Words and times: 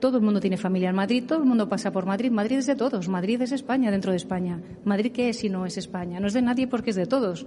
Todo 0.00 0.18
el 0.18 0.22
mundo 0.22 0.40
tiene 0.40 0.56
familia 0.56 0.90
en 0.90 0.96
Madrid, 0.96 1.24
todo 1.26 1.38
el 1.38 1.44
mundo 1.44 1.68
pasa 1.68 1.90
por 1.90 2.06
Madrid. 2.06 2.30
Madrid 2.30 2.58
es 2.58 2.66
de 2.66 2.76
todos, 2.76 3.08
Madrid 3.08 3.42
es 3.42 3.52
España 3.52 3.90
dentro 3.90 4.12
de 4.12 4.16
España. 4.16 4.60
Madrid, 4.84 5.12
¿qué 5.12 5.30
es 5.30 5.38
si 5.38 5.48
no 5.48 5.66
es 5.66 5.76
España? 5.76 6.20
No 6.20 6.28
es 6.28 6.34
de 6.34 6.42
nadie 6.42 6.66
porque 6.68 6.90
es 6.90 6.96
de 6.96 7.06
todos. 7.06 7.46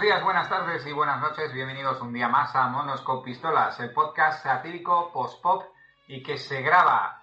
Días, 0.00 0.22
buenas 0.24 0.48
tardes 0.48 0.86
y 0.86 0.92
buenas 0.92 1.20
noches. 1.20 1.52
Bienvenidos 1.52 2.00
un 2.00 2.12
día 2.12 2.26
más 2.26 2.56
a 2.56 2.66
Monos 2.68 3.02
con 3.02 3.22
Pistolas, 3.22 3.78
el 3.78 3.92
podcast 3.92 4.42
satírico 4.42 5.12
post-pop 5.12 5.64
y 6.08 6.22
que 6.22 6.38
se 6.38 6.62
graba 6.62 7.22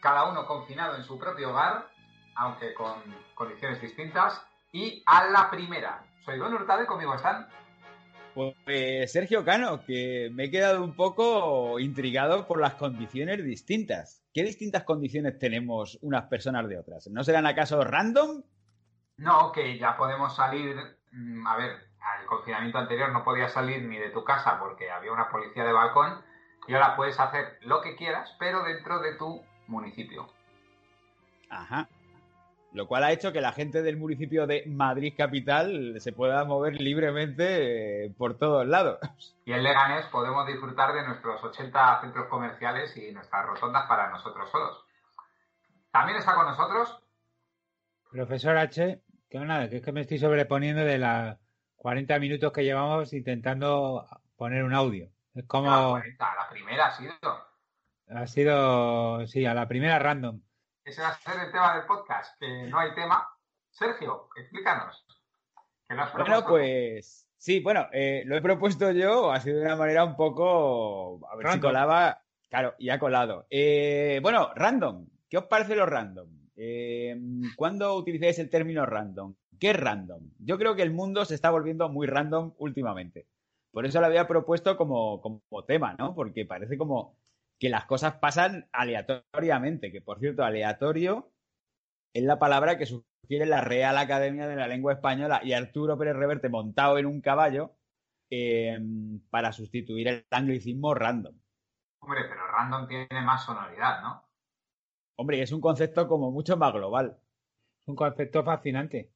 cada 0.00 0.30
uno 0.30 0.46
confinado 0.46 0.96
en 0.96 1.04
su 1.04 1.18
propio 1.18 1.50
hogar, 1.50 1.88
aunque 2.36 2.74
con 2.74 3.02
condiciones 3.34 3.80
distintas, 3.80 4.44
y 4.70 5.02
a 5.06 5.30
la 5.30 5.50
primera. 5.50 6.04
Soy 6.24 6.38
Don 6.38 6.52
Hurtado 6.52 6.82
y 6.82 6.86
conmigo 6.86 7.14
están. 7.14 7.48
Pues 8.34 9.10
Sergio 9.10 9.44
Cano, 9.44 9.84
que 9.84 10.30
me 10.32 10.44
he 10.44 10.50
quedado 10.50 10.84
un 10.84 10.94
poco 10.94 11.80
intrigado 11.80 12.46
por 12.46 12.60
las 12.60 12.74
condiciones 12.74 13.42
distintas. 13.42 14.22
¿Qué 14.32 14.44
distintas 14.44 14.84
condiciones 14.84 15.38
tenemos 15.38 15.98
unas 16.02 16.24
personas 16.26 16.68
de 16.68 16.78
otras? 16.78 17.08
¿No 17.08 17.24
serán 17.24 17.46
acaso 17.46 17.82
random? 17.82 18.42
No, 19.16 19.52
que 19.52 19.78
ya 19.78 19.96
podemos 19.96 20.36
salir. 20.36 20.76
Mm, 21.12 21.46
a 21.46 21.56
ver, 21.56 21.93
al 22.24 22.26
confinamiento 22.26 22.78
anterior 22.78 23.12
no 23.12 23.22
podías 23.22 23.52
salir 23.52 23.82
ni 23.82 23.98
de 23.98 24.10
tu 24.10 24.24
casa 24.24 24.58
porque 24.58 24.90
había 24.90 25.12
una 25.12 25.28
policía 25.28 25.64
de 25.64 25.72
balcón 25.72 26.22
y 26.66 26.74
ahora 26.74 26.96
puedes 26.96 27.20
hacer 27.20 27.58
lo 27.62 27.82
que 27.82 27.94
quieras, 27.96 28.34
pero 28.38 28.64
dentro 28.64 29.00
de 29.00 29.14
tu 29.14 29.42
municipio. 29.66 30.26
Ajá. 31.50 31.88
Lo 32.72 32.88
cual 32.88 33.04
ha 33.04 33.12
hecho 33.12 33.32
que 33.32 33.40
la 33.40 33.52
gente 33.52 33.82
del 33.82 33.96
municipio 33.96 34.48
de 34.48 34.64
Madrid 34.66 35.14
Capital 35.16 36.00
se 36.00 36.12
pueda 36.12 36.44
mover 36.44 36.80
libremente 36.80 38.06
eh, 38.06 38.14
por 38.18 38.36
todos 38.36 38.66
lados. 38.66 38.98
Y 39.44 39.52
en 39.52 39.62
Leganés 39.62 40.06
podemos 40.06 40.44
disfrutar 40.46 40.92
de 40.92 41.06
nuestros 41.06 41.44
80 41.44 42.00
centros 42.00 42.26
comerciales 42.26 42.96
y 42.96 43.12
nuestras 43.12 43.46
rotondas 43.46 43.86
para 43.86 44.10
nosotros 44.10 44.50
solos. 44.50 44.84
También 45.92 46.18
está 46.18 46.34
con 46.34 46.46
nosotros. 46.46 46.98
Profesor 48.10 48.56
H, 48.56 49.00
que 49.30 49.38
nada, 49.38 49.68
que 49.68 49.76
es 49.76 49.82
que 49.82 49.92
me 49.92 50.00
estoy 50.00 50.18
sobreponiendo 50.18 50.84
de 50.84 50.98
la 50.98 51.38
40 51.84 52.18
minutos 52.18 52.50
que 52.50 52.64
llevamos 52.64 53.12
intentando 53.12 54.06
poner 54.36 54.64
un 54.64 54.72
audio. 54.72 55.10
Es 55.34 55.44
como. 55.44 55.98
La, 55.98 56.34
la 56.34 56.48
primera 56.48 56.86
ha 56.86 56.90
sido. 56.92 57.12
Ha 58.08 58.26
sido, 58.26 59.26
sí, 59.26 59.44
a 59.44 59.52
la 59.52 59.68
primera 59.68 59.98
random. 59.98 60.40
Ese 60.82 61.02
va 61.02 61.08
a 61.08 61.18
ser 61.18 61.38
el 61.44 61.52
tema 61.52 61.76
del 61.76 61.84
podcast, 61.84 62.40
que 62.40 62.68
no 62.70 62.78
hay 62.78 62.94
tema. 62.94 63.28
Sergio, 63.68 64.30
explícanos. 64.34 65.04
bueno, 66.14 66.46
pues 66.46 67.28
sí, 67.36 67.60
bueno, 67.60 67.86
eh, 67.92 68.22
lo 68.24 68.38
he 68.38 68.40
propuesto 68.40 68.90
yo, 68.90 69.30
ha 69.30 69.40
sido 69.40 69.58
de 69.58 69.66
una 69.66 69.76
manera 69.76 70.04
un 70.04 70.16
poco. 70.16 71.20
A 71.30 71.36
ver 71.36 71.52
si 71.52 71.60
colaba. 71.60 72.22
Claro, 72.48 72.76
y 72.78 72.88
ha 72.88 72.98
colado. 72.98 73.46
Eh, 73.50 74.20
bueno, 74.22 74.52
random. 74.54 75.06
¿Qué 75.28 75.36
os 75.36 75.44
parece 75.44 75.76
lo 75.76 75.84
random? 75.84 76.30
Eh, 76.56 77.14
¿Cuándo 77.56 77.94
utilizáis 77.94 78.38
el 78.38 78.48
término 78.48 78.86
random? 78.86 79.34
¿Qué 79.64 79.70
es 79.70 79.80
random? 79.80 80.20
Yo 80.40 80.58
creo 80.58 80.76
que 80.76 80.82
el 80.82 80.92
mundo 80.92 81.24
se 81.24 81.34
está 81.34 81.50
volviendo 81.50 81.88
muy 81.88 82.06
random 82.06 82.52
últimamente. 82.58 83.26
Por 83.72 83.86
eso 83.86 83.98
lo 83.98 84.04
había 84.04 84.28
propuesto 84.28 84.76
como, 84.76 85.22
como 85.22 85.64
tema, 85.64 85.94
¿no? 85.98 86.14
Porque 86.14 86.44
parece 86.44 86.76
como 86.76 87.16
que 87.58 87.70
las 87.70 87.86
cosas 87.86 88.16
pasan 88.16 88.68
aleatoriamente, 88.72 89.90
que 89.90 90.02
por 90.02 90.20
cierto, 90.20 90.44
aleatorio 90.44 91.32
es 92.12 92.24
la 92.24 92.38
palabra 92.38 92.76
que 92.76 92.84
sugiere 92.84 93.46
la 93.46 93.62
Real 93.62 93.96
Academia 93.96 94.46
de 94.46 94.56
la 94.56 94.68
Lengua 94.68 94.92
Española 94.92 95.40
y 95.42 95.54
Arturo 95.54 95.96
Pérez 95.96 96.16
Reverte 96.16 96.50
montado 96.50 96.98
en 96.98 97.06
un 97.06 97.22
caballo 97.22 97.74
eh, 98.28 98.78
para 99.30 99.50
sustituir 99.50 100.08
el 100.08 100.26
anglicismo 100.30 100.92
random. 100.92 101.40
Hombre, 102.00 102.20
pero 102.28 102.46
random 102.48 102.86
tiene 102.86 103.22
más 103.24 103.46
sonoridad, 103.46 104.02
¿no? 104.02 104.28
Hombre, 105.16 105.40
es 105.40 105.52
un 105.52 105.62
concepto 105.62 106.06
como 106.06 106.30
mucho 106.30 106.58
más 106.58 106.74
global. 106.74 107.18
Es 107.80 107.88
un 107.88 107.96
concepto 107.96 108.44
fascinante. 108.44 109.13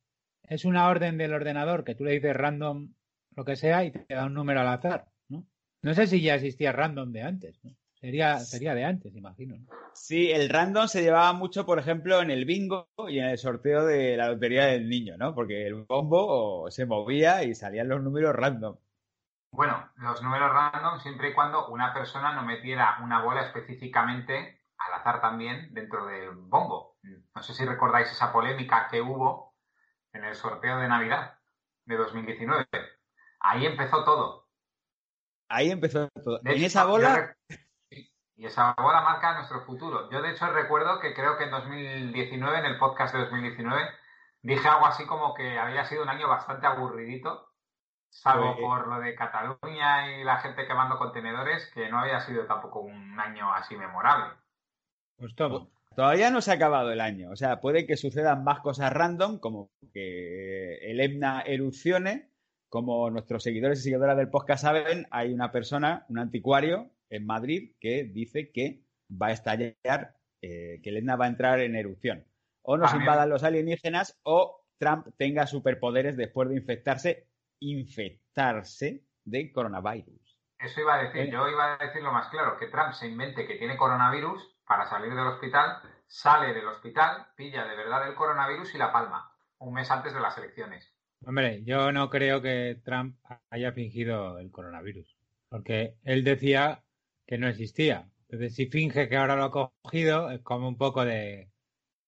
Es 0.49 0.65
una 0.65 0.89
orden 0.89 1.19
del 1.19 1.35
ordenador 1.35 1.85
que 1.85 1.95
tú 1.95 2.05
le 2.05 2.13
dices 2.13 2.35
random 2.35 2.95
lo 3.37 3.45
que 3.45 3.57
sea 3.57 3.85
y 3.85 3.93
te 3.93 4.15
da 4.15 4.25
un 4.27 4.35
número 4.35 4.61
al 4.61 4.69
azar, 4.69 5.09
¿no? 5.29 5.45
No 5.83 5.95
sé 5.95 6.07
si 6.07 6.23
ya 6.23 6.35
existía 6.35 6.73
random 6.73 7.13
de 7.13 7.23
antes, 7.23 7.63
¿no? 7.63 7.73
Sería, 7.95 8.39
sería 8.39 8.75
de 8.75 8.85
antes, 8.85 9.15
imagino. 9.15 9.57
¿no? 9.57 9.67
Sí, 9.93 10.31
el 10.31 10.49
random 10.49 10.87
se 10.87 11.03
llevaba 11.03 11.33
mucho, 11.33 11.67
por 11.67 11.79
ejemplo, 11.79 12.23
en 12.23 12.31
el 12.31 12.45
bingo 12.45 12.89
y 13.09 13.19
en 13.19 13.27
el 13.27 13.39
sorteo 13.39 13.85
de 13.85 14.17
la 14.17 14.29
lotería 14.29 14.67
del 14.67 14.89
niño, 14.89 15.17
¿no? 15.19 15.35
Porque 15.35 15.67
el 15.67 15.75
bombo 15.85 16.71
se 16.71 16.87
movía 16.87 17.43
y 17.43 17.55
salían 17.55 17.89
los 17.89 18.03
números 18.03 18.35
random. 18.35 18.77
Bueno, 19.53 19.91
los 19.97 20.23
números 20.23 20.51
random 20.53 21.01
siempre 21.01 21.31
y 21.31 21.35
cuando 21.35 21.69
una 21.69 21.93
persona 21.93 22.35
no 22.35 22.45
metiera 22.45 22.99
una 23.03 23.23
bola 23.23 23.43
específicamente 23.43 24.61
al 24.79 25.01
azar 25.01 25.21
también 25.21 25.75
dentro 25.75 26.07
del 26.07 26.31
bombo. 26.31 26.97
No 27.35 27.43
sé 27.43 27.53
si 27.53 27.65
recordáis 27.65 28.11
esa 28.11 28.33
polémica 28.33 28.87
que 28.91 29.01
hubo 29.03 29.48
en 30.13 30.25
el 30.25 30.35
sorteo 30.35 30.79
de 30.79 30.89
Navidad 30.89 31.39
de 31.85 31.97
2019. 31.97 32.67
Ahí 33.41 33.67
empezó 33.67 34.05
todo. 34.05 34.49
Ahí 35.49 35.71
empezó 35.71 36.09
todo. 36.23 36.41
en 36.45 36.65
esa 36.65 36.85
bola. 36.85 37.37
Y 38.37 38.47
esa 38.47 38.75
bola 38.75 39.01
marca 39.01 39.35
nuestro 39.35 39.63
futuro. 39.63 40.09
Yo, 40.11 40.23
de 40.23 40.31
hecho, 40.31 40.47
recuerdo 40.53 41.01
que 41.01 41.13
creo 41.13 41.37
que 41.37 41.45
en 41.45 41.51
2019, 41.51 42.59
en 42.59 42.67
el 42.67 42.79
podcast 42.79 43.13
de 43.13 43.21
2019, 43.23 43.83
dije 44.43 44.69
algo 44.69 44.87
así 44.87 45.07
como 45.07 45.35
que 45.35 45.59
había 45.59 45.85
sido 45.87 46.05
un 46.05 46.09
año 46.09 46.29
bastante 46.29 46.67
aburridito, 46.67 47.49
salvo 48.11 48.57
por 48.57 48.87
lo 48.87 49.01
de 49.01 49.17
Cataluña 49.17 50.13
y 50.13 50.25
la 50.25 50.39
gente 50.39 50.69
quemando 50.69 50.99
contenedores, 50.99 51.69
que 51.75 51.89
no 51.89 51.99
había 51.99 52.21
sido 52.21 52.47
tampoco 52.47 52.81
un 52.81 53.19
año 53.19 53.53
así 53.53 53.77
memorable. 53.77 54.37
Pues 55.17 55.35
todo. 55.35 55.69
Todavía 55.99 56.31
no 56.31 56.41
se 56.41 56.53
ha 56.53 56.55
acabado 56.55 56.93
el 56.93 57.01
año. 57.01 57.33
O 57.33 57.35
sea, 57.35 57.61
puede 57.61 57.85
que 57.85 57.97
sucedan 57.97 58.45
más 58.45 58.61
cosas 58.61 58.93
random, 58.93 59.41
como 59.41 59.73
que 59.93 60.77
el 60.77 61.01
Etna 61.01 61.41
erupcione. 61.41 62.31
Como 62.69 63.11
nuestros 63.11 63.43
seguidores 63.43 63.81
y 63.81 63.83
seguidoras 63.83 64.17
del 64.17 64.31
podcast 64.31 64.63
saben, 64.63 65.09
hay 65.11 65.33
una 65.33 65.51
persona, 65.51 66.07
un 66.09 66.21
anticuario 66.21 66.93
en 67.11 67.27
Madrid, 67.27 67.73
que 67.81 68.05
dice 68.05 68.53
que 68.53 68.85
va 69.11 69.29
a 69.29 69.33
estallar, 69.33 70.15
eh, 70.41 70.79
que 70.85 70.91
el 70.91 70.99
Etna 70.99 71.17
va 71.17 71.25
a 71.25 71.31
entrar 71.31 71.59
en 71.59 71.75
erupción. 71.75 72.25
O 72.63 72.77
nos 72.77 72.95
invadan 72.95 73.29
los 73.29 73.43
alienígenas 73.43 74.21
o 74.23 74.67
Trump 74.79 75.09
tenga 75.17 75.49
superpoderes 75.49 76.17
después 76.17 76.49
de 76.49 76.59
infectarse, 76.59 77.27
infectarse 77.59 79.03
de 79.25 79.51
coronavirus. 79.51 80.39
Eso 80.61 80.81
iba 80.81 80.95
a 80.95 81.03
decir, 81.03 81.23
eh. 81.23 81.31
yo 81.33 81.49
iba 81.49 81.75
a 81.75 81.85
decir 81.85 82.03
lo 82.03 82.13
más 82.13 82.29
claro, 82.29 82.57
que 82.57 82.69
Trump 82.69 82.93
se 82.93 83.09
invente 83.09 83.49
que 83.49 83.57
tiene 83.57 83.77
coronavirus 83.77 84.59
para 84.69 84.85
salir 84.87 85.15
del 85.15 85.27
hospital, 85.27 85.81
sale 86.09 86.55
del 86.55 86.67
hospital, 86.67 87.29
pilla 87.37 87.65
de 87.65 87.77
verdad 87.77 88.09
el 88.09 88.15
coronavirus 88.15 88.75
y 88.75 88.79
la 88.79 88.91
palma, 88.91 89.33
un 89.59 89.75
mes 89.75 89.91
antes 89.91 90.15
de 90.15 90.21
las 90.21 90.37
elecciones. 90.39 90.93
Hombre, 91.25 91.63
yo 91.65 91.93
no 91.93 92.11
creo 92.11 92.41
que 92.41 92.81
Trump 92.85 93.19
haya 93.51 93.73
fingido 93.73 94.39
el 94.39 94.51
coronavirus, 94.51 95.17
porque 95.49 95.97
él 96.05 96.25
decía 96.25 96.85
que 97.27 97.39
no 97.39 97.49
existía. 97.49 98.09
Entonces, 98.29 98.55
si 98.55 98.67
finge 98.67 99.09
que 99.09 99.17
ahora 99.17 99.37
lo 99.37 99.45
ha 99.45 99.51
cogido, 99.83 100.31
es 100.31 100.41
como 100.41 100.69
un 100.69 100.79
poco 100.79 101.05
de 101.05 101.51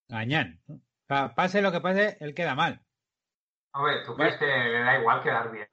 gañán. 0.08 0.60
pase 1.06 1.62
lo 1.62 1.72
que 1.72 1.80
pase, 1.80 2.16
él 2.20 2.34
queda 2.34 2.54
mal. 2.54 2.82
Hombre, 3.72 4.02
¿tú 4.04 4.14
crees 4.16 4.36
que 4.36 4.46
le 4.46 4.80
da 4.80 4.98
igual 4.98 5.22
quedar 5.22 5.52
bien? 5.52 5.68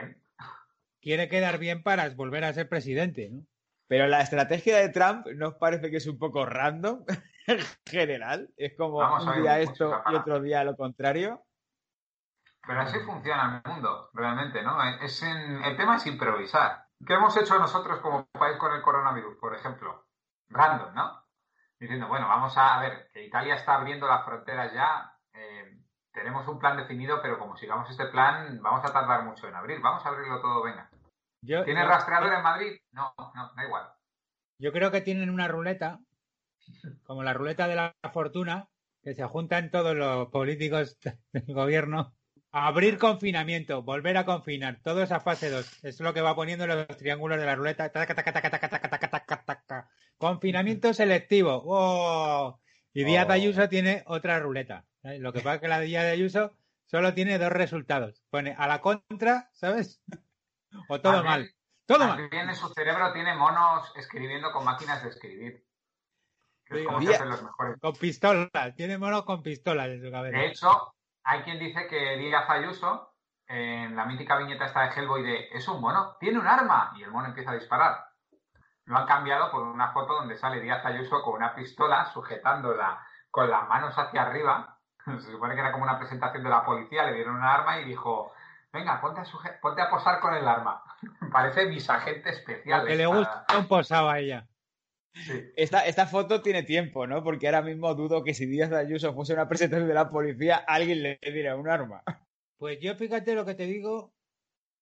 Quiere 1.02 1.30
quedar 1.30 1.58
bien 1.58 1.84
para 1.84 2.10
volver 2.10 2.44
a 2.44 2.54
ser 2.54 2.68
presidente, 2.70 3.30
¿no? 3.30 3.46
Pero 3.88 4.08
la 4.08 4.22
estrategia 4.22 4.78
de 4.78 4.90
Trump 4.90 5.28
nos 5.36 5.56
parece 5.56 5.90
que 5.90 5.98
es 5.98 6.08
un 6.08 6.18
poco 6.20 6.46
random 6.46 7.06
general. 7.86 8.50
Es 8.58 8.76
como 8.78 9.00
un 9.00 9.42
día 9.42 9.60
esto 9.60 10.02
y 10.12 10.16
otro 10.16 10.40
día 10.42 10.64
lo 10.64 10.76
contrario. 10.76 11.44
Pero 12.66 12.82
así 12.82 13.00
funciona 13.00 13.62
el 13.64 13.72
mundo, 13.72 14.10
realmente, 14.14 14.62
¿no? 14.62 14.78
Es 15.02 15.24
el 15.24 15.78
tema 15.78 15.96
es 15.96 16.06
improvisar. 16.06 16.86
¿Qué 17.06 17.14
hemos 17.14 17.38
hecho 17.38 17.58
nosotros 17.58 18.00
como 18.02 18.26
país 18.28 18.58
con 18.58 18.74
el 18.74 18.82
coronavirus, 18.82 19.38
por 19.38 19.56
ejemplo? 19.56 20.06
Random, 20.50 20.94
¿no? 20.94 21.24
Diciendo, 21.80 22.08
bueno, 22.08 22.28
vamos 22.28 22.58
a, 22.58 22.80
ver, 22.82 23.10
que 23.14 23.24
Italia 23.24 23.56
está 23.56 23.76
abriendo 23.76 24.08
las 24.08 24.26
fronteras 24.26 24.74
ya. 24.74 25.14
Eh, 25.34 25.80
tenemos 26.12 26.48
un 26.48 26.60
plan 26.60 26.76
definido, 26.76 27.22
pero 27.22 27.38
como 27.38 27.56
sigamos 27.56 27.90
este 27.90 28.08
plan, 28.08 28.60
vamos 28.62 28.84
a 28.84 28.92
tardar 28.92 29.24
mucho 29.24 29.48
en 29.48 29.56
abrir. 29.56 29.80
Vamos 29.80 30.06
a 30.06 30.10
abrirlo 30.10 30.42
todo, 30.42 30.64
venga. 30.64 30.90
¿Tiene 31.42 31.86
rastreador 31.86 32.34
en 32.34 32.44
Madrid? 32.44 32.82
No, 32.92 33.14
no, 33.36 33.54
da 33.56 33.64
igual. 33.64 33.94
Yo 34.60 34.72
creo 34.72 34.92
que 34.92 35.02
tienen 35.02 35.30
una 35.30 35.48
ruleta, 35.48 36.00
como 37.04 37.24
la 37.24 37.34
ruleta 37.34 37.68
de 37.68 37.76
la 37.76 37.96
fortuna, 38.14 38.70
que 39.02 39.14
se 39.14 39.24
juntan 39.26 39.72
todos 39.72 39.96
los 39.96 40.30
políticos 40.30 40.98
del 41.32 41.46
gobierno 41.48 42.18
Abrir 42.52 42.98
confinamiento, 42.98 43.84
volver 43.84 44.18
a 44.18 44.26
confinar, 44.26 44.80
todo 44.82 45.04
esa 45.04 45.20
fase 45.20 45.50
2. 45.50 45.84
Es 45.84 46.00
lo 46.00 46.14
que 46.14 46.22
va 46.22 46.36
poniendo 46.36 46.66
los 46.66 46.88
triángulos 46.98 47.38
de 47.38 47.46
la 47.46 47.56
ruleta. 47.56 47.92
Confinamiento 50.18 50.94
selectivo. 50.94 51.62
¡Oh! 51.66 52.60
Y 52.94 53.04
Díaz 53.04 53.30
Ayuso 53.30 53.68
tiene 53.70 54.04
otra 54.08 54.40
ruleta. 54.40 54.86
Lo 55.04 55.34
que 55.34 55.42
pasa 55.42 55.56
es 55.56 55.62
que 55.62 55.68
la 55.68 55.80
de 55.80 55.86
Díaz 55.88 56.06
Ayuso 56.06 56.58
solo 56.86 57.14
tiene 57.14 57.38
dos 57.38 57.52
resultados. 57.52 58.24
Pone 58.30 58.56
a 58.58 58.68
la 58.68 58.82
contra, 58.82 59.50
¿sabes? 59.54 60.02
O 60.90 61.00
todo 61.00 61.24
mal. 61.24 61.50
Todo 61.86 62.08
mal. 62.08 62.30
en 62.32 62.56
su 62.56 62.68
cerebro 62.70 63.12
tiene 63.14 63.36
monos 63.36 63.92
escribiendo 63.96 64.52
con 64.52 64.66
máquinas 64.66 65.02
de 65.02 65.10
escribir. 65.10 65.67
Con 67.80 67.94
pistolas. 67.94 68.76
Tiene 68.76 68.98
monos 68.98 69.24
con 69.24 69.42
pistolas 69.42 69.88
en 69.88 70.02
su 70.02 70.12
cabeza. 70.12 70.38
De 70.38 70.48
hecho, 70.48 70.94
hay 71.24 71.42
quien 71.42 71.60
dice 71.60 71.88
que 71.88 72.18
Díaz 72.18 72.50
Ayuso, 72.50 73.14
en 73.48 73.96
la 73.96 74.06
mítica 74.06 74.38
viñeta 74.38 74.66
esta 74.66 74.84
de 74.84 74.96
Hellboy 74.96 75.24
de 75.24 75.50
es 75.52 75.68
un 75.68 75.82
mono, 75.82 76.18
tiene 76.20 76.40
un 76.40 76.48
arma 76.48 76.94
y 76.98 77.04
el 77.04 77.12
mono 77.12 77.28
empieza 77.28 77.52
a 77.52 77.56
disparar. 77.56 78.06
Lo 78.86 78.98
han 78.98 79.06
cambiado 79.06 79.52
por 79.52 79.64
una 79.64 79.92
foto 79.92 80.14
donde 80.14 80.38
sale 80.38 80.62
Díaz 80.62 80.86
Ayuso 80.86 81.22
con 81.22 81.36
una 81.36 81.54
pistola 81.54 82.06
sujetándola 82.14 83.06
con 83.32 83.50
las 83.50 83.68
manos 83.68 83.98
hacia 83.98 84.24
arriba. 84.24 84.78
Se 85.06 85.32
supone 85.32 85.56
que 85.56 85.62
era 85.62 85.72
como 85.72 85.84
una 85.84 86.00
presentación 86.00 86.44
de 86.44 86.50
la 86.50 86.66
policía, 86.66 87.04
le 87.04 87.14
dieron 87.14 87.36
un 87.36 87.44
arma 87.44 87.80
y 87.80 87.86
dijo, 87.86 88.34
venga, 88.72 89.00
ponte 89.02 89.22
a, 89.22 89.60
ponte 89.62 89.82
a 89.82 89.90
posar 89.90 90.20
con 90.20 90.34
el 90.34 90.48
arma. 90.48 90.82
Parece 91.32 91.66
mis 91.66 91.90
agentes 91.90 92.38
especiales. 92.38 92.88
Que 92.88 92.96
le 92.96 93.06
gusta 93.06 93.46
un 93.58 93.68
posado 93.68 94.10
a 94.10 94.20
ella. 94.20 94.48
Esta, 95.56 95.86
esta 95.86 96.08
foto 96.08 96.42
tiene 96.42 96.64
tiempo, 96.64 97.08
¿no? 97.08 97.24
Porque 97.24 97.48
ahora 97.48 97.62
mismo 97.62 97.94
dudo 97.96 98.24
que 98.24 98.34
si 98.34 98.46
Díaz 98.46 98.70
de 98.70 98.78
Ayuso 98.78 99.14
fuese 99.14 99.34
una 99.34 99.48
presentación 99.48 99.88
de 99.88 99.94
la 99.94 100.10
policía, 100.10 100.58
alguien 100.58 101.04
le 101.04 101.20
diera 101.22 101.56
un 101.56 101.70
arma. 101.70 102.04
Pues 102.58 102.80
yo 102.82 102.96
fíjate 102.96 103.36
lo 103.36 103.46
que 103.46 103.56
te 103.56 103.66
digo, 103.66 104.14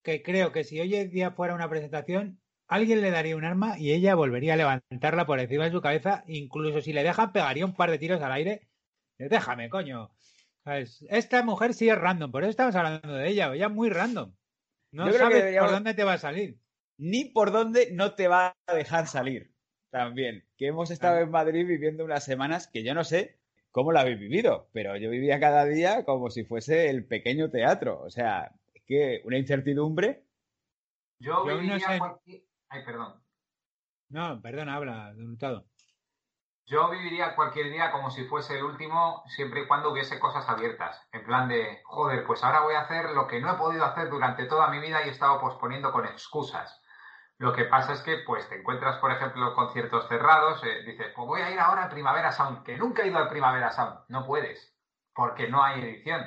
que 0.03 0.21
creo 0.21 0.51
que 0.51 0.63
si 0.63 0.79
hoy 0.79 0.95
en 0.95 1.09
día 1.09 1.31
fuera 1.31 1.55
una 1.55 1.69
presentación, 1.69 2.39
alguien 2.67 3.01
le 3.01 3.11
daría 3.11 3.35
un 3.35 3.45
arma 3.45 3.77
y 3.77 3.91
ella 3.91 4.15
volvería 4.15 4.53
a 4.53 4.57
levantarla 4.57 5.25
por 5.25 5.39
encima 5.39 5.65
de 5.65 5.71
su 5.71 5.81
cabeza, 5.81 6.23
incluso 6.27 6.81
si 6.81 6.93
le 6.93 7.03
dejan 7.03 7.31
pegaría 7.31 7.65
un 7.65 7.75
par 7.75 7.91
de 7.91 7.99
tiros 7.99 8.21
al 8.21 8.31
aire. 8.31 8.67
Déjame, 9.17 9.69
coño. 9.69 10.11
Esta 11.09 11.43
mujer 11.43 11.73
sí 11.73 11.89
es 11.89 11.97
random, 11.97 12.31
por 12.31 12.43
eso 12.43 12.49
estamos 12.49 12.75
hablando 12.75 13.13
de 13.13 13.29
ella, 13.29 13.53
ella 13.53 13.67
es 13.67 13.71
muy 13.71 13.89
random. 13.89 14.33
No 14.91 15.11
sabes 15.11 15.57
por 15.57 15.71
dónde 15.71 15.93
te 15.93 16.03
va 16.03 16.13
a 16.13 16.17
salir. 16.17 16.59
Ni 16.97 17.25
por 17.25 17.51
dónde 17.51 17.89
no 17.91 18.15
te 18.15 18.27
va 18.27 18.55
a 18.67 18.73
dejar 18.73 19.07
salir 19.07 19.54
también, 19.95 20.43
que 20.57 20.67
hemos 20.67 20.91
estado 20.91 21.19
en 21.19 21.31
Madrid 21.31 21.65
viviendo 21.65 22.03
unas 22.03 22.25
semanas 22.25 22.67
que 22.67 22.83
yo 22.83 22.93
no 22.93 23.05
sé 23.05 23.39
cómo 23.71 23.93
la 23.93 24.01
habéis 24.01 24.19
vivido, 24.19 24.67
pero 24.73 24.97
yo 24.97 25.09
vivía 25.09 25.39
cada 25.39 25.63
día 25.63 26.03
como 26.03 26.29
si 26.29 26.43
fuese 26.43 26.89
el 26.89 27.05
pequeño 27.05 27.49
teatro. 27.49 28.01
O 28.01 28.09
sea, 28.09 28.51
es 28.73 28.83
que 28.83 29.21
una 29.23 29.37
incertidumbre. 29.37 30.25
Yo, 31.19 31.45
viviría 31.45 31.97
cualquier... 31.97 32.41
Ay, 32.67 32.83
perdón. 32.83 33.23
No, 34.09 34.41
perdón, 34.41 34.67
habla, 34.67 35.13
todo. 35.39 35.65
Yo 36.65 36.89
viviría 36.89 37.33
cualquier 37.33 37.71
día 37.71 37.89
como 37.93 38.11
si 38.11 38.25
fuese 38.25 38.57
el 38.57 38.65
último, 38.65 39.23
siempre 39.27 39.61
y 39.61 39.65
cuando 39.65 39.93
hubiese 39.93 40.19
cosas 40.19 40.49
abiertas. 40.49 41.01
En 41.13 41.23
plan 41.23 41.47
de, 41.47 41.79
joder, 41.85 42.25
pues 42.25 42.43
ahora 42.43 42.63
voy 42.63 42.75
a 42.75 42.81
hacer 42.81 43.11
lo 43.11 43.27
que 43.27 43.39
no 43.39 43.53
he 43.53 43.57
podido 43.57 43.85
hacer 43.85 44.09
durante 44.09 44.45
toda 44.45 44.67
mi 44.67 44.79
vida 44.79 45.05
y 45.05 45.07
he 45.07 45.11
estado 45.11 45.39
posponiendo 45.39 45.93
con 45.93 46.05
excusas. 46.05 46.81
Lo 47.37 47.53
que 47.53 47.65
pasa 47.65 47.93
es 47.93 48.01
que 48.01 48.19
pues 48.25 48.47
te 48.47 48.59
encuentras, 48.59 48.97
por 48.99 49.11
ejemplo, 49.11 49.53
conciertos 49.53 50.07
cerrados, 50.07 50.63
eh, 50.63 50.83
dices, 50.85 51.07
pues 51.13 51.27
voy 51.27 51.41
a 51.41 51.51
ir 51.51 51.59
ahora 51.59 51.83
al 51.83 51.89
Primavera 51.89 52.31
Sound, 52.31 52.63
que 52.63 52.77
nunca 52.77 53.03
he 53.03 53.07
ido 53.07 53.17
al 53.17 53.27
Primavera 53.27 53.71
Sound. 53.71 53.99
No 54.07 54.25
puedes, 54.25 54.73
porque 55.13 55.49
no 55.49 55.61
hay 55.61 55.81
edición. 55.81 56.23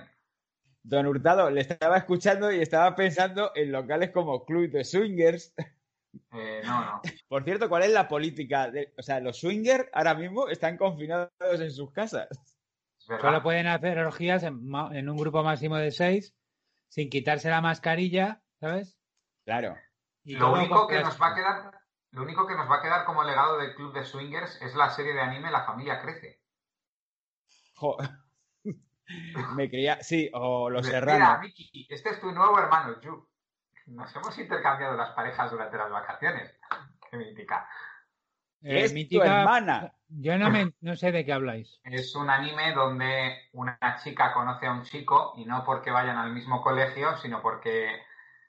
Don 0.83 1.07
Hurtado, 1.07 1.51
le 1.51 1.63
estaba 1.63 1.97
escuchando 1.97 2.53
y 2.53 2.61
estaba 2.61 2.95
pensando 2.95 3.53
en 3.55 3.73
locales 3.73 4.11
como 4.11 4.45
Club 4.45 4.71
de 4.71 4.85
Swingers. 4.85 5.55
Eh, 6.33 6.63
no, 6.65 6.85
no. 6.85 7.03
Por 7.29 7.45
cierto, 7.45 7.71
¿cuál 7.71 7.85
es 7.85 7.91
la 7.91 8.07
política? 8.07 8.71
De, 8.71 8.93
o 8.99 9.03
sea, 9.03 9.21
los 9.21 9.39
swingers 9.39 9.89
ahora 9.93 10.15
mismo 10.15 10.49
están 10.49 10.77
confinados 10.77 11.31
en 11.41 11.71
sus 11.71 11.91
casas. 11.93 12.29
Solo 12.97 13.43
pueden 13.43 13.67
hacer 13.67 13.99
orgías 13.99 14.43
en, 14.43 14.61
en 14.93 15.09
un 15.09 15.17
grupo 15.17 15.43
máximo 15.43 15.77
de 15.77 15.91
seis, 15.91 16.35
sin 16.89 17.09
quitarse 17.09 17.49
la 17.49 17.63
mascarilla, 17.63 18.43
¿sabes? 18.61 18.99
Claro 19.45 19.75
lo 20.25 20.53
único 20.53 20.87
que 20.87 21.01
nos 21.01 21.21
va 21.21 21.29
a 21.29 21.35
quedar, 21.35 21.81
lo 22.11 22.23
único 22.23 22.47
que 22.47 22.55
nos 22.55 22.71
va 22.71 22.77
a 22.77 22.83
quedar 22.83 23.05
como 23.05 23.25
legado 23.25 23.59
del 23.59 23.75
club 23.75 23.93
de 23.93 24.05
swingers 24.05 24.61
es 24.63 24.75
la 24.75 24.91
serie 24.91 25.15
de 25.15 25.21
anime 25.21 25.51
La 25.51 25.65
familia 25.65 26.01
crece. 26.01 26.41
Me 29.55 29.71
creía, 29.71 30.03
sí, 30.03 30.31
o 30.35 30.69
los 30.69 30.87
serranos. 30.87 31.41
Mira, 31.41 31.55
este 31.89 32.11
es 32.11 32.21
tu 32.21 32.31
nuevo 32.33 32.59
hermano, 32.59 33.01
Yu. 33.01 33.27
Nos 33.87 34.15
hemos 34.15 34.37
intercambiado 34.39 34.97
las 34.97 35.13
parejas 35.13 35.51
durante 35.51 35.79
las 35.79 35.91
vacaciones. 35.91 36.55
Qué 37.11 37.17
mítica. 37.17 37.67
Eh, 38.63 38.85
es 38.85 38.93
mítica, 38.93 39.25
tu 39.25 39.31
hermana. 39.31 39.95
Yo 40.09 40.37
no, 40.37 40.51
me, 40.51 40.73
no 40.81 40.97
sé 40.97 41.13
de 41.13 41.25
qué 41.25 41.33
habláis. 41.33 41.81
Es 41.85 42.15
un 42.15 42.29
anime 42.29 42.73
donde 42.75 43.49
una 43.53 43.79
chica 44.03 44.35
conoce 44.35 44.67
a 44.67 44.73
un 44.73 44.83
chico 44.83 45.33
y 45.37 45.47
no 45.47 45.65
porque 45.65 45.91
vayan 45.91 46.17
al 46.17 46.33
mismo 46.33 46.61
colegio, 46.61 47.17
sino 47.19 47.41
porque 47.41 48.03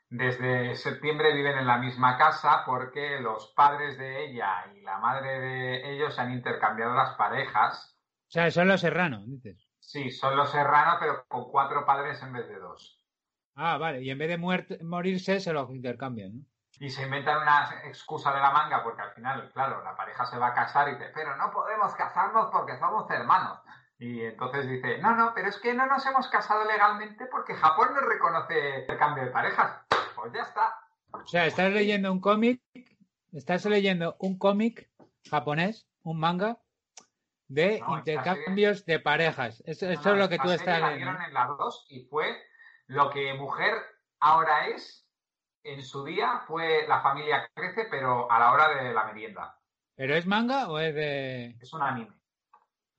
desde 0.10 0.76
septiembre 0.76 1.34
viven 1.34 1.58
en 1.58 1.68
la 1.68 1.78
misma 1.78 2.18
casa 2.18 2.64
porque 2.66 3.20
los 3.20 3.54
padres 3.56 3.98
de 3.98 4.26
ella 4.26 4.66
y 4.76 4.82
la 4.82 4.98
madre 4.98 5.40
de 5.40 5.94
ellos 5.94 6.18
han 6.18 6.34
intercambiado 6.34 6.96
las 6.96 7.16
parejas. 7.16 7.96
O 8.28 8.32
sea, 8.32 8.50
son 8.50 8.68
los 8.68 8.82
serranos, 8.82 9.24
dices. 9.28 9.68
Sí, 9.80 10.10
son 10.12 10.36
los 10.36 10.52
serranos, 10.52 10.98
pero 11.00 11.26
con 11.28 11.50
cuatro 11.52 11.86
padres 11.86 12.22
en 12.24 12.34
vez 12.34 12.48
de 12.48 12.60
dos. 12.60 13.00
Ah, 13.56 13.78
vale. 13.78 14.02
Y 14.02 14.10
en 14.10 14.18
vez 14.18 14.30
de 14.30 14.38
morirse, 14.84 15.40
se 15.40 15.54
los 15.54 15.70
intercambian, 15.72 16.38
¿no? 16.38 16.46
Y 16.80 16.90
se 16.90 17.04
inventan 17.04 17.42
una 17.42 17.82
excusa 17.84 18.34
de 18.34 18.40
la 18.40 18.52
manga 18.52 18.82
porque 18.84 19.02
al 19.02 19.12
final, 19.12 19.52
claro, 19.52 19.84
la 19.84 19.96
pareja 19.98 20.26
se 20.26 20.38
va 20.38 20.48
a 20.48 20.54
casar 20.54 20.88
y 20.88 20.94
dice, 20.94 21.12
pero 21.14 21.36
no 21.36 21.52
podemos 21.52 21.94
casarnos 21.94 22.50
porque 22.52 22.78
somos 22.78 23.10
hermanos. 23.12 23.60
Y 23.98 24.22
entonces 24.22 24.68
dice, 24.68 24.98
no, 25.00 25.14
no, 25.14 25.34
pero 25.36 25.50
es 25.50 25.60
que 25.60 25.74
no 25.74 25.86
nos 25.88 26.06
hemos 26.06 26.30
casado 26.30 26.64
legalmente 26.64 27.26
porque 27.26 27.54
Japón 27.54 27.90
no 27.94 28.02
reconoce 28.02 28.86
el 28.86 28.98
cambio 28.98 29.26
de 29.26 29.32
parejas. 29.32 29.82
Pues 30.22 30.34
ya 30.34 30.42
está. 30.42 30.80
O 31.12 31.28
sea, 31.28 31.46
estás 31.46 31.72
leyendo 31.72 32.12
un 32.12 32.20
cómic, 32.20 32.62
estás 33.32 33.66
leyendo 33.66 34.16
un 34.20 34.38
cómic 34.38 34.90
japonés, 35.30 35.88
un 36.04 36.20
manga, 36.20 36.60
de 37.48 37.84
intercambios 37.90 38.86
de 38.86 39.00
parejas. 39.00 39.62
Eso, 39.66 39.90
es 39.90 40.06
lo 40.06 40.30
que 40.30 40.38
tú 40.38 40.52
estás 40.52 40.82
leyendo. 40.82 41.20
en 41.22 41.34
la 41.34 41.46
2 41.46 41.88
y 41.90 42.02
fue 42.02 42.38
lo 42.88 43.10
que 43.10 43.34
mujer 43.34 43.74
ahora 44.20 44.68
es, 44.68 45.08
en 45.64 45.84
su 45.84 46.06
día 46.06 46.44
fue 46.48 46.88
la 46.88 47.02
familia 47.02 47.50
crece, 47.54 47.88
pero 47.90 48.32
a 48.32 48.40
la 48.40 48.52
hora 48.52 48.84
de 48.84 48.94
la 48.94 49.06
merienda. 49.06 49.58
¿Pero 49.96 50.16
es 50.16 50.26
manga 50.26 50.70
o 50.70 50.80
es 50.80 50.96
de...? 50.96 51.58
Es 51.60 51.74
un 51.74 51.82
anime. 51.82 52.14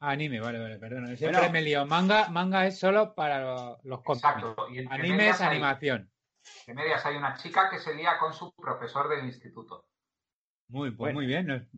anime, 0.00 0.40
vale, 0.40 0.58
vale, 0.58 0.78
perdón. 0.78 1.16
Siempre 1.16 1.48
me 1.48 1.62
lío. 1.62 1.86
Manga, 1.86 2.28
manga 2.28 2.66
es 2.66 2.78
solo 2.78 3.14
para 3.14 3.78
los, 3.84 4.02
cómics. 4.02 4.24
Exacto. 4.24 4.66
anime 4.90 5.30
es 5.30 5.40
animación. 5.40 6.10
De 6.66 6.74
medias 6.74 7.04
hay 7.06 7.16
una 7.16 7.36
chica 7.36 7.68
que 7.70 7.78
se 7.78 7.94
lía 7.94 8.18
con 8.18 8.32
su 8.32 8.52
profesor 8.54 9.08
del 9.08 9.26
instituto. 9.26 9.84
Muy, 10.68 10.92
pues 10.92 11.12
muy 11.14 11.26
bien. 11.26 11.68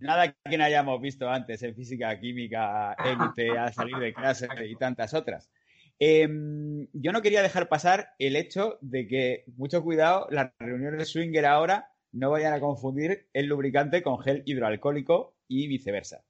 Nada 0.00 0.32
que 0.32 0.58
no 0.58 0.64
hayamos 0.64 1.00
visto 1.00 1.28
antes 1.28 1.62
en 1.62 1.74
física, 1.74 2.18
química, 2.18 2.94
élite, 2.94 3.58
a 3.58 3.72
salir 3.72 3.96
de 3.96 4.12
clase 4.12 4.48
y 4.64 4.76
tantas 4.76 5.14
otras. 5.14 5.50
Em, 5.98 6.88
yo 6.92 7.12
no 7.12 7.22
quería 7.22 7.42
dejar 7.42 7.68
pasar 7.68 8.14
el 8.18 8.34
hecho 8.34 8.78
de 8.80 9.06
que, 9.06 9.44
mucho 9.56 9.82
cuidado, 9.82 10.26
las 10.30 10.52
reuniones 10.58 10.98
de 10.98 11.04
swinger 11.04 11.46
ahora 11.46 11.92
no 12.10 12.30
vayan 12.30 12.52
a 12.52 12.60
confundir 12.60 13.28
el 13.32 13.46
lubricante 13.46 14.02
con 14.02 14.18
gel 14.18 14.42
hidroalcohólico 14.44 15.36
y 15.48 15.68
viceversa. 15.68 16.24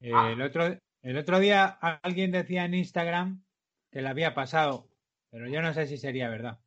Eh, 0.00 0.12
el, 0.32 0.42
otro, 0.42 0.78
el 1.02 1.16
otro 1.16 1.38
día 1.38 1.66
alguien 2.02 2.30
decía 2.30 2.64
en 2.64 2.74
Instagram 2.74 3.44
que 3.90 4.02
le 4.02 4.08
había 4.08 4.34
pasado, 4.34 4.88
pero 5.30 5.48
yo 5.48 5.62
no 5.62 5.72
sé 5.72 5.86
si 5.86 5.96
sería 5.96 6.28
verdad. 6.28 6.60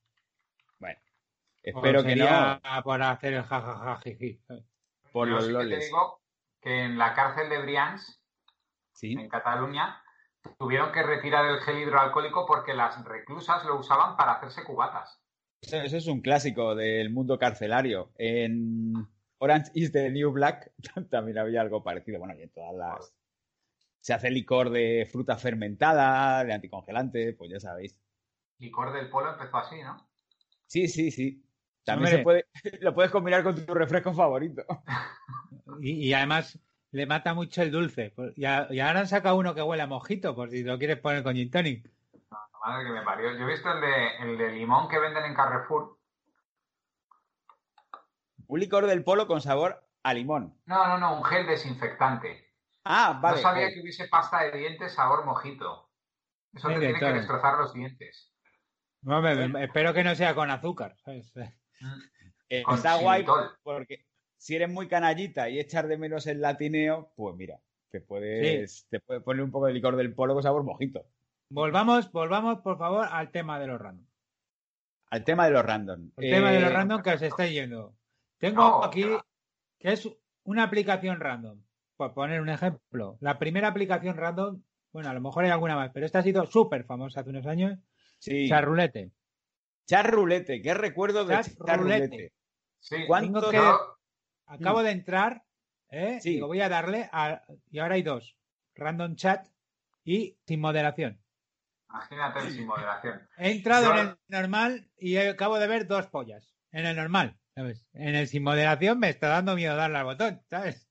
Espero 1.69 2.03
que 2.03 2.15
no. 2.15 2.25
Por 2.83 3.01
hacer 3.01 3.33
el 3.33 3.43
jajaja 3.43 3.99
Por 5.11 5.27
los 5.27 5.47
loles. 5.47 5.79
te 5.79 5.85
digo 5.85 6.21
que 6.61 6.83
en 6.83 6.97
la 6.97 7.13
cárcel 7.13 7.49
de 7.49 7.61
Brians, 7.61 8.21
en 9.01 9.29
Cataluña, 9.29 10.03
tuvieron 10.57 10.91
que 10.91 11.03
retirar 11.03 11.45
el 11.45 11.59
gel 11.59 11.79
hidroalcohólico 11.79 12.45
porque 12.45 12.73
las 12.73 13.03
reclusas 13.05 13.63
lo 13.65 13.79
usaban 13.79 14.17
para 14.17 14.33
hacerse 14.33 14.63
cubatas. 14.63 15.21
Eso, 15.61 15.77
es 15.77 16.07
un 16.07 16.21
clásico 16.21 16.75
del 16.75 17.09
mundo 17.09 17.38
carcelario. 17.38 18.11
En 18.17 18.93
Orange 19.39 19.71
is 19.73 19.91
the 19.91 20.09
New 20.09 20.31
Black 20.31 20.71
también 21.09 21.38
había 21.38 21.61
algo 21.61 21.83
parecido. 21.83 22.19
Bueno, 22.19 22.35
y 22.35 22.43
en 22.43 22.49
todas 22.49 22.75
las. 22.75 23.13
Se 24.01 24.13
hace 24.13 24.31
licor 24.31 24.69
de 24.69 25.07
fruta 25.11 25.35
fermentada, 25.35 26.43
de 26.45 26.53
anticongelante, 26.53 27.33
pues 27.33 27.51
ya 27.51 27.59
sabéis. 27.59 27.99
Licor 28.57 28.93
del 28.93 29.09
polo 29.09 29.33
empezó 29.33 29.57
así, 29.57 29.81
¿no? 29.81 30.09
Sí, 30.65 30.88
sí, 30.88 31.11
sí. 31.11 31.43
También 31.89 32.17
se 32.17 32.24
puede, 32.24 32.46
lo 32.81 32.93
puedes 32.93 33.12
combinar 33.12 33.43
con 33.43 33.65
tu 33.65 33.74
refresco 33.74 34.13
favorito. 34.13 34.63
Y, 35.81 36.12
además 36.13 36.60
le 36.91 37.05
mata 37.05 37.36
mucho 37.36 37.62
el 37.62 37.72
dulce. 37.72 38.13
Y, 38.36 38.43
ahora 38.43 39.01
han 39.01 39.08
sacado 39.08 39.38
uno 39.38 39.53
que 39.53 39.62
huele 39.62 39.84
a 39.84 39.88
mojito, 39.88 40.36
por 40.36 40.50
si 40.50 40.63
lo 40.63 40.79
quieres 40.79 40.98
poner 40.98 41.22
con 41.22 41.36
gin 41.36 41.51
tonic. 41.51 41.89
madre 42.65 42.86
que 42.86 42.91
me 42.91 43.03
parió. 43.03 43.31
Yo 43.38 43.48
he 43.48 43.51
visto 43.51 43.72
el 43.72 43.79
de, 43.79 44.17
el 44.19 44.38
de 44.39 44.51
limón 44.51 44.89
que 44.89 45.00
venden 45.00 45.25
en 45.25 45.36
Carrefour. 45.36 46.00
Un 48.48 48.60
licor 48.60 48.88
del 48.88 49.03
polo 49.03 49.27
con 49.27 49.41
sabor 49.41 49.88
a 50.01 50.13
limón. 50.13 50.60
No, 50.65 50.88
no, 50.88 50.98
no, 50.98 51.17
un 51.17 51.24
gel 51.24 51.46
desinfectante. 51.46 52.51
Ah, 52.84 53.19
vale. 53.22 53.38
No 53.38 53.43
sabía 53.43 53.72
que 53.72 53.81
hubiese 53.81 54.08
pasta 54.08 54.41
de 54.41 54.58
dientes 54.58 54.93
sabor 54.93 55.24
mojito. 55.24 55.91
Eso 56.53 56.67
te 56.67 56.79
tiene 56.79 57.00
que 57.00 57.13
destrozar 57.13 57.60
los 57.60 57.74
dientes. 57.74 58.34
No, 59.01 59.25
espero 59.60 59.93
que 59.93 60.03
no 60.03 60.15
sea 60.15 60.36
con 60.36 60.50
azúcar. 60.50 60.96
Mm. 61.05 61.19
Eh, 62.50 62.63
está 62.74 62.95
guay 62.98 63.25
porque 63.63 64.05
si 64.38 64.55
eres 64.55 64.69
muy 64.69 64.88
canallita 64.88 65.50
y 65.50 65.59
echar 65.59 65.88
de 65.88 65.98
menos 65.98 66.25
el 66.27 66.41
latineo, 66.41 67.12
pues 67.15 67.36
mira, 67.36 67.59
te 67.89 68.01
puedes, 68.01 68.88
te 68.89 69.00
puedes 69.00 69.21
poner 69.24 69.43
un 69.43 69.51
poco 69.51 69.67
de 69.67 69.74
licor 69.74 69.95
del 69.95 70.13
polo 70.13 70.33
con 70.33 70.43
sabor 70.43 70.63
mojito. 70.63 71.05
Volvamos, 71.50 72.12
volvamos, 72.12 72.59
por 72.59 72.77
favor, 72.77 73.07
al 73.09 73.31
tema 73.31 73.59
de 73.59 73.67
los 73.67 73.79
random. 73.79 74.05
Al 75.09 75.24
tema 75.24 75.45
de 75.45 75.51
los 75.51 75.65
random. 75.65 76.12
El 76.17 76.31
tema 76.31 76.51
de 76.51 76.59
los 76.59 76.69
eh, 76.69 76.74
random 76.74 77.01
que 77.01 77.09
os 77.12 77.21
está 77.21 77.48
yendo. 77.48 77.95
Tengo 78.38 78.83
aquí 78.83 79.05
que 79.79 79.93
es 79.93 80.07
una 80.43 80.63
aplicación 80.63 81.19
random. 81.19 81.62
Por 81.98 82.13
poner 82.13 82.39
un 82.39 82.50
ejemplo. 82.50 83.17
La 83.19 83.39
primera 83.39 83.67
aplicación 83.67 84.15
random, 84.15 84.62
bueno, 84.93 85.09
a 85.09 85.13
lo 85.13 85.21
mejor 85.21 85.43
hay 85.43 85.51
alguna 85.51 85.75
más, 85.75 85.91
pero 85.93 86.05
esta 86.05 86.19
ha 86.19 86.24
sido 86.24 86.45
súper 86.45 86.86
famosa 86.86 87.21
hace 87.21 87.29
unos 87.31 87.45
años. 87.45 87.77
Sí. 88.19 88.48
Charrulete. 88.48 89.12
Charrulete, 89.89 90.62
qué 90.62 90.75
recuerdo 90.75 91.25
de 91.25 91.41
Charrulete. 91.65 92.31
Sí. 92.79 93.08
¿Cuánto 93.08 93.50
que... 93.50 93.60
Acabo 94.46 94.84
de 94.84 94.91
entrar, 94.91 95.43
¿eh? 95.89 96.19
Sí. 96.22 96.39
voy 96.39 96.62
a 96.62 96.69
darle 96.69 97.10
a... 97.12 97.41
y 97.72 97.79
ahora 97.79 97.96
hay 97.96 98.03
dos. 98.03 98.38
Random 98.75 99.15
chat 99.15 99.48
y 100.03 100.38
sin 100.46 100.62
moderación. 100.62 101.19
Imagínate 101.89 102.51
sin 102.51 102.67
moderación. 102.67 103.27
He 103.38 103.50
entrado 103.50 103.91
en 103.91 103.98
el 103.98 104.17
normal 104.27 104.91
y 104.96 105.17
acabo 105.17 105.58
de 105.58 105.67
ver 105.67 105.88
dos 105.88 106.05
pollas. 106.05 106.55
En 106.72 106.86
el 106.86 106.96
normal, 106.96 107.39
¿sabes? 107.55 107.84
En 107.93 108.13
el 108.13 108.27
sin 108.27 108.43
moderación 108.43 109.00
me 109.00 109.10
está 109.10 109.29
dando 109.29 109.55
miedo 109.55 109.75
darle 109.75 109.98
al 109.98 110.05
botón, 110.05 110.43
¿sabes? 110.51 110.88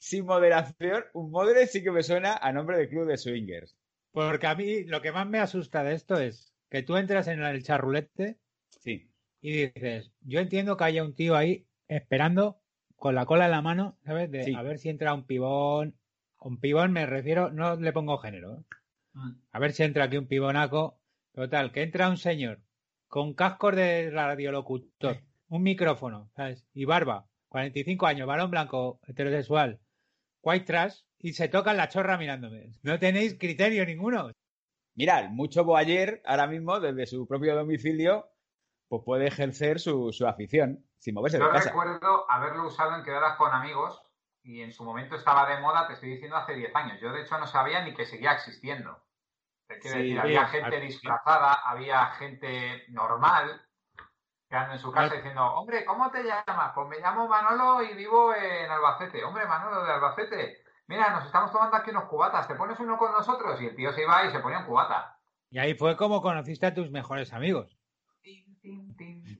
Sin 0.00 0.26
moderación, 0.26 1.04
un 1.12 1.30
modere 1.30 1.68
sí 1.68 1.84
que 1.84 1.92
me 1.92 2.02
suena 2.02 2.36
a 2.36 2.52
nombre 2.52 2.78
de 2.78 2.88
club 2.88 3.06
de 3.06 3.16
swingers. 3.16 3.76
Porque 4.10 4.48
a 4.48 4.56
mí 4.56 4.82
lo 4.84 5.02
que 5.02 5.12
más 5.12 5.28
me 5.28 5.38
asusta 5.38 5.84
de 5.84 5.94
esto 5.94 6.18
es 6.18 6.52
que 6.70 6.82
tú 6.82 6.96
entras 6.96 7.28
en 7.28 7.42
el 7.42 7.62
charrulete 7.62 8.38
sí. 8.68 9.10
y 9.40 9.66
dices, 9.66 10.12
yo 10.20 10.40
entiendo 10.40 10.76
que 10.76 10.84
haya 10.84 11.04
un 11.04 11.14
tío 11.14 11.36
ahí 11.36 11.66
esperando 11.86 12.60
con 12.96 13.14
la 13.14 13.26
cola 13.26 13.46
en 13.46 13.52
la 13.52 13.62
mano, 13.62 13.96
¿sabes? 14.04 14.30
De 14.30 14.54
a 14.54 14.62
ver 14.62 14.78
si 14.78 14.88
entra 14.88 15.14
un 15.14 15.24
pibón. 15.24 15.96
Un 16.40 16.60
pibón 16.60 16.92
me 16.92 17.06
refiero, 17.06 17.50
no 17.50 17.76
le 17.76 17.92
pongo 17.92 18.18
género. 18.18 18.58
¿eh? 18.58 18.64
Mm. 19.14 19.32
A 19.52 19.58
ver 19.58 19.72
si 19.72 19.82
entra 19.82 20.04
aquí 20.04 20.16
un 20.16 20.26
pibonaco. 20.26 21.00
Total, 21.32 21.70
que 21.70 21.82
entra 21.82 22.08
un 22.08 22.16
señor 22.16 22.60
con 23.08 23.34
cascos 23.34 23.74
de 23.74 24.10
radiolocutor, 24.10 25.22
un 25.48 25.62
micrófono, 25.62 26.30
¿sabes? 26.36 26.66
Y 26.74 26.84
barba, 26.84 27.26
45 27.48 28.06
años, 28.06 28.26
varón 28.26 28.50
blanco, 28.50 29.00
heterosexual, 29.06 29.80
white 30.42 30.66
trash, 30.66 31.00
y 31.18 31.32
se 31.32 31.48
tocan 31.48 31.76
la 31.76 31.88
chorra 31.88 32.18
mirándome. 32.18 32.72
No 32.82 32.98
tenéis 32.98 33.36
criterio 33.38 33.84
ninguno. 33.86 34.30
Mirad, 34.98 35.28
mucho 35.28 35.62
Boayer 35.62 36.20
ahora 36.26 36.48
mismo, 36.48 36.80
desde 36.80 37.06
su 37.06 37.24
propio 37.28 37.54
domicilio, 37.54 38.28
pues 38.88 39.02
puede 39.04 39.28
ejercer 39.28 39.78
su, 39.78 40.12
afición 40.26 40.84
sin 40.98 41.14
moverse 41.14 41.38
Yo 41.38 41.46
de 41.46 41.52
casa. 41.52 41.68
recuerdo 41.68 42.28
haberlo 42.28 42.66
usado 42.66 42.96
en 42.96 43.04
quedadas 43.04 43.36
con 43.36 43.52
amigos 43.52 44.02
y 44.42 44.60
en 44.60 44.72
su 44.72 44.82
momento 44.82 45.14
estaba 45.14 45.48
de 45.48 45.60
moda, 45.60 45.86
te 45.86 45.92
estoy 45.92 46.10
diciendo, 46.10 46.36
hace 46.36 46.54
10 46.54 46.74
años. 46.74 47.00
Yo, 47.00 47.12
de 47.12 47.22
hecho, 47.22 47.38
no 47.38 47.46
sabía 47.46 47.84
ni 47.84 47.94
que 47.94 48.06
seguía 48.06 48.32
existiendo. 48.32 49.00
decir, 49.68 50.18
había 50.18 50.48
gente 50.48 50.80
disfrazada, 50.80 51.52
había 51.64 52.06
gente 52.14 52.82
normal 52.88 53.64
quedando 54.48 54.72
en 54.72 54.80
su 54.80 54.90
casa 54.90 55.14
diciendo, 55.14 55.46
hombre, 55.54 55.84
¿cómo 55.84 56.10
te 56.10 56.24
llamas? 56.24 56.72
Pues 56.74 56.88
me 56.88 56.98
llamo 56.98 57.28
Manolo 57.28 57.84
y 57.84 57.94
vivo 57.94 58.34
en 58.34 58.68
Albacete. 58.68 59.22
Hombre, 59.22 59.46
Manolo 59.46 59.84
de 59.84 59.92
Albacete 59.92 60.67
mira, 60.88 61.10
nos 61.10 61.26
estamos 61.26 61.52
tomando 61.52 61.76
aquí 61.76 61.90
unos 61.90 62.04
cubatas, 62.04 62.48
¿te 62.48 62.54
pones 62.54 62.80
uno 62.80 62.98
con 62.98 63.12
nosotros? 63.12 63.60
Y 63.60 63.66
el 63.66 63.76
tío 63.76 63.92
se 63.92 64.02
iba 64.02 64.24
y 64.24 64.32
se 64.32 64.40
ponía 64.40 64.58
un 64.58 64.66
cubata. 64.66 65.18
Y 65.50 65.58
ahí 65.58 65.74
fue 65.74 65.96
como 65.96 66.20
conociste 66.20 66.66
a 66.66 66.74
tus 66.74 66.90
mejores 66.90 67.32
amigos. 67.32 67.78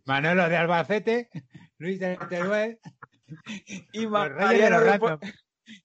Manolo 0.05 0.49
de 0.49 0.57
Albacete, 0.57 1.29
Luis 1.79 1.99
de 1.99 2.17
Teruel 2.29 2.79
y 3.93 4.07
Mariano, 4.07 4.81
de, 4.81 5.19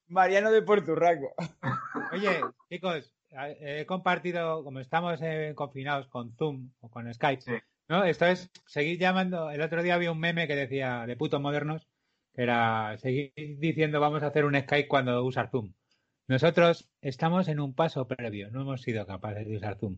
Mariano 0.08 0.51
de 0.51 0.62
Puerto 0.62 0.96
Rico. 0.96 1.34
Oye, 2.13 2.41
chicos, 2.70 3.13
he 3.32 3.86
compartido, 3.86 4.63
como 4.63 4.79
estamos 4.79 5.20
eh, 5.22 5.53
confinados 5.55 6.08
con 6.08 6.34
Zoom 6.36 6.72
o 6.79 6.89
con 6.89 7.12
Skype, 7.13 7.63
¿no? 7.89 8.03
Esto 8.05 8.25
es 8.25 8.50
seguir 8.65 9.00
llamando. 9.00 9.50
El 9.50 9.62
otro 9.62 9.84
día 9.84 9.96
había 9.96 10.12
un 10.12 10.20
meme 10.20 10.48
que 10.48 10.55
decía 10.55 11.05
de 11.05 11.17
putos 11.17 11.41
modernos 11.41 11.89
era 12.34 12.98
seguir 12.98 13.34
diciendo 13.36 14.00
vamos 14.00 14.24
a 14.24 14.28
hacer 14.28 14.46
un 14.46 14.60
Skype 14.60 14.88
cuando 14.88 15.24
usar 15.24 15.50
Zoom. 15.50 15.74
Nosotros 16.28 16.90
estamos 17.02 17.48
en 17.50 17.60
un 17.60 17.75
paso 17.75 18.08
previo, 18.08 18.50
no 18.50 18.62
hemos 18.62 18.82
sido 18.82 19.06
capaces 19.06 19.46
de 19.46 19.58
usar 19.58 19.78
Zoom. 19.78 19.98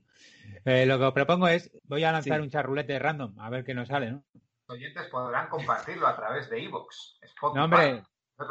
Eh, 0.66 0.86
lo 0.86 0.98
que 0.98 1.06
os 1.06 1.14
propongo 1.14 1.48
es, 1.48 1.72
voy 1.84 2.04
a 2.04 2.12
lanzar 2.12 2.42
un 2.42 2.50
charrulete 2.50 2.98
random, 2.98 3.40
a 3.40 3.50
ver 3.50 3.64
qué 3.64 3.74
nos 3.74 3.90
sale, 3.90 4.12
¿no? 4.12 4.24
Los 4.68 4.78
oyentes 4.78 5.06
podrán 5.08 5.48
compartirlo 5.50 6.08
a 6.08 6.16
través 6.16 6.50
de 6.50 6.60
iVoox, 6.62 7.20
no, 7.54 7.66
hombre, 7.66 8.04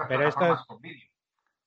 pero 0.08 0.28
esto 0.28 0.52
es... 0.52 0.60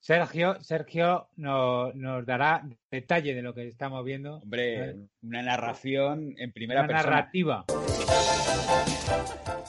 Sergio, 0.00 0.56
Sergio 0.62 1.28
nos, 1.36 1.94
nos, 1.94 2.24
dará 2.24 2.64
detalle 2.90 3.34
de 3.34 3.42
lo 3.42 3.54
que 3.54 3.68
estamos 3.68 4.04
viendo. 4.04 4.38
Hombre, 4.38 4.96
una 5.22 5.42
narración 5.42 6.34
en 6.38 6.52
primera 6.52 6.82
una 6.82 6.92
narrativa. 6.92 7.64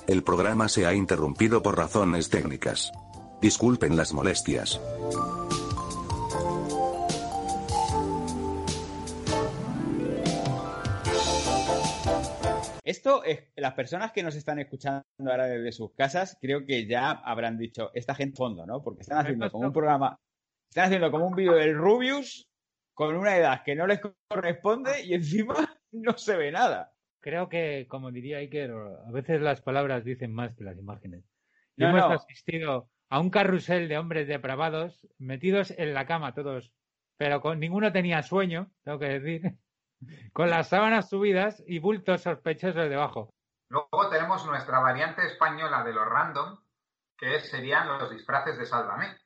El 0.07 0.23
programa 0.23 0.67
se 0.69 0.85
ha 0.85 0.93
interrumpido 0.93 1.61
por 1.61 1.77
razones 1.77 2.29
técnicas. 2.29 2.91
Disculpen 3.41 3.95
las 3.95 4.13
molestias. 4.13 4.81
Esto, 12.89 13.23
es, 13.23 13.43
las 13.55 13.73
personas 13.73 14.11
que 14.11 14.23
nos 14.23 14.35
están 14.35 14.59
escuchando 14.59 15.03
ahora 15.19 15.45
desde 15.45 15.71
sus 15.71 15.93
casas, 15.93 16.37
creo 16.41 16.65
que 16.65 16.87
ya 16.87 17.11
habrán 17.11 17.57
dicho, 17.57 17.91
esta 17.93 18.15
gente 18.15 18.37
fondo, 18.37 18.65
¿no? 18.65 18.81
Porque 18.81 19.01
están 19.01 19.19
haciendo 19.19 19.51
como 19.51 19.67
un 19.67 19.73
programa, 19.73 20.19
están 20.69 20.85
haciendo 20.85 21.11
como 21.11 21.27
un 21.27 21.35
vídeo 21.35 21.53
del 21.53 21.75
Rubius 21.75 22.49
con 22.93 23.15
una 23.15 23.37
edad 23.37 23.63
que 23.63 23.75
no 23.75 23.85
les 23.87 24.01
corresponde 24.27 25.03
y 25.03 25.13
encima 25.13 25.55
no 25.91 26.17
se 26.17 26.35
ve 26.35 26.51
nada 26.51 26.91
creo 27.19 27.49
que, 27.49 27.85
como 27.87 28.11
diría 28.11 28.37
Iker, 28.37 28.71
a 28.71 29.11
veces 29.11 29.41
las 29.41 29.61
palabras 29.61 30.03
dicen 30.03 30.33
más 30.33 30.55
que 30.55 30.63
las 30.63 30.77
imágenes. 30.77 31.23
hemos 31.77 32.11
asistido 32.11 32.89
a 33.09 33.19
un 33.19 33.29
carrusel 33.29 33.87
de 33.87 33.97
hombres 33.97 34.27
depravados 34.27 35.07
metidos 35.17 35.73
en 35.77 35.93
la 35.93 36.05
cama 36.05 36.33
todos, 36.33 36.71
pero 37.17 37.41
con 37.41 37.59
ninguno 37.59 37.91
tenía 37.91 38.23
sueño, 38.23 38.71
tengo 38.83 38.99
que 38.99 39.19
decir, 39.19 39.55
con 40.33 40.49
las 40.49 40.69
sábanas 40.69 41.09
subidas 41.09 41.63
y 41.67 41.79
bultos 41.79 42.21
sospechosos 42.21 42.89
debajo. 42.89 43.33
Luego 43.69 44.09
tenemos 44.09 44.45
nuestra 44.45 44.79
variante 44.79 45.25
española 45.25 45.83
de 45.83 45.93
los 45.93 46.05
random, 46.07 46.59
que 47.17 47.39
serían 47.41 47.87
los 47.87 48.09
disfraces 48.09 48.57
de 48.57 48.65
Sálvame. 48.65 49.17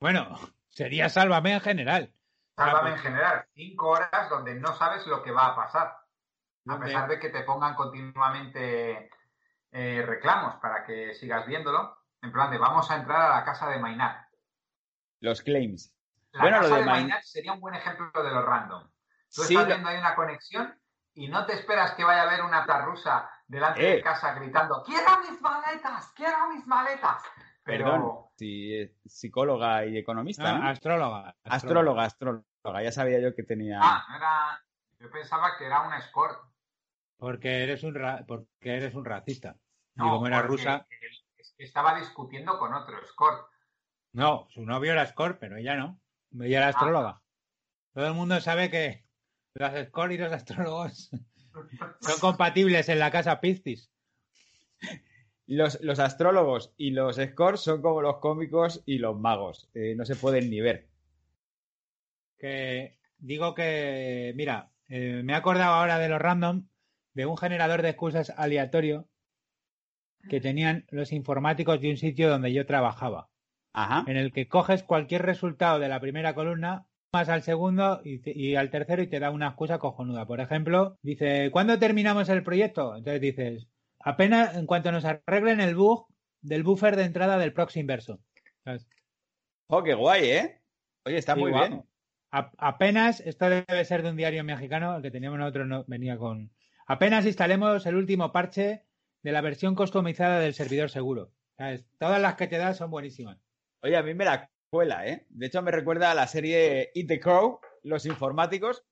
Bueno, 0.00 0.38
sería 0.68 1.08
Sálvame 1.08 1.54
en 1.54 1.60
general. 1.60 2.14
Sálvame 2.56 2.90
en 2.90 2.98
general, 2.98 3.46
cinco 3.54 3.90
horas 3.90 4.28
donde 4.28 4.54
no 4.54 4.74
sabes 4.74 5.06
lo 5.06 5.22
que 5.22 5.30
va 5.30 5.48
a 5.48 5.56
pasar. 5.56 5.96
A 6.66 6.78
pesar 6.78 7.08
de 7.08 7.18
que 7.18 7.30
te 7.30 7.44
pongan 7.44 7.74
continuamente 7.74 9.10
eh, 9.70 10.02
reclamos 10.06 10.56
para 10.56 10.84
que 10.84 11.14
sigas 11.14 11.46
viéndolo, 11.46 11.96
en 12.20 12.32
plan 12.32 12.50
de 12.50 12.58
vamos 12.58 12.90
a 12.90 12.96
entrar 12.96 13.22
a 13.22 13.36
la 13.36 13.44
casa 13.44 13.68
de 13.70 13.78
Mainat. 13.78 14.26
Los 15.20 15.42
claims. 15.42 15.94
La 16.32 16.42
bueno, 16.42 16.56
casa 16.58 16.68
lo 16.70 16.76
de, 16.76 16.84
Mainat 16.84 17.22
sería 17.22 17.52
un 17.52 17.60
buen 17.60 17.74
ejemplo 17.74 18.22
de 18.22 18.30
los 18.30 18.44
random. 18.44 18.88
Tú 19.34 19.42
estás 19.42 19.66
viendo 19.66 19.88
ahí 19.88 19.98
una 19.98 20.14
conexión 20.14 20.74
y 21.14 21.28
no 21.28 21.44
te 21.46 21.54
esperas 21.54 21.92
que 21.94 22.04
vaya 22.04 22.22
a 22.22 22.26
haber 22.28 22.42
una 22.42 22.64
rusa 22.84 23.28
delante 23.46 23.82
de 23.82 23.94
eh. 23.96 24.02
casa 24.02 24.34
gritando 24.34 24.82
¡Quiero 24.84 25.20
mis 25.20 25.40
maletas! 25.40 26.12
¡Quiero 26.14 26.48
mis 26.50 26.66
maletas! 26.66 27.22
Pero... 27.64 27.84
Perdón, 27.84 28.12
si 28.36 28.74
es 28.74 28.90
psicóloga 29.04 29.84
y 29.84 29.98
economista, 29.98 30.56
ah, 30.56 30.70
astróloga, 30.70 31.36
astróloga. 31.44 32.04
Astróloga, 32.04 32.82
Ya 32.82 32.92
sabía 32.92 33.20
yo 33.20 33.34
que 33.34 33.42
tenía. 33.42 33.80
Ah, 33.82 34.06
era. 34.16 34.64
Yo 35.00 35.10
pensaba 35.10 35.58
que 35.58 35.66
era 35.66 35.82
una 35.82 35.98
escort. 35.98 36.38
Porque 37.18 37.64
eres 37.64 37.82
un, 37.82 37.92
porque 38.26 38.76
eres 38.76 38.94
un 38.94 39.04
racista. 39.04 39.56
y 39.96 40.00
como 40.00 40.26
era 40.26 40.42
rusa. 40.42 40.86
Estaba 41.58 41.98
discutiendo 41.98 42.58
con 42.58 42.72
otro 42.72 43.02
escort. 43.02 43.50
No, 44.12 44.46
su 44.50 44.64
novio 44.64 44.92
era 44.92 45.02
escort, 45.02 45.38
pero 45.38 45.56
ella 45.56 45.74
no. 45.74 46.00
Ella 46.40 46.58
era 46.58 46.66
ah. 46.68 46.70
astróloga. 46.70 47.22
Todo 47.92 48.06
el 48.06 48.14
mundo 48.14 48.40
sabe 48.40 48.70
que 48.70 49.04
los 49.58 49.74
escort 49.74 50.12
y 50.12 50.18
los 50.18 50.32
astrólogos 50.32 51.10
son 52.00 52.18
compatibles 52.20 52.88
en 52.88 52.98
la 52.98 53.10
casa 53.10 53.40
Piscis. 53.40 53.90
Los, 55.46 55.80
los, 55.82 55.98
astrólogos 55.98 56.74
y 56.76 56.90
los 56.90 57.16
scores 57.16 57.60
son 57.60 57.80
como 57.80 58.02
los 58.02 58.18
cómicos 58.18 58.82
y 58.84 58.98
los 58.98 59.18
magos. 59.18 59.70
Eh, 59.74 59.94
no 59.96 60.04
se 60.04 60.14
pueden 60.14 60.50
ni 60.50 60.60
ver. 60.60 60.88
Que 62.38 62.98
digo 63.16 63.54
que, 63.54 64.32
mira, 64.36 64.70
eh, 64.88 65.22
me 65.24 65.32
he 65.32 65.36
acordado 65.36 65.72
ahora 65.72 65.98
de 65.98 66.08
los 66.08 66.20
random 66.20 66.68
de 67.14 67.26
un 67.26 67.36
generador 67.36 67.82
de 67.82 67.90
excusas 67.90 68.30
aleatorio 68.36 69.08
que 70.28 70.40
tenían 70.40 70.84
los 70.90 71.12
informáticos 71.12 71.80
de 71.80 71.90
un 71.90 71.96
sitio 71.96 72.28
donde 72.28 72.52
yo 72.52 72.66
trabajaba. 72.66 73.30
Ajá. 73.72 74.04
En 74.06 74.16
el 74.16 74.32
que 74.32 74.48
coges 74.48 74.82
cualquier 74.82 75.22
resultado 75.22 75.78
de 75.78 75.88
la 75.88 76.00
primera 76.00 76.34
columna, 76.34 76.86
más 77.12 77.28
al 77.28 77.42
segundo 77.42 78.00
y, 78.04 78.54
al 78.54 78.70
tercero 78.70 79.02
y 79.02 79.06
te 79.06 79.20
da 79.20 79.30
una 79.30 79.48
excusa 79.48 79.78
cojonuda. 79.78 80.26
Por 80.26 80.40
ejemplo, 80.40 80.98
dice, 81.02 81.50
¿cuándo 81.50 81.78
terminamos 81.78 82.28
el 82.28 82.42
proyecto? 82.42 82.96
Entonces 82.96 83.20
dices, 83.20 83.68
apenas 84.00 84.56
en 84.56 84.66
cuanto 84.66 84.92
nos 84.92 85.04
arreglen 85.04 85.60
el 85.60 85.74
bug 85.74 86.06
del 86.40 86.62
buffer 86.62 86.96
de 86.96 87.04
entrada 87.04 87.38
del 87.38 87.52
proxy 87.52 87.80
inverso. 87.80 88.20
Oh, 89.68 89.82
qué 89.82 89.94
guay, 89.94 90.30
¿eh? 90.30 90.60
Oye, 91.04 91.16
está 91.16 91.34
muy 91.34 91.52
bien. 91.52 91.84
apenas, 92.30 93.20
esto 93.20 93.48
debe 93.48 93.84
ser 93.84 94.02
de 94.02 94.10
un 94.10 94.16
diario 94.16 94.44
mexicano, 94.44 94.96
el 94.96 95.02
que 95.02 95.10
teníamos 95.10 95.38
nosotros 95.38 95.66
no, 95.66 95.84
venía 95.86 96.16
con... 96.18 96.52
Apenas 96.86 97.26
instalemos 97.26 97.86
el 97.86 97.96
último 97.96 98.32
parche 98.32 98.84
de 99.22 99.32
la 99.32 99.40
versión 99.40 99.74
customizada 99.74 100.38
del 100.40 100.54
servidor 100.54 100.90
seguro. 100.90 101.32
Todas 101.98 102.20
las 102.20 102.36
que 102.36 102.46
te 102.46 102.56
da 102.56 102.72
son 102.74 102.90
buenísimas. 102.90 103.38
Oye, 103.82 103.96
a 103.96 104.02
mí 104.02 104.14
me 104.14 104.24
la 104.24 104.50
cuela, 104.70 105.06
¿eh? 105.06 105.26
De 105.30 105.46
hecho, 105.46 105.62
me 105.62 105.70
recuerda 105.70 106.10
a 106.10 106.14
la 106.14 106.26
serie 106.26 106.90
Eat 106.94 107.08
the 107.08 107.20
Crow, 107.20 107.60
Los 107.82 108.06
Informáticos, 108.06 108.84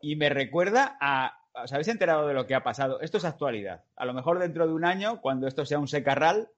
y 0.00 0.16
me 0.16 0.28
recuerda 0.28 0.96
a. 1.00 1.38
¿Os 1.54 1.72
habéis 1.72 1.88
enterado 1.88 2.26
de 2.26 2.34
lo 2.34 2.46
que 2.46 2.54
ha 2.54 2.62
pasado? 2.62 3.00
Esto 3.00 3.18
es 3.18 3.24
actualidad. 3.24 3.84
A 3.96 4.06
lo 4.06 4.14
mejor 4.14 4.38
dentro 4.38 4.66
de 4.66 4.72
un 4.72 4.86
año, 4.86 5.20
cuando 5.20 5.46
esto 5.46 5.66
sea 5.66 5.78
un 5.78 5.88
secarral, 5.88 6.48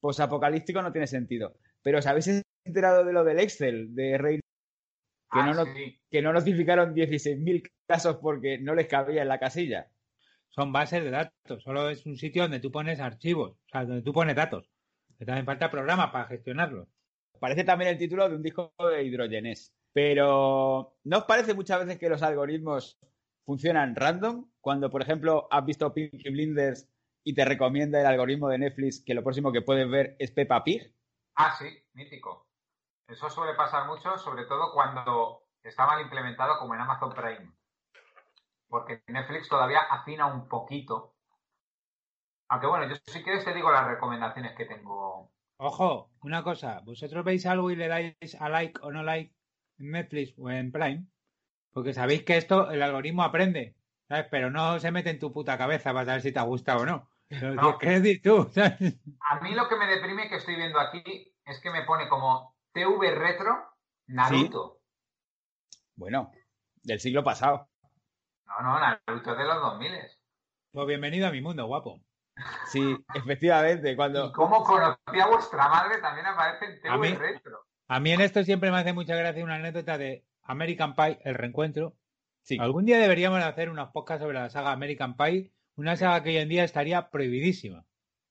pues 0.00 0.20
apocalíptico 0.20 0.80
no 0.80 0.90
tiene 0.90 1.06
sentido. 1.06 1.54
Pero 1.82 1.98
¿os 1.98 2.06
habéis 2.06 2.42
enterado 2.64 3.04
de 3.04 3.12
lo 3.12 3.24
del 3.24 3.40
Excel 3.40 3.94
de 3.94 4.16
Rey? 4.16 4.40
Que, 5.30 5.42
no, 5.42 5.60
ah, 5.60 5.66
que 6.10 6.22
no 6.22 6.32
notificaron 6.32 6.94
16.000 6.94 7.70
casos 7.86 8.16
porque 8.22 8.58
no 8.58 8.74
les 8.74 8.86
cabía 8.86 9.20
en 9.20 9.28
la 9.28 9.38
casilla. 9.38 9.90
Son 10.48 10.72
bases 10.72 11.04
de 11.04 11.10
datos, 11.10 11.62
solo 11.62 11.90
es 11.90 12.06
un 12.06 12.16
sitio 12.16 12.42
donde 12.42 12.60
tú 12.60 12.72
pones 12.72 12.98
archivos, 13.00 13.52
o 13.52 13.68
sea, 13.70 13.84
donde 13.84 14.02
tú 14.02 14.14
pones 14.14 14.34
datos. 14.34 14.70
Que 15.18 15.26
también 15.26 15.44
falta 15.44 15.70
programa 15.70 16.10
para 16.10 16.28
gestionarlos. 16.28 16.88
Parece 17.38 17.64
también 17.64 17.90
el 17.90 17.98
título 17.98 18.28
de 18.28 18.36
un 18.36 18.42
disco 18.42 18.72
de 18.78 19.02
hidrogenes. 19.04 19.72
Pero 19.92 20.96
¿no 21.04 21.18
os 21.18 21.24
parece 21.24 21.54
muchas 21.54 21.80
veces 21.80 21.98
que 21.98 22.08
los 22.08 22.22
algoritmos 22.22 22.98
funcionan 23.44 23.96
random? 23.96 24.48
Cuando, 24.60 24.90
por 24.90 25.02
ejemplo, 25.02 25.48
has 25.50 25.64
visto 25.64 25.92
Pinky 25.92 26.30
Blinders 26.30 26.88
y 27.24 27.34
te 27.34 27.44
recomienda 27.44 28.00
el 28.00 28.06
algoritmo 28.06 28.48
de 28.48 28.58
Netflix 28.58 29.02
que 29.04 29.14
lo 29.14 29.22
próximo 29.22 29.52
que 29.52 29.62
puedes 29.62 29.88
ver 29.90 30.16
es 30.18 30.30
Peppa 30.30 30.62
Pig. 30.62 30.94
Ah, 31.36 31.54
sí, 31.58 31.66
mítico. 31.94 32.46
Eso 33.08 33.30
suele 33.30 33.54
pasar 33.54 33.86
mucho, 33.86 34.18
sobre 34.18 34.44
todo 34.44 34.72
cuando 34.72 35.44
está 35.62 35.86
mal 35.86 36.00
implementado 36.00 36.58
como 36.58 36.74
en 36.74 36.80
Amazon 36.80 37.12
Prime. 37.14 37.52
Porque 38.68 39.02
Netflix 39.06 39.48
todavía 39.48 39.80
afina 39.80 40.26
un 40.26 40.46
poquito. 40.46 41.14
Aunque 42.50 42.66
bueno, 42.66 42.88
yo 42.88 42.96
si 43.06 43.22
quieres 43.22 43.44
te 43.44 43.54
digo 43.54 43.70
las 43.70 43.86
recomendaciones 43.86 44.54
que 44.56 44.66
tengo 44.66 45.30
Ojo, 45.60 46.12
una 46.22 46.44
cosa, 46.44 46.80
vosotros 46.84 47.24
veis 47.24 47.44
algo 47.44 47.72
y 47.72 47.76
le 47.76 47.88
dais 47.88 48.36
a 48.38 48.48
like 48.48 48.78
o 48.80 48.92
no 48.92 49.02
like 49.02 49.34
en 49.78 49.90
Netflix 49.90 50.32
o 50.38 50.48
en 50.50 50.70
Prime, 50.70 51.06
porque 51.72 51.92
sabéis 51.92 52.22
que 52.22 52.36
esto 52.36 52.70
el 52.70 52.80
algoritmo 52.80 53.24
aprende, 53.24 53.74
¿sabes? 54.06 54.26
Pero 54.30 54.50
no 54.50 54.78
se 54.78 54.92
mete 54.92 55.10
en 55.10 55.18
tu 55.18 55.32
puta 55.32 55.58
cabeza 55.58 55.92
para 55.92 56.06
saber 56.06 56.22
si 56.22 56.32
te 56.32 56.38
ha 56.38 56.44
gustado 56.44 56.82
o 56.82 56.86
no. 56.86 57.10
¿Qué 57.80 58.00
decir 58.00 58.22
tú? 58.22 58.48
A 59.30 59.40
mí 59.40 59.52
lo 59.52 59.68
que 59.68 59.76
me 59.76 59.88
deprime 59.88 60.28
que 60.28 60.36
estoy 60.36 60.54
viendo 60.54 60.78
aquí 60.78 61.34
es 61.44 61.60
que 61.60 61.70
me 61.72 61.82
pone 61.82 62.08
como 62.08 62.56
TV 62.72 63.10
retro 63.16 63.56
Naruto. 64.06 64.78
Bueno, 65.96 66.30
del 66.84 67.00
siglo 67.00 67.24
pasado. 67.24 67.68
No, 68.46 68.62
no, 68.62 68.78
Naruto 68.78 69.32
es 69.32 69.38
de 69.38 69.44
los 69.44 69.60
2000. 69.60 69.90
Pues 70.70 70.86
bienvenido 70.86 71.26
a 71.26 71.32
mi 71.32 71.40
mundo, 71.40 71.66
guapo. 71.66 72.00
Sí, 72.66 72.96
efectivamente. 73.14 73.96
Cuando... 73.96 74.26
¿Y 74.26 74.32
cómo 74.32 74.62
conocí 74.62 75.20
a 75.20 75.26
vuestra 75.26 75.68
madre 75.68 75.98
también 76.00 76.26
aparece 76.26 76.66
en 76.66 76.80
TV 76.80 76.94
a 76.94 76.98
mí, 76.98 77.14
Retro? 77.14 77.60
A 77.88 78.00
mí 78.00 78.12
en 78.12 78.20
esto 78.20 78.44
siempre 78.44 78.70
me 78.70 78.78
hace 78.78 78.92
mucha 78.92 79.16
gracia 79.16 79.42
una 79.42 79.56
anécdota 79.56 79.96
de 79.96 80.24
American 80.42 80.94
Pie, 80.94 81.18
el 81.24 81.34
reencuentro. 81.34 81.96
Sí. 82.42 82.58
Algún 82.60 82.84
día 82.84 82.98
deberíamos 82.98 83.42
hacer 83.42 83.70
unos 83.70 83.90
podcasts 83.90 84.22
sobre 84.22 84.38
la 84.38 84.50
saga 84.50 84.72
American 84.72 85.16
Pie, 85.16 85.52
una 85.76 85.96
saga 85.96 86.22
que 86.22 86.30
hoy 86.30 86.36
en 86.38 86.48
día 86.48 86.64
estaría 86.64 87.10
prohibidísima, 87.10 87.84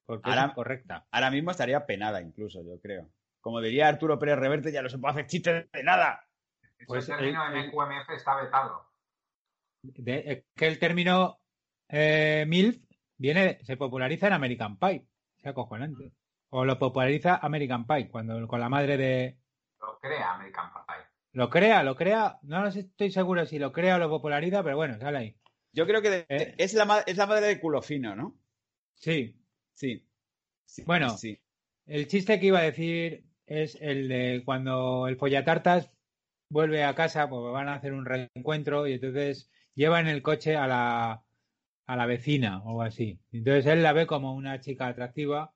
porque 0.05 0.29
ahora, 0.29 0.45
es 0.45 0.49
incorrecta. 0.51 1.07
Ahora 1.11 1.31
mismo 1.31 1.51
estaría 1.51 1.85
penada 1.85 2.21
incluso, 2.21 2.63
yo 2.63 2.79
creo. 2.79 3.09
Como 3.41 3.61
diría 3.61 3.87
Arturo 3.87 4.19
Pérez 4.19 4.37
Reverte, 4.37 4.71
ya 4.71 4.81
no 4.81 4.89
se 4.89 4.97
puede 4.97 5.13
hacer 5.13 5.27
chistes 5.27 5.71
de 5.71 5.83
nada. 5.83 6.27
Pues 6.85 7.09
el 7.09 7.17
término 7.17 7.55
en 7.55 7.71
QMF 7.71 8.09
está 8.09 8.41
vetado. 8.41 8.91
es 9.83 10.43
que 10.55 10.67
el 10.67 10.79
término 10.79 11.39
eh, 11.89 12.45
MILF 12.47 12.77
viene, 13.17 13.59
se 13.63 13.77
populariza 13.77 14.27
en 14.27 14.33
American 14.33 14.77
Pie. 14.77 15.07
Sea 15.37 15.51
acojonante. 15.51 16.13
O 16.49 16.65
lo 16.65 16.79
populariza 16.79 17.35
American 17.35 17.85
Pie, 17.85 18.09
cuando 18.09 18.47
con 18.47 18.59
la 18.59 18.69
madre 18.69 18.97
de. 18.97 19.37
Lo 19.79 19.99
crea 19.99 20.33
American 20.33 20.71
Pie. 20.71 20.95
Lo 21.33 21.49
crea, 21.49 21.83
lo 21.83 21.95
crea. 21.95 22.39
No 22.43 22.65
estoy 22.67 23.11
seguro 23.11 23.45
si 23.45 23.59
lo 23.59 23.71
crea 23.71 23.95
o 23.95 23.99
lo 23.99 24.09
populariza, 24.09 24.63
pero 24.63 24.77
bueno, 24.77 24.97
sale 24.99 25.17
ahí. 25.17 25.37
Yo 25.73 25.85
creo 25.85 26.01
que 26.01 26.25
eh. 26.29 26.55
es, 26.57 26.73
la, 26.73 27.03
es 27.05 27.17
la 27.17 27.27
madre 27.27 27.47
de 27.47 27.59
Culofino, 27.59 28.15
¿no? 28.15 28.39
Sí. 28.95 29.39
Sí. 29.73 30.03
bueno, 30.87 31.11
sí. 31.17 31.39
el 31.85 32.07
chiste 32.07 32.39
que 32.39 32.47
iba 32.47 32.59
a 32.59 32.63
decir 32.63 33.25
es 33.45 33.77
el 33.79 34.07
de 34.07 34.41
cuando 34.43 35.07
el 35.07 35.17
follatartas 35.17 35.91
vuelve 36.49 36.83
a 36.83 36.95
casa, 36.95 37.29
pues 37.29 37.53
van 37.53 37.69
a 37.69 37.75
hacer 37.75 37.93
un 37.93 38.05
reencuentro 38.05 38.87
y 38.87 38.93
entonces 38.93 39.51
lleva 39.75 39.99
en 39.99 40.07
el 40.07 40.23
coche 40.23 40.55
a 40.55 40.65
la, 40.65 41.23
a 41.87 41.95
la 41.95 42.05
vecina 42.05 42.61
o 42.63 42.81
así. 42.81 43.19
Entonces 43.31 43.65
él 43.65 43.81
la 43.81 43.93
ve 43.93 44.05
como 44.05 44.35
una 44.35 44.59
chica 44.59 44.87
atractiva 44.87 45.53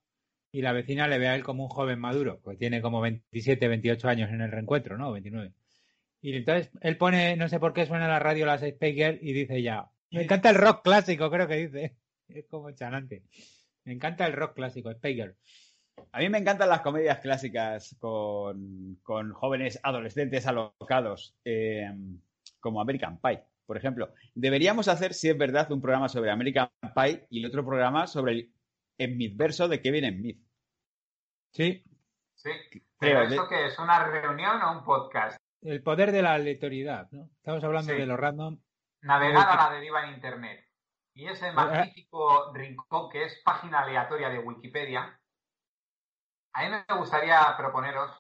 y 0.52 0.62
la 0.62 0.74
vecina 0.74 1.08
le 1.08 1.20
ve 1.20 1.28
a 1.28 1.36
él 1.36 1.44
como 1.44 1.64
un 1.64 1.70
joven 1.70 2.00
maduro, 2.00 2.42
que 2.42 2.56
tiene 2.56 2.82
como 2.82 3.02
27, 3.02 3.68
28 3.68 4.10
años 4.10 4.30
en 4.32 4.42
el 4.42 4.52
reencuentro, 4.52 4.98
¿no? 4.98 5.12
29. 5.12 5.54
Y 6.22 6.36
entonces 6.36 6.72
él 6.82 6.98
pone, 6.98 7.36
no 7.36 7.50
sé 7.50 7.60
por 7.60 7.74
qué 7.74 7.86
suena 7.86 8.08
la 8.08 8.20
radio 8.20 8.46
las 8.46 8.62
Spiker 8.62 9.20
y 9.22 9.34
dice 9.34 9.62
ya, 9.62 9.90
me 10.10 10.24
encanta 10.24 10.50
el 10.50 10.56
rock 10.56 10.84
clásico, 10.84 11.30
creo 11.30 11.48
que 11.48 11.68
dice. 11.68 11.96
Es 12.30 12.48
como 12.48 12.72
chanante. 12.72 13.24
Me 13.84 13.92
encanta 13.92 14.26
el 14.26 14.32
rock 14.32 14.56
clásico, 14.56 14.90
Spiker. 14.90 15.36
A 16.14 16.20
mí 16.20 16.30
me 16.30 16.38
encantan 16.38 16.70
las 16.70 16.80
comedias 16.80 17.20
clásicas 17.20 17.98
con, 18.00 19.00
con 19.04 19.34
jóvenes 19.34 19.78
adolescentes 19.84 20.48
alocados, 20.48 21.36
eh, 21.44 21.92
como 22.62 22.80
American 22.80 23.20
Pie 23.20 23.44
por 23.72 23.78
ejemplo. 23.78 24.14
Deberíamos 24.36 24.90
hacer, 24.90 25.14
si 25.14 25.30
es 25.30 25.38
verdad, 25.38 25.72
un 25.72 25.80
programa 25.80 26.10
sobre 26.10 26.30
American 26.30 26.70
Pie 26.94 27.26
y 27.30 27.46
otro 27.46 27.66
programa 27.66 28.06
sobre 28.06 28.34
el 28.34 28.54
Smithverso 29.00 29.70
de 29.70 29.82
Kevin 29.82 30.14
Smith. 30.14 30.46
Sí. 31.54 31.82
Sí. 32.36 32.50
Pero 33.00 33.22
¿eso 33.22 33.48
que 33.48 33.68
es? 33.68 33.80
¿Una 33.80 34.04
reunión 34.04 34.62
o 34.62 34.74
un 34.74 34.84
podcast? 34.84 35.38
El 35.62 35.82
poder 35.84 36.12
de 36.12 36.22
la 36.22 36.34
aleatoriedad, 36.34 37.10
¿no? 37.12 37.30
Estamos 37.38 37.64
hablando 37.64 37.94
de 37.94 38.06
lo 38.06 38.18
random. 38.18 38.60
Navegar 39.04 39.48
a 39.48 39.70
la 39.70 39.74
deriva 39.74 40.04
en 40.04 40.16
Internet. 40.16 40.68
Y 41.14 41.28
ese 41.28 41.54
magnífico 41.54 42.52
rincón 42.54 43.10
que 43.10 43.24
es 43.24 43.42
página 43.46 43.84
aleatoria 43.84 44.28
de 44.28 44.40
Wikipedia, 44.40 45.18
a 46.52 46.64
mí 46.64 46.70
me 46.70 46.98
gustaría 46.98 47.56
proponeros, 47.56 48.12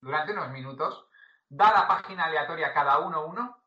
durante 0.00 0.30
unos 0.30 0.52
minutos, 0.52 1.08
dar 1.48 1.74
la 1.74 1.88
página 1.88 2.26
aleatoria 2.26 2.72
cada 2.72 3.00
uno 3.00 3.26
uno 3.26 3.65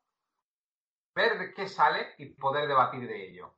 ver 1.14 1.54
qué 1.54 1.68
sale 1.68 2.06
y 2.18 2.26
poder 2.26 2.68
debatir 2.68 3.06
de 3.06 3.30
ello. 3.30 3.54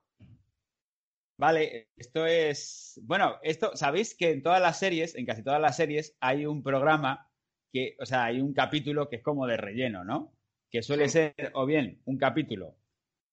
Vale, 1.39 1.89
esto 1.97 2.27
es. 2.27 3.01
Bueno, 3.03 3.37
esto, 3.43 3.75
sabéis 3.75 4.15
que 4.15 4.31
en 4.31 4.43
todas 4.43 4.61
las 4.61 4.79
series, 4.79 5.15
en 5.17 5.27
casi 5.27 5.43
todas 5.43 5.61
las 5.61 5.77
series, 5.77 6.17
hay 6.21 6.47
un 6.47 6.63
programa 6.63 7.29
que, 7.73 7.97
o 7.99 8.07
sea, 8.07 8.25
hay 8.25 8.41
un 8.41 8.53
capítulo 8.53 9.09
que 9.09 9.17
es 9.17 9.23
como 9.23 9.47
de 9.47 9.57
relleno, 9.57 10.05
¿no? 10.05 10.37
Que 10.71 10.83
suele 10.83 11.09
ser, 11.09 11.35
o 11.55 11.67
bien, 11.67 12.01
un 12.05 12.19
capítulo 12.19 12.77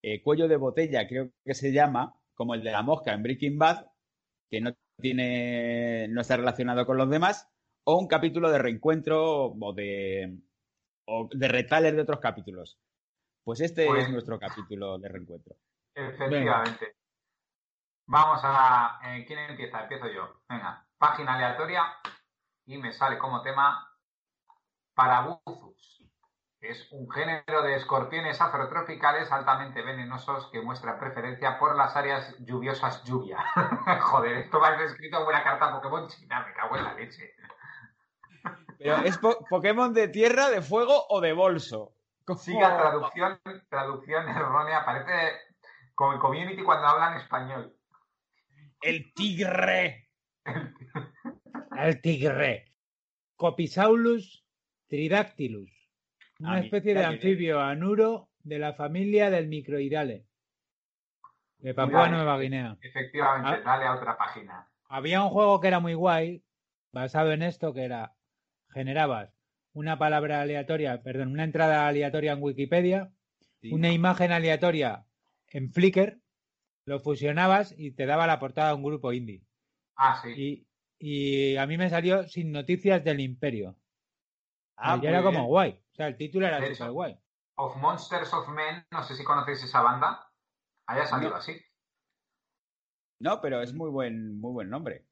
eh, 0.02 0.22
cuello 0.22 0.48
de 0.48 0.56
botella, 0.56 1.08
creo 1.08 1.32
que 1.44 1.54
se 1.54 1.72
llama, 1.72 2.16
como 2.34 2.54
el 2.56 2.64
de 2.64 2.72
la 2.72 2.82
mosca 2.82 3.14
en 3.14 3.22
Breaking 3.22 3.58
Bad, 3.58 3.86
que 4.50 4.62
no 4.62 4.74
tiene, 5.00 6.08
no 6.10 6.22
está 6.22 6.38
relacionado 6.38 6.86
con 6.86 6.98
los 6.98 7.10
demás, 7.10 7.50
o 7.84 7.98
un 8.00 8.08
capítulo 8.08 8.50
de 8.50 8.60
reencuentro 8.60 9.48
o 9.48 9.74
de, 9.74 10.38
o 11.06 11.30
de 11.32 11.48
retales 11.48 11.96
de 11.96 12.02
otros 12.02 12.20
capítulos. 12.20 12.80
Pues 13.50 13.62
este 13.62 13.88
Pues- 13.88 14.04
es 14.04 14.12
nuestro 14.12 14.38
capítulo 14.40 15.00
de 15.00 15.10
reencuentro. 15.10 15.56
Efectivamente. 15.96 16.98
Vamos 18.06 18.40
a. 18.44 19.00
eh, 19.04 19.26
¿Quién 19.26 19.40
empieza? 19.40 19.82
Empiezo 19.82 20.06
yo. 20.08 20.42
Venga, 20.48 20.86
página 21.00 21.34
aleatoria 21.34 21.84
y 22.68 22.78
me 22.78 22.94
sale 22.94 23.18
como 23.18 23.42
tema 23.42 23.92
Parabuzus. 24.94 26.04
Es 26.62 26.92
un 26.92 27.10
género 27.10 27.64
de 27.64 27.74
escorpiones 27.78 28.40
afrotropicales 28.40 29.32
altamente 29.32 29.82
venenosos 29.82 30.48
que 30.52 30.62
muestran 30.62 31.00
preferencia 31.00 31.58
por 31.58 31.76
las 31.76 31.96
áreas 31.96 32.36
lluviosas 32.38 33.04
lluvia. 33.04 33.40
Joder, 34.02 34.38
esto 34.38 34.60
va 34.60 34.68
a 34.68 34.76
ser 34.78 34.86
escrito 34.86 35.18
en 35.18 35.24
buena 35.26 35.42
carta 35.44 35.72
Pokémon 35.72 36.08
china, 36.08 36.46
me 36.46 36.54
cago 36.54 36.76
en 36.78 36.84
la 36.84 36.94
leche. 36.94 37.34
Pero 38.78 38.98
es 38.98 39.18
po- 39.18 39.44
Pokémon 39.50 39.92
de 39.92 40.08
tierra, 40.08 40.50
de 40.50 40.62
fuego 40.62 41.08
o 41.10 41.20
de 41.20 41.34
bolso. 41.34 41.96
¿Cómo? 42.36 42.40
Siga 42.40 42.78
traducción, 42.78 43.40
traducción 43.70 44.30
errónea. 44.30 44.86
Parece 44.86 45.32
como 45.96 46.14
en 46.14 46.20
community 46.20 46.64
cuando 46.64 46.88
hablan 46.88 47.18
español. 47.18 47.76
El 48.82 49.14
tigre. 49.14 50.10
El 51.78 52.02
tigre. 52.02 52.74
Copisaulus 53.36 54.46
tridactylus. 54.88 55.72
Una 56.40 56.54
Ah, 56.54 56.60
especie 56.60 56.94
de 56.94 57.04
anfibio 57.04 57.60
anuro 57.60 58.30
de 58.40 58.60
la 58.60 58.74
familia 58.74 59.30
del 59.30 59.48
microidale. 59.48 60.26
De 61.58 61.74
Papúa 61.74 62.06
Mira, 62.06 62.18
Nueva 62.18 62.40
Guinea. 62.40 62.78
Efectivamente, 62.82 63.50
Ah. 63.50 63.62
dale 63.66 63.86
a 63.86 63.96
otra 63.96 64.18
página. 64.18 64.70
Había 64.88 65.22
un 65.24 65.30
juego 65.30 65.60
que 65.60 65.68
era 65.68 65.80
muy 65.82 65.94
guay, 65.94 66.44
basado 66.94 67.34
en 67.34 67.44
esto, 67.44 67.74
que 67.74 67.84
era, 67.84 68.16
generabas 68.74 69.30
una 69.74 69.98
palabra 69.98 70.42
aleatoria, 70.42 71.02
perdón, 71.04 71.30
una 71.32 71.44
entrada 71.44 71.88
aleatoria 71.88 72.34
en 72.34 72.42
Wikipedia, 72.44 73.14
Sí. 73.62 73.74
una 73.74 73.92
imagen 73.92 74.32
aleatoria 74.32 75.06
en 75.48 75.72
Flickr, 75.74 76.22
lo 76.86 77.00
fusionabas 77.00 77.74
y 77.78 77.92
te 77.92 78.06
daba 78.06 78.26
la 78.28 78.40
portada 78.40 78.70
de 78.70 78.76
un 78.76 78.84
grupo 78.84 79.12
indie. 79.14 79.44
Ah, 79.96 80.22
sí. 80.24 80.68
Y, 81.00 81.54
y 81.54 81.58
a 81.58 81.68
mí 81.68 81.78
me 81.78 81.90
salió 81.90 82.28
sin 82.28 82.52
noticias 82.52 83.04
del 83.04 83.20
imperio. 83.20 83.78
Ah, 84.78 84.98
y 85.02 85.06
era 85.06 85.22
como 85.22 85.46
guay. 85.48 85.72
O 85.92 85.96
sea, 85.96 86.08
el 86.08 86.18
título 86.18 86.48
era 86.48 86.60
De 86.60 86.68
hecho, 86.68 86.76
súper 86.76 86.92
guay. 86.92 87.20
Of 87.56 87.76
Monsters 87.78 88.34
of 88.34 88.48
Men, 88.50 88.86
no 88.92 89.04
sé 89.04 89.16
si 89.16 89.24
conocéis 89.26 89.62
esa 89.64 89.82
banda. 89.82 90.32
Haya 90.88 91.06
salido 91.06 91.32
No. 91.32 91.36
así. 91.38 91.60
No, 93.20 93.42
pero 93.42 93.62
es 93.62 93.74
muy 93.74 93.90
buen, 93.90 94.40
muy 94.40 94.54
buen 94.54 94.70
nombre. 94.70 95.09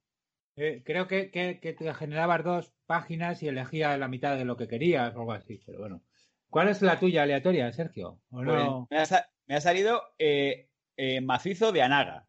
Eh, 0.58 0.82
creo 0.84 1.08
que, 1.08 1.30
que, 1.30 1.74
te 1.74 1.94
generabas 1.94 2.44
dos 2.44 2.74
páginas 2.88 3.44
y 3.44 3.48
elegías 3.48 3.98
la 4.00 4.08
mitad 4.08 4.36
de 4.36 4.44
lo 4.44 4.58
que 4.58 4.68
querías 4.68 5.16
o 5.16 5.20
algo 5.20 5.34
así, 5.34 5.62
pero 5.64 5.80
bueno. 5.80 6.02
¿Cuál 6.50 6.70
es 6.70 6.82
la 6.82 7.00
tuya 7.00 7.24
aleatoria, 7.24 7.72
Sergio? 7.72 8.22
¿O 8.32 8.42
Pues 8.90 9.12
me, 9.48 9.56
ha, 9.56 9.62
salido 9.62 10.02
eh, 10.18 10.70
eh, 10.96 11.22
macizo 11.22 11.72
de 11.72 11.84
Anaga. 11.84 12.28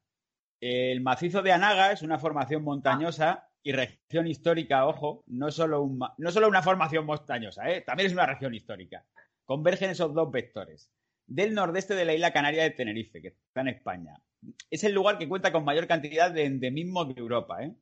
El 0.60 1.00
macizo 1.00 1.40
de 1.40 1.52
Anaga 1.52 1.92
es 1.92 2.02
una 2.02 2.18
formación 2.18 2.64
montañosa 2.64 3.48
y 3.62 3.72
región 3.72 4.26
histórica, 4.26 4.86
ojo, 4.86 5.24
no 5.26 5.50
solo, 5.50 5.82
un 5.82 5.98
no 6.18 6.30
solo 6.30 6.48
una 6.48 6.62
formación 6.62 7.06
montañosa, 7.06 7.70
¿eh? 7.70 7.80
también 7.80 8.08
es 8.08 8.12
una 8.12 8.26
región 8.26 8.52
histórica. 8.54 9.06
Convergen 9.44 9.90
esos 9.90 10.12
dos 10.12 10.30
vectores. 10.30 10.92
Del 11.26 11.54
nordeste 11.54 11.94
de 11.94 12.04
la 12.04 12.14
isla 12.14 12.32
canaria 12.32 12.62
de 12.62 12.70
Tenerife, 12.70 13.22
que 13.22 13.28
está 13.28 13.62
en 13.62 13.68
España. 13.68 14.20
Es 14.68 14.84
el 14.84 14.92
lugar 14.92 15.16
que 15.16 15.28
cuenta 15.28 15.52
con 15.52 15.64
mayor 15.64 15.86
cantidad 15.86 16.30
de 16.30 16.44
endemismos 16.44 17.14
de 17.14 17.20
Europa. 17.20 17.62
¿eh? 17.62 17.74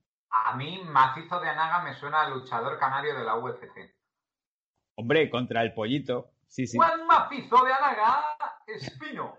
A 0.45 0.55
mí, 0.57 0.83
macizo 0.85 1.41
de 1.41 1.49
Anaga 1.49 1.83
me 1.83 1.95
suena 1.95 2.23
al 2.23 2.33
luchador 2.35 2.79
canario 2.79 3.17
de 3.17 3.25
la 3.25 3.37
UFC. 3.37 3.95
Hombre, 4.97 5.31
contra 5.31 5.63
el 5.63 5.73
pollito. 5.75 6.33
Sí, 6.49 6.67
sí. 6.67 6.77
¡Buen 6.77 7.07
macizo 7.07 7.65
de 7.65 7.73
Anaga! 7.73 8.25
¡Espino! 8.67 9.39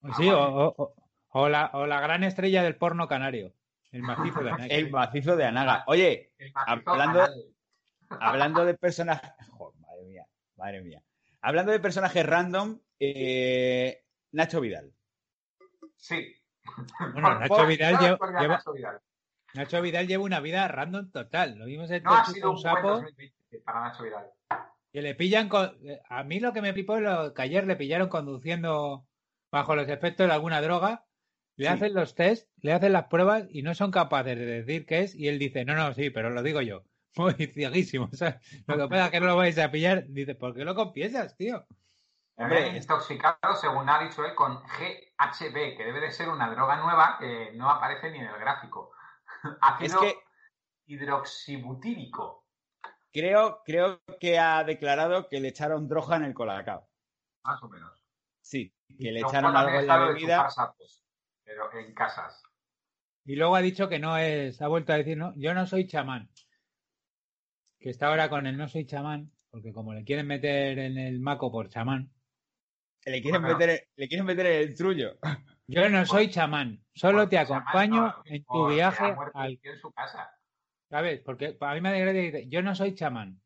Pues 0.00 0.16
Sí, 0.16 0.28
o, 0.30 0.38
o- 0.38 0.74
o- 0.76 0.94
o 1.30 1.48
la, 1.48 1.70
o 1.74 1.86
la 1.86 2.00
gran 2.00 2.24
estrella 2.24 2.62
del 2.62 2.76
porno 2.76 3.06
canario. 3.08 3.52
El 3.90 4.02
macizo 4.02 4.40
de 4.42 4.50
Anaga. 4.50 4.66
El 4.74 4.90
macizo 4.90 5.36
de 5.36 5.44
Anaga. 5.46 5.84
Oye, 5.86 6.32
Hablando- 6.54 7.26
hablando 8.20 8.64
de 8.64 8.74
personajes. 8.74 9.30
Joder, 9.52 9.80
madre 9.80 10.04
mía, 10.04 10.26
madre 10.56 10.80
mía. 10.82 11.02
Hablando 11.40 11.72
de 11.72 11.80
personajes 11.80 12.24
random, 12.26 12.78
eh, 13.00 14.04
Nacho 14.32 14.60
Vidal. 14.60 14.92
Sí. 15.96 16.34
Bueno, 17.12 17.38
Nacho 17.40 17.66
Vidal 17.66 17.98
lleva- 17.98 18.16
por 18.16 18.28
lleva- 18.40 18.56
Nacho 18.56 18.72
Vidal. 18.72 19.00
Nacho 19.54 19.80
Vidal 19.82 20.06
lleva 20.06 20.24
una 20.24 20.40
vida 20.40 20.68
random 20.68 21.10
total. 21.10 21.56
Lo 21.58 21.64
vimos 21.66 21.90
en 21.90 22.02
No 22.02 22.12
ha 22.14 22.24
sido 22.24 22.50
un 22.50 22.58
sapo 22.58 22.90
2020 22.90 23.60
para 23.64 23.80
Nacho 23.80 24.04
Vidal. 24.04 24.26
que 24.92 25.02
le 25.02 25.14
pillan 25.14 25.48
con... 25.48 25.76
eh, 25.88 26.00
A 26.08 26.22
mí 26.24 26.40
lo 26.40 26.52
que 26.52 26.62
me 26.62 26.72
flipó 26.72 26.96
es 26.96 27.02
lo 27.02 27.34
que 27.34 27.42
ayer 27.42 27.66
le 27.66 27.76
pillaron 27.76 28.08
conduciendo 28.08 29.06
bajo 29.50 29.74
los 29.76 29.88
efectos 29.88 30.26
de 30.26 30.32
alguna 30.32 30.60
droga. 30.60 31.04
Le 31.56 31.66
Sí. 31.66 31.72
hacen 31.72 31.94
los 31.94 32.14
test, 32.14 32.48
le 32.62 32.72
hacen 32.72 32.92
las 32.92 33.06
pruebas 33.06 33.46
y 33.50 33.62
no 33.62 33.74
son 33.74 33.90
capaces 33.90 34.38
de 34.38 34.46
decir 34.46 34.86
qué 34.86 35.00
es. 35.00 35.14
Y 35.14 35.28
él 35.28 35.38
dice, 35.38 35.64
no, 35.64 35.74
no, 35.74 35.92
sí, 35.92 36.10
pero 36.10 36.30
lo 36.30 36.42
digo 36.42 36.60
yo. 36.60 36.84
Muy 37.16 37.34
cieguísimo. 37.34 38.08
O 38.12 38.16
sea, 38.16 38.40
lo 38.66 38.76
que 38.76 38.88
pasa 38.88 39.06
es 39.06 39.10
que 39.10 39.20
no 39.20 39.26
lo 39.26 39.36
vais 39.36 39.58
a 39.58 39.70
pillar. 39.70 40.04
Dice, 40.08 40.34
¿por 40.36 40.54
qué 40.54 40.64
lo 40.64 40.74
confiesas, 40.76 41.36
tío? 41.36 41.66
Hombre, 42.36 42.66
Hombre, 42.66 42.78
intoxicado, 42.78 43.56
según 43.56 43.88
ha 43.88 43.98
dicho 44.00 44.24
él, 44.24 44.34
con 44.36 44.62
GHB, 44.62 45.76
que 45.76 45.84
debe 45.84 46.00
de 46.00 46.12
ser 46.12 46.28
una 46.28 46.48
droga 46.48 46.76
nueva 46.76 47.16
que 47.18 47.50
no 47.54 47.68
aparece 47.68 48.10
ni 48.12 48.18
en 48.18 48.26
el 48.26 48.38
gráfico. 48.38 48.92
Es 49.80 49.94
Ácido 49.94 50.00
que 50.00 50.14
hidroxibutírico. 50.86 52.46
creo, 53.12 53.62
creo 53.64 54.00
que 54.20 54.38
ha 54.38 54.62
declarado 54.64 55.28
que 55.28 55.40
le 55.40 55.48
echaron 55.48 55.88
droga 55.88 56.16
en 56.16 56.24
el 56.24 56.34
colacao. 56.34 56.88
Más 57.44 57.62
o 57.62 57.68
menos. 57.68 58.02
Sí, 58.40 58.74
que 58.98 59.12
le 59.12 59.20
echaron 59.20 59.56
algo 59.56 59.78
en 59.78 59.86
la 59.86 59.98
bebida. 59.98 60.48
pero 61.44 61.72
en 61.74 61.94
casas. 61.94 62.42
Y 63.24 63.36
luego 63.36 63.56
ha 63.56 63.60
dicho 63.60 63.88
que 63.88 63.98
no 63.98 64.16
es, 64.16 64.62
ha 64.62 64.68
vuelto 64.68 64.92
a 64.92 64.96
decir, 64.96 65.16
no, 65.18 65.34
yo 65.36 65.52
no 65.52 65.66
soy 65.66 65.86
chamán. 65.86 66.30
Que 67.78 67.90
está 67.90 68.08
ahora 68.08 68.30
con 68.30 68.46
el 68.46 68.56
no 68.56 68.68
soy 68.68 68.86
chamán, 68.86 69.30
porque 69.50 69.72
como 69.72 69.92
le 69.92 70.04
quieren 70.04 70.26
meter 70.26 70.78
en 70.78 70.96
el 70.98 71.20
maco 71.20 71.52
por 71.52 71.68
chamán, 71.68 72.10
Le 73.04 73.20
quieren, 73.22 73.42
Bueno. 73.42 73.58
meter, 73.58 73.88
le 73.96 74.08
quieren 74.08 74.26
meter 74.26 74.46
en 74.46 74.68
el 74.68 74.74
trullo. 74.76 75.18
yo 75.68 75.88
no 75.90 76.04
soy 76.06 76.28
chamán, 76.30 76.82
solo 76.94 77.28
te 77.28 77.38
acompaño 77.38 78.06
no, 78.06 78.22
en 78.24 78.44
tu 78.44 78.68
viaje 78.68 79.14
al... 79.34 79.58
en 79.62 79.78
su 79.78 79.92
casa. 79.92 80.30
¿Sabes? 80.90 81.20
Porque 81.20 81.56
a 81.60 81.74
mí 81.74 81.80
me 81.80 81.90
alegra 81.90 82.12
que 82.12 82.20
dice, 82.22 82.48
yo 82.48 82.62
no 82.62 82.74
soy 82.74 82.94
chamán, 82.94 83.40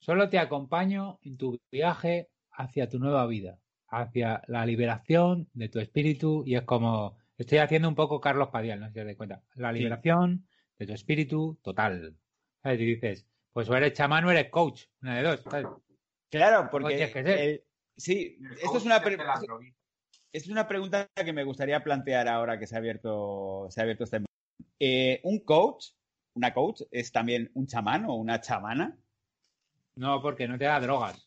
solo 0.00 0.28
te 0.28 0.38
acompaño 0.38 1.18
en 1.22 1.36
tu 1.36 1.60
viaje 1.70 2.28
hacia 2.50 2.88
tu 2.88 2.98
nueva 2.98 3.26
vida, 3.26 3.58
hacia 3.88 4.42
la 4.48 4.66
liberación 4.66 5.48
de 5.52 5.68
tu 5.68 5.78
espíritu 5.78 6.42
y 6.44 6.56
es 6.56 6.62
como, 6.62 7.16
estoy 7.38 7.58
haciendo 7.58 7.88
un 7.88 7.94
poco 7.94 8.20
Carlos 8.20 8.48
Padial, 8.48 8.80
no 8.80 8.86
sé 8.88 8.92
si 8.94 8.98
os 9.00 9.04
dais 9.06 9.16
cuenta, 9.16 9.42
la 9.54 9.72
Sí. 9.72 9.78
liberación 9.78 10.48
de 10.78 10.86
tu 10.86 10.92
espíritu 10.92 11.58
total. 11.62 12.16
¿Sabes? 12.62 12.80
Y 12.80 12.84
dices, 12.86 13.26
pues 13.52 13.70
o 13.70 13.76
eres 13.76 13.92
chamán 13.92 14.24
o 14.24 14.30
eres 14.32 14.50
coach, 14.50 14.86
una 15.02 15.16
de 15.16 15.22
dos. 15.22 15.40
¿sabes? 15.42 15.66
Claro, 16.28 16.68
porque. 16.70 16.96
tienes 16.96 17.12
que 17.12 17.22
ser. 17.22 17.38
el- 17.38 17.64
sí, 17.96 18.36
El 18.40 18.52
esto 18.58 18.76
es 18.78 18.84
una, 18.84 18.98
droguitas. 18.98 19.44
Es 20.36 20.48
una 20.48 20.68
pregunta 20.68 21.08
que 21.14 21.32
me 21.32 21.44
gustaría 21.44 21.82
plantear 21.82 22.28
ahora 22.28 22.58
que 22.58 22.66
se 22.66 22.74
ha 22.74 22.78
abierto, 22.78 23.66
se 23.70 23.80
ha 23.80 23.82
abierto 23.82 24.04
este. 24.04 24.24
Eh, 24.78 25.20
¿Un 25.24 25.40
coach, 25.40 25.86
una 26.34 26.52
coach, 26.52 26.82
es 26.90 27.10
también 27.10 27.50
un 27.54 27.66
chamán 27.66 28.04
o 28.04 28.14
una 28.14 28.40
chamana? 28.40 28.98
No, 29.96 30.20
porque 30.20 30.46
no 30.46 30.58
te 30.58 30.64
da 30.66 30.78
drogas. 30.80 31.26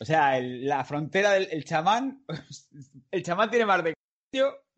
O 0.00 0.04
sea, 0.04 0.38
el- 0.38 0.66
la 0.66 0.84
frontera 0.84 1.32
del 1.32 1.48
el 1.50 1.64
chamán, 1.64 2.24
el 3.10 3.22
chamán 3.22 3.50
tiene 3.50 3.66
más 3.66 3.84
de 3.84 3.94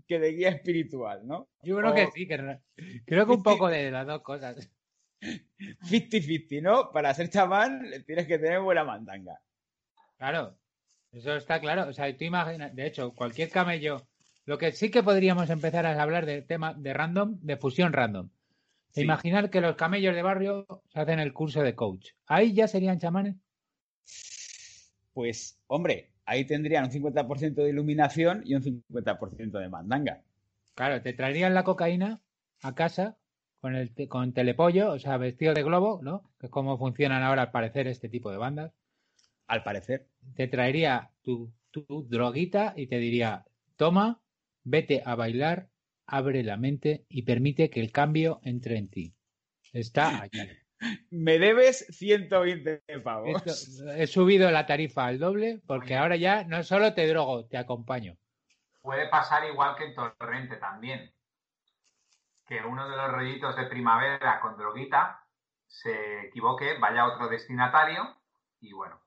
que 0.07 0.19
de 0.19 0.33
guía 0.33 0.51
espiritual, 0.51 1.27
¿no? 1.27 1.49
Yo 1.63 1.77
creo 1.79 1.93
O 1.93 1.95
que 1.95 2.09
sí, 2.13 2.27
que 2.27 2.37
creo 3.07 3.27
que 3.27 3.33
un 3.33 3.43
poco 3.43 3.69
de 3.69 3.91
las 3.91 4.07
dos 4.07 4.21
cosas. 4.23 4.69
50-50, 5.23 6.61
¿no? 6.61 6.91
Para 6.91 7.15
ser 7.15 7.31
chamán 7.31 7.83
tienes 8.05 8.27
que 8.27 8.39
tener 8.39 8.61
buena 8.61 8.85
mandanga. 8.85 9.41
Claro, 10.19 10.59
eso 11.13 11.37
está 11.37 11.61
claro. 11.61 11.89
O 11.89 11.93
sea, 11.93 12.15
tú 12.17 12.25
imaginas, 12.25 12.75
de 12.75 12.87
hecho, 12.87 13.13
cualquier 13.13 13.51
camello. 13.51 14.07
Lo 14.45 14.59
que 14.59 14.73
sí 14.73 14.91
que 14.91 15.03
podríamos 15.03 15.51
empezar 15.51 15.87
a 15.87 16.01
hablar 16.03 16.27
de 16.27 16.43
tema 16.43 16.75
de 16.75 16.93
random, 16.93 17.39
de 17.41 17.57
fusión 17.57 17.93
random. 17.93 18.31
E. 18.95 19.03
Imaginar 19.03 19.51
que 19.51 19.61
los 19.61 19.77
camellos 19.77 20.15
de 20.15 20.23
barrio 20.23 20.67
se 20.89 21.01
hacen 21.01 21.21
el 21.21 21.33
curso 21.33 21.63
de 21.63 21.75
coach. 21.75 22.11
Ahí 22.27 22.53
ya 22.55 22.67
serían 22.67 22.99
chamanes. 22.99 23.37
Pues, 25.13 25.61
hombre, 25.67 26.11
ahí 26.25 26.45
tendrían 26.45 26.85
un 26.85 26.91
50% 26.91 27.55
de 27.55 27.69
iluminación 27.69 28.43
y 28.45 28.55
un 28.55 28.63
50% 28.63 29.59
de 29.59 29.69
mandanga. 29.69 30.23
Claro, 30.75 31.03
te 31.03 31.13
traerían 31.13 31.55
la 31.55 31.65
cocaína 31.65 32.21
a 32.63 32.75
casa 32.75 33.19
con 33.61 33.77
el 33.77 33.93
con 34.09 34.33
telepollo, 34.33 34.93
o 34.93 34.99
sea, 34.99 35.19
vestido 35.19 35.55
de 35.55 35.63
globo, 35.63 36.01
¿no? 36.03 36.31
Que 36.41 36.47
es 36.47 36.53
como 36.53 36.79
funcionan 36.79 37.23
ahora 37.23 37.43
al 37.43 37.51
parecer 37.51 37.87
este 37.87 38.09
tipo 38.09 38.31
de 38.31 38.39
bandas. 38.39 38.73
Al 39.47 39.63
parecer. 39.63 40.09
te 40.35 40.49
traería 40.49 41.11
tu, 41.23 41.53
tu 41.71 42.07
droguita 42.09 42.75
y 42.77 42.87
te 42.87 42.99
diría, 42.99 43.45
toma, 43.77 44.21
vete 44.65 45.03
a 45.05 45.15
bailar, 45.15 45.69
abre 46.07 46.43
la 46.43 46.57
mente 46.57 47.05
y 47.09 47.23
permite 47.23 47.71
que 47.71 47.81
el 47.81 47.93
cambio 47.93 48.41
entre 48.43 48.79
en 48.79 48.89
ti. 48.89 49.15
Está 49.73 50.23
aquí. 50.23 50.41
me 51.11 51.39
debes 51.39 51.87
120 51.91 52.83
pavos. 53.03 53.43
he 53.97 54.07
subido 54.07 54.51
la 54.51 54.67
tarifa 54.67 55.07
al 55.07 55.19
doble 55.19 55.61
porque 55.67 55.97
ahora 55.97 56.17
ya 56.17 56.45
no 56.45 56.63
solo 56.63 56.95
te 56.95 57.07
drogo, 57.07 57.47
te 57.47 57.57
acompaño. 57.57 58.17
Puede 58.81 59.09
pasar 59.09 59.45
igual 59.49 59.77
que 59.77 59.85
en 59.85 59.95
Torrente 59.95 60.57
también. 60.57 61.13
Que 62.47 62.61
uno 62.61 62.89
de 62.89 62.97
los 62.97 63.13
rollitos 63.13 63.57
de 63.57 63.67
primavera 63.67 64.41
con 64.41 64.57
droguita 64.57 65.25
se 65.67 66.27
equivoque, 66.27 66.79
vaya 66.79 67.03
a 67.03 67.13
otro 67.13 67.29
destinatario 67.29 68.17
y 68.61 68.73
bueno. 68.73 69.02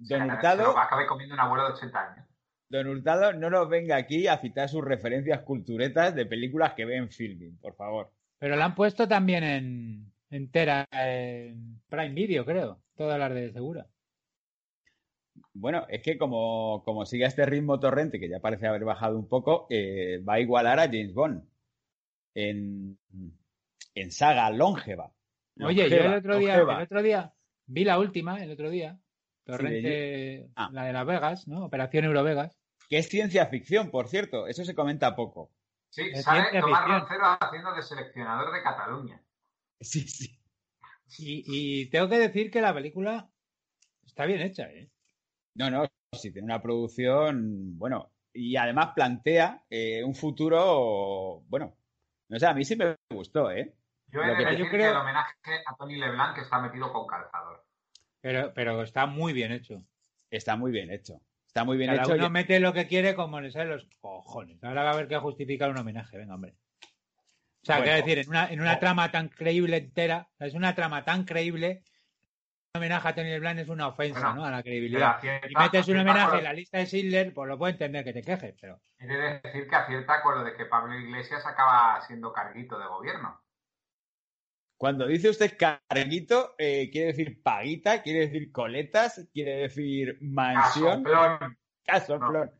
Don 0.00 0.22
Hurtado. 0.22 0.76
Acabe 0.78 1.06
comiendo 1.06 1.34
un 1.34 1.40
abuelo 1.40 1.66
de 1.66 1.72
80 1.74 2.12
años. 2.12 2.26
Don 2.68 2.86
Hurtado, 2.86 3.32
no 3.32 3.50
nos 3.50 3.68
venga 3.68 3.96
aquí 3.96 4.26
a 4.26 4.38
citar 4.38 4.68
sus 4.68 4.84
referencias 4.84 5.40
culturetas 5.40 6.14
de 6.14 6.26
películas 6.26 6.74
que 6.74 6.84
ve 6.84 6.96
en 6.96 7.10
filming, 7.10 7.58
por 7.58 7.74
favor. 7.74 8.10
Pero 8.38 8.56
la 8.56 8.66
han 8.66 8.74
puesto 8.74 9.06
también 9.06 9.44
en 9.44 10.12
entera 10.30 10.86
en 10.92 11.80
Prime 11.88 12.14
Video, 12.14 12.44
creo. 12.44 12.80
Todas 12.96 13.18
las 13.18 13.34
de 13.34 13.52
Segura. 13.52 13.86
Bueno, 15.52 15.86
es 15.88 16.02
que 16.02 16.16
como, 16.16 16.82
como 16.84 17.04
sigue 17.04 17.24
este 17.24 17.44
ritmo 17.44 17.80
torrente, 17.80 18.20
que 18.20 18.28
ya 18.28 18.40
parece 18.40 18.66
haber 18.66 18.84
bajado 18.84 19.18
un 19.18 19.28
poco, 19.28 19.66
eh, 19.68 20.22
va 20.26 20.34
a 20.34 20.40
igualar 20.40 20.78
a 20.78 20.84
James 20.84 21.12
Bond 21.12 21.44
en, 22.34 22.98
en 23.94 24.12
saga 24.12 24.50
longeva. 24.50 25.12
Oye, 25.60 25.90
yo 25.90 25.96
el 25.96 26.14
otro, 26.14 26.38
día, 26.38 26.54
el 26.54 26.68
otro 26.68 27.02
día 27.02 27.34
vi 27.66 27.84
la 27.84 27.98
última, 27.98 28.42
el 28.42 28.50
otro 28.50 28.70
día, 28.70 28.98
Torrente, 29.44 30.48
ah. 30.56 30.68
la 30.72 30.84
de 30.84 30.92
Las 30.92 31.06
Vegas, 31.06 31.48
¿no? 31.48 31.64
Operación 31.64 32.04
Eurovegas. 32.04 32.58
Que 32.88 32.98
es 32.98 33.08
ciencia 33.08 33.46
ficción, 33.46 33.90
por 33.90 34.08
cierto, 34.08 34.46
eso 34.46 34.64
se 34.64 34.74
comenta 34.74 35.16
poco. 35.16 35.50
Sí, 35.90 36.14
sale 36.14 36.60
Tomás 36.60 36.86
Roncero 36.86 37.36
haciendo 37.40 37.74
de 37.74 37.82
seleccionador 37.82 38.52
de 38.52 38.62
Cataluña. 38.62 39.22
Sí, 39.80 40.00
sí. 40.00 40.38
Y, 41.18 41.90
tengo 41.90 42.08
que 42.08 42.18
decir 42.18 42.50
que 42.50 42.60
la 42.60 42.72
película 42.72 43.28
está 44.04 44.26
bien 44.26 44.40
hecha, 44.40 44.64
¿eh? 44.70 44.88
No, 45.56 45.70
no, 45.70 45.86
sí, 46.12 46.32
tiene 46.32 46.46
una 46.46 46.62
producción, 46.62 47.76
bueno, 47.76 48.12
y 48.32 48.56
además 48.56 48.92
plantea 48.94 49.64
eh, 49.68 50.04
un 50.04 50.14
futuro, 50.14 51.42
bueno, 51.48 51.76
no 52.28 52.38
sé, 52.38 52.46
a 52.46 52.54
mí 52.54 52.64
sí 52.64 52.76
me 52.76 52.96
gustó, 53.10 53.50
¿eh? 53.50 53.74
Yo, 54.08 54.22
he 54.22 54.26
de 54.26 54.56
yo 54.56 54.68
creo... 54.68 54.86
que 54.86 54.90
el 54.90 54.96
homenaje 54.96 55.34
a 55.66 55.74
Tony 55.76 55.96
Leblanc 55.96 56.38
está 56.38 56.60
metido 56.60 56.92
con 56.92 57.06
calzador. 57.06 57.64
Pero, 58.20 58.52
pero 58.54 58.82
está 58.82 59.06
muy 59.06 59.32
bien 59.32 59.52
hecho. 59.52 59.84
Está 60.30 60.56
muy 60.56 60.70
bien 60.70 60.90
hecho. 60.90 61.20
Está 61.46 61.64
muy 61.64 61.76
bien 61.76 61.90
Cada 61.90 62.02
hecho. 62.02 62.14
Uno 62.14 62.30
mete 62.30 62.60
lo 62.60 62.72
que 62.72 62.86
quiere 62.86 63.14
como 63.14 63.40
le 63.40 63.50
sale 63.50 63.70
los 63.70 63.86
cojones. 64.00 64.62
Ahora 64.62 64.84
va 64.84 64.90
a 64.90 64.92
haber 64.94 65.08
que 65.08 65.16
justificar 65.18 65.70
un 65.70 65.78
homenaje, 65.78 66.16
venga, 66.16 66.34
hombre. 66.34 66.54
O 67.62 67.66
sea, 67.66 67.82
quiero 67.82 67.96
decir, 67.96 68.18
en 68.18 68.28
una, 68.28 68.46
en 68.48 68.60
una 68.60 68.78
trama 68.78 69.10
tan 69.10 69.28
creíble 69.28 69.76
entera, 69.76 70.28
es 70.38 70.54
una 70.54 70.74
trama 70.74 71.04
tan 71.04 71.24
creíble, 71.24 71.82
un 72.72 72.78
homenaje 72.78 73.08
a 73.08 73.14
Tony 73.14 73.28
Leblanc 73.28 73.58
es 73.58 73.68
una 73.68 73.88
ofensa, 73.88 74.32
¿no? 74.32 74.44
A 74.44 74.50
la 74.50 74.62
credibilidad. 74.62 75.20
y 75.22 75.54
metes 75.54 75.88
un 75.88 75.98
homenaje 75.98 76.38
en 76.38 76.44
la 76.44 76.52
lista 76.52 76.78
de 76.78 76.86
Schindler, 76.86 77.34
pues 77.34 77.48
lo 77.48 77.58
puedo 77.58 77.72
entender 77.72 78.04
que 78.04 78.12
te 78.12 78.22
quejes, 78.22 78.54
pero. 78.60 78.80
De 78.98 79.40
decir 79.42 79.68
que 79.68 79.76
acierta 79.76 80.22
con 80.22 80.36
lo 80.36 80.44
de 80.44 80.54
que 80.54 80.66
Pablo 80.66 80.96
Iglesias 80.96 81.44
acaba 81.44 82.00
siendo 82.02 82.32
carguito 82.32 82.78
de 82.78 82.86
gobierno. 82.86 83.42
Cuando 84.80 85.06
dice 85.06 85.28
usted 85.28 85.58
carguito, 85.58 86.54
eh, 86.56 86.88
quiere 86.90 87.08
decir 87.08 87.42
paguita, 87.42 88.00
quiere 88.00 88.20
decir 88.20 88.50
coletas, 88.50 89.28
quiere 89.30 89.56
decir 89.56 90.16
mansión. 90.22 91.04
Caso, 91.84 92.18
no. 92.18 92.50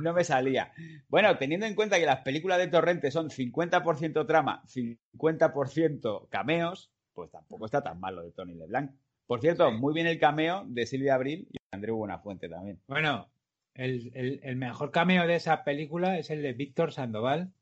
no 0.00 0.12
me 0.12 0.24
salía. 0.24 0.72
Bueno, 1.08 1.38
teniendo 1.38 1.66
en 1.66 1.76
cuenta 1.76 2.00
que 2.00 2.04
las 2.04 2.22
películas 2.22 2.58
de 2.58 2.66
Torrente 2.66 3.12
son 3.12 3.30
50% 3.30 4.26
trama, 4.26 4.64
50% 4.64 6.28
cameos, 6.28 6.90
pues 7.12 7.30
tampoco 7.30 7.66
está 7.66 7.80
tan 7.80 8.00
malo 8.00 8.24
de 8.24 8.32
Tony 8.32 8.54
LeBlanc. 8.54 8.90
Por 9.28 9.40
cierto, 9.40 9.70
muy 9.70 9.94
bien 9.94 10.08
el 10.08 10.18
cameo 10.18 10.64
de 10.66 10.84
Silvia 10.84 11.14
Abril 11.14 11.46
y 11.52 11.58
Andreu 11.70 11.94
Buenafuente 11.94 12.48
también. 12.48 12.80
Bueno, 12.88 13.28
el, 13.74 14.40
el, 14.42 14.56
mejor 14.56 14.90
cameo 14.90 15.28
de 15.28 15.36
esa 15.36 15.62
película 15.62 16.18
es 16.18 16.30
el 16.30 16.42
de 16.42 16.54
Víctor 16.54 16.90
Sandoval, 16.90 17.52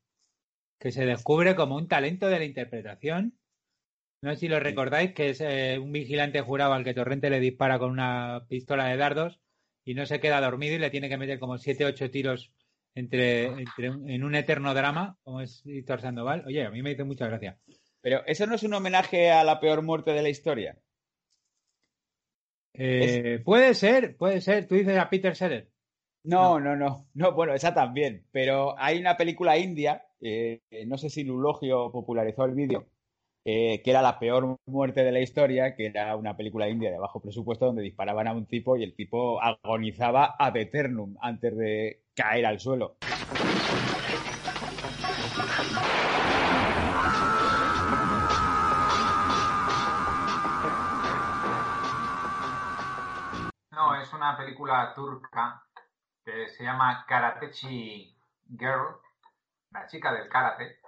que 0.79 0.91
se 0.91 1.05
descubre 1.05 1.55
como 1.55 1.75
un 1.75 1.87
talento 1.87 2.29
de 2.29 2.39
la 2.39 2.45
interpretación 2.45 3.37
no 4.21 4.31
sé 4.31 4.37
si 4.37 4.47
lo 4.47 4.59
recordáis, 4.59 5.13
que 5.13 5.29
es 5.29 5.41
eh, 5.41 5.77
un 5.79 5.91
vigilante 5.91 6.41
jurado 6.41 6.73
al 6.73 6.83
que 6.83 6.93
Torrente 6.93 7.29
le 7.29 7.39
dispara 7.39 7.77
con 7.79 7.91
una 7.91 8.45
pistola 8.47 8.87
de 8.87 8.97
dardos 8.97 9.39
y 9.85 9.93
no 9.93 10.05
se 10.05 10.19
queda 10.19 10.41
dormido 10.41 10.75
y 10.75 10.79
le 10.79 10.89
tiene 10.89 11.09
que 11.09 11.17
meter 11.17 11.39
como 11.39 11.57
7 11.57 11.85
ocho 11.85 12.09
tiros 12.09 12.51
entre, 12.95 13.45
en 13.77 14.23
un 14.23 14.35
eterno 14.35 14.73
drama, 14.73 15.17
como 15.23 15.41
es 15.41 15.63
Víctor 15.63 16.01
Sandoval. 16.01 16.43
Oye, 16.47 16.65
a 16.65 16.71
mí 16.71 16.81
me 16.81 16.91
hizo 16.91 17.05
mucha 17.05 17.27
gracia. 17.27 17.59
Pero 18.01 18.25
eso 18.25 18.47
no 18.47 18.55
es 18.55 18.63
un 18.63 18.73
homenaje 18.73 19.29
a 19.29 19.43
la 19.43 19.59
peor 19.59 19.83
muerte 19.83 20.11
de 20.11 20.23
la 20.23 20.29
historia. 20.29 20.77
Eh, 22.73 23.39
puede 23.45 23.75
ser, 23.75 24.17
puede 24.17 24.41
ser. 24.41 24.67
Tú 24.67 24.75
dices 24.75 24.97
a 24.97 25.09
Peter 25.09 25.35
Sellers. 25.35 25.67
No, 26.23 26.59
no, 26.59 26.75
no, 26.75 27.07
no, 27.13 27.31
bueno, 27.33 27.53
esa 27.53 27.73
también. 27.73 28.25
Pero 28.31 28.77
hay 28.77 28.99
una 28.99 29.15
película 29.15 29.57
india, 29.57 30.05
eh, 30.19 30.61
no 30.87 30.97
sé 30.97 31.09
si 31.09 31.23
Lulogio 31.23 31.91
popularizó 31.91 32.45
el 32.45 32.55
vídeo, 32.55 32.87
eh, 33.49 33.81
que 33.81 33.91
era 33.91 34.01
la 34.01 34.19
peor 34.19 34.57
muerte 34.65 35.05
de 35.05 35.11
la 35.13 35.21
historia, 35.21 35.73
que 35.73 35.85
era 35.85 36.17
una 36.17 36.35
película 36.35 36.67
india 36.67 36.91
de 36.91 36.99
bajo 36.99 37.21
presupuesto 37.21 37.65
donde 37.65 37.81
disparaban 37.81 38.27
a 38.27 38.33
un 38.33 38.45
tipo 38.45 38.75
y 38.75 38.83
el 38.83 38.93
tipo 38.93 39.41
agonizaba 39.41 40.35
ad 40.37 40.57
eternum 40.57 41.15
antes 41.21 41.55
de 41.55 42.03
caer 42.13 42.45
al 42.45 42.59
suelo. 42.59 42.97
No, 53.71 54.01
es 54.01 54.11
una 54.11 54.35
película 54.35 54.91
turca 54.93 55.63
que 56.25 56.49
se 56.49 56.65
llama 56.65 57.05
Karatechi 57.07 58.13
Girl, 58.49 58.97
la 59.71 59.87
chica 59.87 60.11
del 60.11 60.27
karate, 60.27 60.79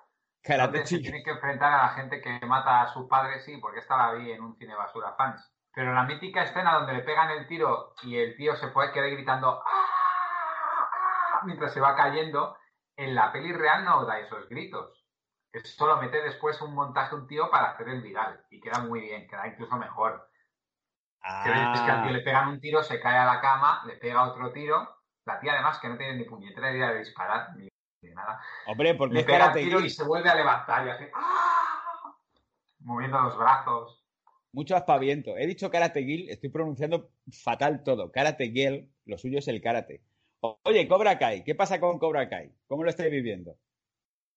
Karate 0.41 0.85
se 0.85 1.01
que 1.01 1.29
enfrentar 1.29 1.73
a 1.73 1.83
la 1.83 1.89
gente 1.89 2.21
que 2.21 2.39
mata 2.45 2.81
a 2.81 2.93
sus 2.93 3.07
padres, 3.07 3.43
sí, 3.43 3.57
porque 3.57 3.79
estaba 3.79 4.11
ahí 4.11 4.31
en 4.31 4.41
un 4.41 4.55
cine 4.57 4.75
basura 4.75 5.13
fans. 5.17 5.53
Pero 5.73 5.93
la 5.93 6.03
mítica 6.03 6.43
escena 6.43 6.73
donde 6.73 6.93
le 6.93 7.03
pegan 7.03 7.31
el 7.31 7.47
tiro 7.47 7.93
y 8.03 8.17
el 8.17 8.35
tío 8.35 8.55
se 8.55 8.69
puede 8.69 8.91
quedar 8.91 9.11
gritando 9.11 9.61
¡Ah! 9.65 11.41
mientras 11.45 11.73
se 11.73 11.79
va 11.79 11.95
cayendo, 11.95 12.57
en 12.97 13.15
la 13.15 13.31
peli 13.31 13.53
real 13.53 13.85
no 13.85 14.05
da 14.05 14.19
esos 14.19 14.49
gritos. 14.49 15.05
Solo 15.63 15.97
mete 15.97 16.21
después 16.21 16.61
un 16.61 16.75
montaje 16.75 17.15
un 17.15 17.27
tío 17.27 17.49
para 17.49 17.71
hacer 17.71 17.89
el 17.89 18.01
viral. 18.01 18.45
Y 18.49 18.59
queda 18.59 18.79
muy 18.79 19.01
bien, 19.01 19.27
queda 19.27 19.47
incluso 19.47 19.77
mejor. 19.77 20.29
Ah. 21.21 21.71
Es 21.73 21.81
que 21.81 21.91
al 21.91 22.03
tío 22.03 22.11
le 22.11 22.21
pegan 22.21 22.49
un 22.49 22.59
tiro, 22.59 22.83
se 22.83 22.99
cae 22.99 23.17
a 23.17 23.25
la 23.25 23.41
cama, 23.41 23.83
le 23.85 23.95
pega 23.95 24.29
otro 24.29 24.51
tiro. 24.51 24.97
La 25.25 25.39
tía 25.39 25.53
además 25.53 25.79
que 25.79 25.89
no 25.89 25.97
tiene 25.97 26.15
ni 26.15 26.23
puñetera 26.23 26.71
idea 26.71 26.91
de 26.91 26.99
disparar, 26.99 27.55
ni 27.55 27.68
nada. 28.07 28.41
Hombre, 28.67 28.95
porque 28.95 29.15
le 29.15 29.23
pega 29.23 29.47
el 29.47 29.63
tiro 29.63 29.79
y 29.81 29.89
se 29.89 30.03
vuelve 30.03 30.29
a 30.29 30.35
levantar 30.35 30.87
y 30.87 30.89
hace 30.89 31.11
¡Ah! 31.13 32.15
moviendo 32.79 33.21
los 33.21 33.37
brazos. 33.37 34.03
Mucho 34.51 34.75
aspaviento. 34.75 35.37
He 35.37 35.45
dicho 35.45 35.69
karate 35.69 36.03
Gil, 36.03 36.29
estoy 36.29 36.49
pronunciando 36.49 37.11
fatal 37.31 37.83
todo. 37.83 38.11
Karate 38.11 38.51
Gil, 38.51 38.89
lo 39.05 39.17
suyo 39.17 39.39
es 39.39 39.47
el 39.47 39.61
karate. 39.61 40.01
Oye, 40.41 40.87
Cobra 40.87 41.19
Kai, 41.19 41.43
¿qué 41.43 41.53
pasa 41.53 41.79
con 41.79 41.99
Cobra 41.99 42.29
Kai? 42.29 42.51
¿Cómo 42.67 42.83
lo 42.83 42.89
estáis 42.89 43.11
viviendo? 43.11 43.57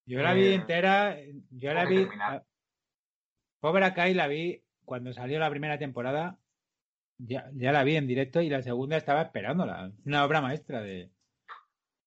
Yo 0.04 0.20
la 0.20 0.34
vi 0.34 0.46
eh, 0.46 0.54
entera, 0.54 1.16
yo 1.50 1.72
la 1.72 1.84
vi. 1.84 2.08
Cobra 3.60 3.94
Kai 3.94 4.12
la 4.12 4.26
vi 4.26 4.62
cuando 4.84 5.12
salió 5.12 5.38
la 5.38 5.50
primera 5.50 5.78
temporada. 5.78 6.38
Ya, 7.18 7.48
ya 7.54 7.70
la 7.70 7.84
vi 7.84 7.96
en 7.96 8.08
directo 8.08 8.40
y 8.40 8.50
la 8.50 8.62
segunda 8.62 8.96
estaba 8.96 9.22
esperándola. 9.22 9.92
Una 10.04 10.24
obra 10.24 10.40
maestra 10.40 10.80
de. 10.80 11.10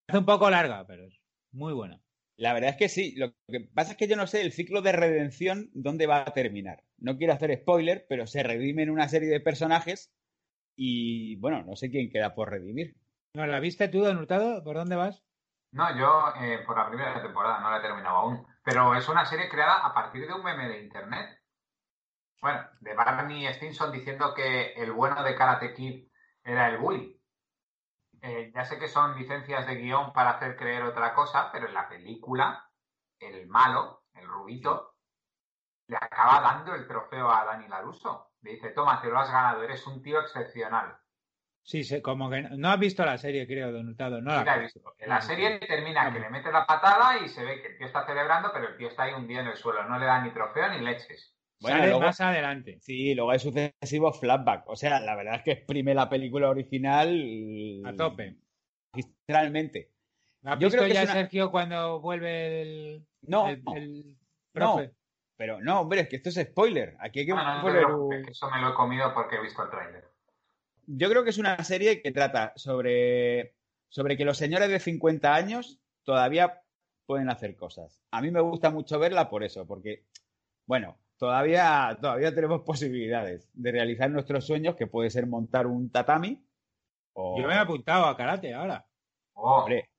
Es 0.08 0.16
un 0.16 0.26
poco 0.26 0.50
larga, 0.50 0.86
pero 0.86 1.08
muy 1.56 1.74
buena. 1.74 2.00
La 2.38 2.54
verdad 2.54 2.72
es 2.72 2.78
que 2.78 2.90
sí. 2.90 3.16
Lo 3.16 3.32
que 3.48 3.62
pasa 3.74 3.92
es 3.92 3.98
que 3.98 4.08
yo 4.08 4.16
no 4.16 4.28
sé 4.28 4.42
el 4.42 4.52
ciclo 4.52 4.82
de 4.82 4.92
redención 4.92 5.70
dónde 5.74 6.06
va 6.06 6.22
a 6.22 6.34
terminar. 6.34 6.84
No 6.98 7.18
quiero 7.18 7.34
hacer 7.34 7.58
spoiler, 7.58 8.06
pero 8.10 8.28
se 8.28 8.44
redimen 8.44 8.90
una 8.90 9.08
serie 9.08 9.30
de 9.30 9.40
personajes 9.40 10.14
y 10.76 11.38
bueno, 11.38 11.64
no 11.64 11.76
sé 11.76 11.90
quién 11.90 12.10
queda 12.10 12.36
por 12.36 12.50
redimir. 12.50 12.98
¿No 13.34 13.48
la 13.48 13.60
viste 13.60 13.88
tú, 13.88 14.04
Don 14.04 14.18
Hurtado? 14.18 14.64
¿Por 14.64 14.76
dónde 14.76 14.96
vas? 14.96 15.24
No, 15.72 15.98
yo 15.98 16.34
eh, 16.42 16.60
por 16.66 16.78
la 16.78 16.88
primera 16.88 17.22
temporada 17.22 17.60
no 17.60 17.72
la 17.72 17.78
he 17.78 17.82
terminado 17.82 18.18
aún. 18.18 18.46
Pero 18.64 18.96
es 18.96 19.08
una 19.08 19.26
serie 19.26 19.50
creada 19.50 19.86
a 19.86 19.94
partir 19.94 20.26
de 20.28 20.34
un 20.34 20.44
meme 20.44 20.68
de 20.68 20.84
internet. 20.84 21.40
Bueno, 22.42 22.62
de 22.80 22.94
Barney 22.94 23.46
Stinson 23.54 23.92
diciendo 23.92 24.34
que 24.34 24.74
el 24.74 24.92
bueno 24.92 25.24
de 25.24 25.36
Karate 25.36 25.74
Kid 25.74 26.08
era 26.44 26.70
el 26.70 26.78
bully. 26.78 27.15
Eh, 28.28 28.52
ya 28.56 28.66
sé 28.66 28.80
que 28.80 28.88
son 28.88 29.16
licencias 29.16 29.68
de 29.68 29.76
guion 29.76 30.12
para 30.12 30.32
hacer 30.32 30.56
creer 30.56 30.82
otra 30.82 31.14
cosa, 31.14 31.52
pero 31.52 31.68
en 31.68 31.76
la 31.76 31.88
película, 31.88 32.68
el 33.20 33.46
malo, 33.46 34.06
el 34.16 34.26
rubito, 34.26 34.96
le 35.88 35.96
acaba 35.98 36.42
dando 36.42 36.74
el 36.74 36.88
trofeo 36.88 37.30
a 37.30 37.46
Dani 37.46 37.68
Laruso. 37.68 38.32
Le 38.42 38.54
dice, 38.54 38.72
toma, 38.72 39.00
te 39.00 39.10
lo 39.10 39.20
has 39.20 39.30
ganado, 39.32 39.62
eres 39.62 39.86
un 39.86 40.02
tío 40.02 40.20
excepcional. 40.20 40.98
Sí, 41.62 42.02
como 42.02 42.28
que 42.32 42.42
no, 42.42 42.72
has 42.72 42.80
visto 42.80 43.06
la 43.06 43.20
serie, 43.20 43.46
creo, 43.46 43.72
Don 43.72 43.90
Hurtado. 43.90 44.20
No 44.22 44.44
la, 44.44 44.56
he 44.56 44.60
visto. 44.62 44.82
En 44.98 45.10
la 45.10 45.22
serie 45.22 45.60
termina 45.60 46.12
que 46.12 46.20
le 46.20 46.32
mete 46.32 46.52
la 46.52 46.66
patada 46.66 47.20
y 47.20 47.30
se 47.30 47.44
ve 47.44 47.62
que 47.62 47.68
el 47.68 47.78
tío 47.78 47.86
está 47.86 48.08
celebrando, 48.08 48.52
pero 48.52 48.70
el 48.70 48.78
tío 48.78 48.88
está 48.88 49.04
ahí 49.04 49.14
un 49.14 49.28
día 49.28 49.42
en 49.42 49.48
el 49.48 49.58
suelo. 49.58 49.84
No 49.84 50.00
le 50.00 50.06
da 50.08 50.22
ni 50.22 50.32
trofeo 50.32 50.68
ni 50.70 50.80
leches. 50.80 51.35
Bueno, 51.62 51.78
Sale 51.78 52.00
más 52.00 52.22
adelante. 52.22 52.80
Sí, 52.82 53.16
luego 53.16 53.32
hay 53.32 53.40
sucesivos 53.40 54.20
flashbacks. 54.20 54.66
O 54.68 54.76
sea, 54.76 55.00
la 55.00 55.16
verdad 55.16 55.36
es 55.36 55.44
que 55.44 55.52
exprime 55.52 55.94
la 55.94 56.10
película 56.10 56.50
original. 56.50 57.82
A 57.86 57.94
tope. 57.94 58.36
Literalmente. 58.94 59.92
¿Has 60.44 60.60
Yo 60.60 60.68
visto 60.68 60.78
creo 60.78 60.88
que 60.88 60.94
ya 60.94 61.08
Sergio 61.08 61.52
cuando 61.52 62.00
vuelve 62.02 62.62
el. 62.62 63.06
No. 63.22 63.48
El, 63.48 63.64
no. 64.54 64.82
Pero 65.38 65.60
no, 65.60 65.82
hombre, 65.82 66.02
es 66.02 66.08
que 66.08 66.16
esto 66.18 66.30
es 66.30 66.36
spoiler. 66.36 66.96
Aquí 67.00 67.20
hay 67.20 67.26
que 67.26 67.34
Eso 67.34 68.50
me 68.50 68.62
lo 68.62 68.70
he 68.70 68.74
comido 68.74 69.14
porque 69.14 69.36
he 69.36 69.42
visto 69.42 69.64
el 69.64 69.70
tráiler. 69.70 70.08
Yo 70.88 71.10
creo 71.10 71.24
que 71.24 71.32
es 71.32 71.38
una 71.38 71.62
serie 71.64 72.02
que 72.02 72.12
trata 72.12 72.54
sobre, 72.56 73.56
sobre 73.90 74.18
que 74.18 74.24
los 74.24 74.38
señores 74.38 74.70
de 74.70 74.80
50 74.80 75.34
años 75.34 75.82
todavía 76.04 76.62
pueden 77.06 77.30
hacer 77.30 77.56
cosas. 77.56 78.02
A 78.12 78.22
mí 78.22 78.32
me 78.32 78.40
gusta 78.40 78.70
mucho 78.70 79.00
verla 79.00 79.30
por 79.30 79.44
eso, 79.44 79.66
porque, 79.68 80.06
bueno, 80.66 80.98
todavía, 81.18 81.98
todavía 82.02 82.34
tenemos 82.34 82.62
posibilidades 82.62 83.50
de 83.54 83.72
realizar 83.72 84.10
nuestros 84.12 84.46
sueños, 84.46 84.76
que 84.76 84.88
puede 84.88 85.10
ser 85.10 85.28
montar 85.28 85.68
un 85.68 85.90
tatami. 85.90 86.44
O... 87.14 87.40
Yo 87.40 87.48
me 87.48 87.54
he 87.54 87.58
apuntado 87.58 88.06
a 88.06 88.18
karate 88.18 88.54
ahora. 88.54 88.86
Oh. 89.34 89.62
Hombre, 89.62 89.90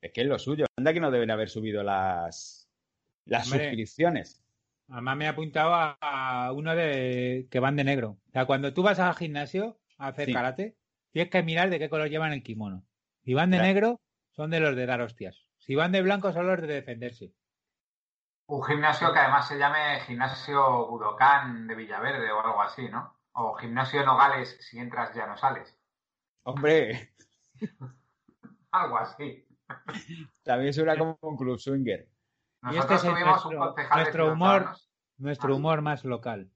es 0.00 0.12
que 0.12 0.22
es 0.22 0.26
lo 0.26 0.38
suyo. 0.38 0.66
Anda 0.76 0.92
que 0.92 1.00
no 1.00 1.10
deben 1.10 1.30
haber 1.30 1.48
subido 1.48 1.82
las, 1.82 2.68
las 3.24 3.46
suscripciones. 3.46 4.44
Además 4.88 5.16
me 5.16 5.24
he 5.24 5.28
apuntado 5.28 5.72
a, 5.74 6.52
uno 6.52 6.74
de 6.74 7.48
que 7.50 7.60
van 7.60 7.76
de 7.76 7.84
negro. 7.84 8.18
O 8.28 8.32
sea, 8.32 8.46
cuando 8.46 8.74
tú 8.74 8.82
vas 8.82 8.98
al 8.98 9.14
gimnasio 9.14 9.78
a 9.96 10.08
hacer 10.08 10.32
karate, 10.32 10.76
tienes 11.12 11.30
que 11.30 11.42
mirar 11.42 11.70
de 11.70 11.78
qué 11.78 11.88
color 11.88 12.10
llevan 12.10 12.32
el 12.32 12.42
kimono. 12.42 12.84
Si 13.24 13.32
van 13.32 13.50
de 13.50 13.58
negro, 13.58 14.00
son 14.32 14.50
de 14.50 14.60
los 14.60 14.76
de 14.76 14.86
dar 14.86 15.00
hostias. 15.00 15.46
Si 15.58 15.74
van 15.74 15.92
de 15.92 16.02
blanco, 16.02 16.32
son 16.32 16.46
los 16.46 16.60
de 16.60 16.66
defenderse. 16.66 17.32
Un 18.46 18.62
gimnasio 18.62 19.12
que 19.12 19.18
además 19.18 19.48
se 19.48 19.58
llame 19.58 20.00
Gimnasio 20.00 20.86
Budokan 20.88 21.66
de 21.66 21.74
Villaverde 21.74 22.30
o 22.30 22.40
algo 22.44 22.62
así, 22.62 22.88
¿no? 22.88 23.16
O 23.32 23.54
Gimnasio 23.54 24.04
Nogales, 24.04 24.58
si 24.60 24.78
entras 24.78 25.14
ya 25.14 25.26
no 25.26 25.36
sales. 25.36 25.74
Hombre. 26.42 27.14
algo 28.70 28.98
así. 28.98 29.46
También 30.42 30.74
suena 30.74 30.96
como 30.96 31.18
un 31.22 31.36
club 31.36 31.58
swinger. 31.58 32.08
y 32.70 32.76
este 32.76 32.94
es 32.94 33.04
nuestro, 33.04 34.32
humor, 34.32 34.76
nuestro 35.16 35.56
humor 35.56 35.80
más 35.80 36.04
local. 36.04 36.50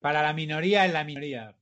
Para 0.00 0.22
la 0.22 0.32
minoría 0.32 0.84
en 0.84 0.92
la 0.92 1.02
minoría. 1.02 1.56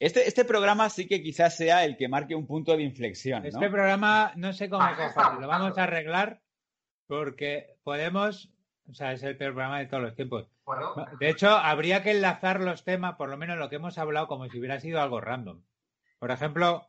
Este, 0.00 0.26
este 0.26 0.44
programa 0.44 0.88
sí 0.90 1.06
que 1.06 1.22
quizás 1.22 1.56
sea 1.56 1.84
el 1.84 1.96
que 1.96 2.08
marque 2.08 2.34
un 2.34 2.46
punto 2.46 2.76
de 2.76 2.82
inflexión. 2.82 3.44
Este 3.44 3.68
programa 3.68 4.32
no 4.36 4.52
sé 4.52 4.68
cómo 4.68 4.82
ah, 4.82 5.36
lo 5.40 5.46
vamos 5.46 5.76
a 5.76 5.82
arreglar 5.84 6.40
porque 7.08 7.78
podemos, 7.82 8.52
o 8.88 8.94
sea, 8.94 9.12
es 9.12 9.22
el 9.24 9.36
peor 9.36 9.54
programa 9.54 9.80
de 9.80 9.86
todos 9.86 10.02
los 10.02 10.14
tiempos. 10.14 10.46
De 11.18 11.30
hecho, 11.30 11.48
habría 11.48 12.02
que 12.02 12.12
enlazar 12.12 12.60
los 12.60 12.84
temas, 12.84 13.16
por 13.16 13.30
lo 13.30 13.36
menos 13.36 13.58
lo 13.58 13.68
que 13.68 13.76
hemos 13.76 13.98
hablado, 13.98 14.28
como 14.28 14.48
si 14.48 14.58
hubiera 14.58 14.78
sido 14.78 15.00
algo 15.00 15.20
random. 15.20 15.64
Por 16.18 16.30
ejemplo, 16.30 16.86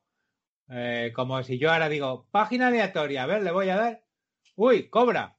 eh, 0.70 1.14
como 1.16 1.42
si 1.42 1.58
yo 1.58 1.72
ahora 1.72 1.88
digo, 1.88 2.28
página 2.32 2.68
aleatoria, 2.68 3.24
a 3.24 3.28
ver, 3.28 3.42
le 3.42 3.52
voy 3.52 3.70
a 3.70 3.78
dar. 3.78 4.04
Uy, 4.56 4.90
cobra. 4.90 5.36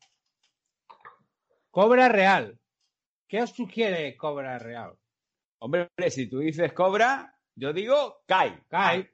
Cobra 1.71 2.09
real. 2.09 2.59
¿Qué 3.29 3.43
os 3.43 3.51
sugiere 3.51 4.17
cobra 4.17 4.59
real? 4.59 4.99
Hombre, 5.59 5.91
si 6.09 6.29
tú 6.29 6.39
dices 6.39 6.73
cobra, 6.73 7.37
yo 7.55 7.75
digo 7.75 8.23
Kai. 8.27 8.65
Kai. 8.69 9.09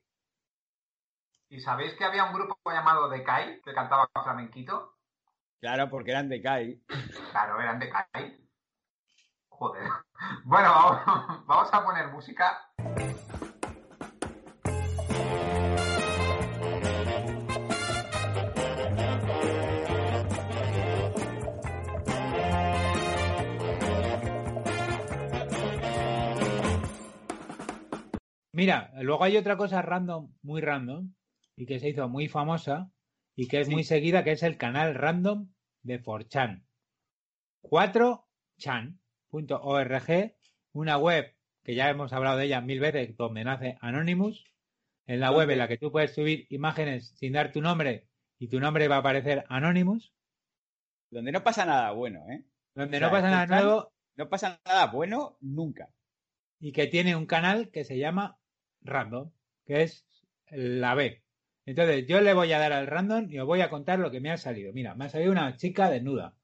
¿Y 1.48 1.60
sabéis 1.60 1.94
que 1.94 2.04
había 2.04 2.24
un 2.24 2.34
grupo 2.34 2.56
llamado 2.66 3.10
The 3.10 3.24
Kai 3.24 3.60
que 3.62 3.74
cantaba 3.74 4.08
flamenquito? 4.22 4.95
Claro, 5.66 5.90
porque 5.90 6.12
eran 6.12 6.28
de 6.28 6.40
Kai. 6.40 6.80
Claro, 7.32 7.60
eran 7.60 7.80
de 7.80 7.90
Kai. 7.90 8.38
Joder. 9.48 9.82
Bueno, 10.44 10.70
vamos, 11.46 11.68
a 11.72 11.84
poner 11.84 12.06
música. 12.06 12.70
Mira, 28.52 28.92
luego 29.02 29.24
hay 29.24 29.36
otra 29.36 29.56
cosa 29.56 29.82
random, 29.82 30.32
muy 30.42 30.60
random, 30.60 31.12
y 31.56 31.66
que 31.66 31.80
se 31.80 31.88
hizo 31.88 32.08
muy 32.08 32.28
famosa, 32.28 32.88
y 33.34 33.48
que 33.48 33.60
es 33.60 33.68
muy 33.68 33.82
seguida, 33.82 34.22
que 34.22 34.30
es 34.30 34.44
el 34.44 34.56
canal 34.56 34.94
random 34.94 35.48
de 35.86 36.02
4chan. 36.02 36.64
4chan.org, 37.62 40.36
una 40.72 40.98
web 40.98 41.34
que 41.62 41.74
ya 41.74 41.90
hemos 41.90 42.12
hablado 42.12 42.38
de 42.38 42.44
ella 42.44 42.60
mil 42.60 42.80
veces, 42.80 43.16
donde 43.16 43.44
nace 43.44 43.78
Anonymous. 43.80 44.44
En 45.06 45.20
la 45.20 45.30
web 45.30 45.48
en 45.50 45.58
la 45.58 45.68
que 45.68 45.78
tú 45.78 45.92
puedes 45.92 46.14
subir 46.14 46.46
imágenes 46.50 47.14
sin 47.16 47.32
dar 47.32 47.52
tu 47.52 47.60
nombre 47.60 48.08
y 48.38 48.48
tu 48.48 48.60
nombre 48.60 48.88
va 48.88 48.96
a 48.96 48.98
aparecer 48.98 49.44
Anonymous. 49.48 50.12
Donde 51.10 51.32
no 51.32 51.44
pasa 51.44 51.64
nada 51.64 51.92
bueno, 51.92 52.26
¿eh? 52.28 52.44
Donde 52.74 53.00
no 53.00 53.10
pasa 53.10 53.30
nada 53.30 53.46
nuevo. 53.46 53.92
No 54.16 54.28
pasa 54.28 54.60
nada 54.64 54.86
bueno 54.86 55.36
nunca. 55.40 55.90
Y 56.58 56.72
que 56.72 56.86
tiene 56.86 57.14
un 57.14 57.26
canal 57.26 57.70
que 57.70 57.84
se 57.84 57.98
llama 57.98 58.38
Random, 58.80 59.30
que 59.64 59.82
es 59.82 60.06
la 60.50 60.94
B. 60.94 61.22
Entonces, 61.66 62.06
yo 62.06 62.20
le 62.20 62.32
voy 62.32 62.52
a 62.52 62.60
dar 62.60 62.72
al 62.72 62.86
random 62.86 63.26
y 63.28 63.40
os 63.40 63.46
voy 63.46 63.60
a 63.60 63.68
contar 63.68 63.98
lo 63.98 64.10
que 64.12 64.20
me 64.20 64.30
ha 64.30 64.36
salido. 64.36 64.72
Mira, 64.72 64.94
me 64.94 65.06
ha 65.06 65.08
salido 65.08 65.32
una 65.32 65.56
chica 65.56 65.90
desnuda. 65.90 66.34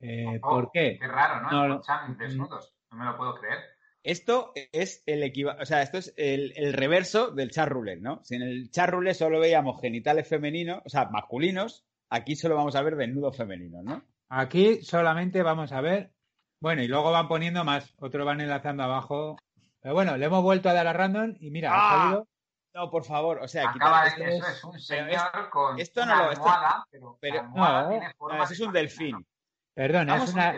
Eh, 0.00 0.38
oh, 0.42 0.50
¿Por 0.50 0.70
qué? 0.70 0.98
Qué 1.00 1.08
raro, 1.08 1.50
¿no? 1.50 1.68
no 1.68 1.82
desnudos. 2.18 2.74
No 2.90 2.98
me 2.98 3.04
lo 3.06 3.16
puedo 3.16 3.34
creer. 3.36 3.58
Esto 4.02 4.52
es 4.72 5.02
el 5.06 5.22
equivalente, 5.22 5.62
o 5.62 5.66
sea, 5.66 5.80
esto 5.80 5.98
es 5.98 6.12
el, 6.16 6.72
reverso 6.72 7.30
del 7.30 7.50
chat 7.50 7.68
roulette, 7.68 8.02
¿no? 8.02 8.20
Si 8.24 8.34
en 8.34 8.42
el 8.42 8.70
chat 8.70 8.90
roulette 8.90 9.16
solo 9.16 9.38
veíamos 9.38 9.80
genitales 9.80 10.28
femeninos, 10.28 10.82
o 10.84 10.88
sea, 10.88 11.08
masculinos, 11.08 11.86
aquí 12.10 12.34
solo 12.34 12.56
vamos 12.56 12.74
a 12.74 12.82
ver 12.82 12.96
desnudos 12.96 13.36
femeninos, 13.36 13.84
¿no? 13.84 14.02
Aquí 14.28 14.82
solamente 14.82 15.42
vamos 15.44 15.70
a 15.70 15.80
ver, 15.80 16.12
bueno, 16.60 16.82
y 16.82 16.88
luego 16.88 17.12
van 17.12 17.28
poniendo 17.28 17.64
más, 17.64 17.94
otros 17.98 18.26
van 18.26 18.40
enlazando 18.40 18.82
abajo. 18.82 19.36
Pero 19.80 19.94
bueno, 19.94 20.16
le 20.16 20.26
hemos 20.26 20.42
vuelto 20.42 20.68
a 20.68 20.74
dar 20.74 20.88
a 20.88 20.92
random 20.92 21.36
y 21.38 21.50
mira, 21.50 21.70
ha 21.72 21.76
¡Ah! 21.76 22.02
salido 22.02 22.28
no, 22.74 22.90
por 22.90 23.04
favor, 23.04 23.38
o 23.42 23.48
sea, 23.48 23.70
Acaba 23.70 24.06
esto 24.06 24.24
eso 24.24 24.46
es, 24.46 24.64
un 24.64 24.78
señor 24.78 25.50
con 25.50 25.78
esto 25.78 26.06
no 26.06 26.16
lo, 26.16 26.30
almohada, 26.30 26.86
pero, 27.20 27.42
no, 27.54 27.88
tiene 27.88 28.14
forma 28.14 28.44
es 28.44 28.60
un 28.60 28.72
delfín. 28.72 29.26
Perdón, 29.74 30.10
es 30.10 30.32
una, 30.32 30.50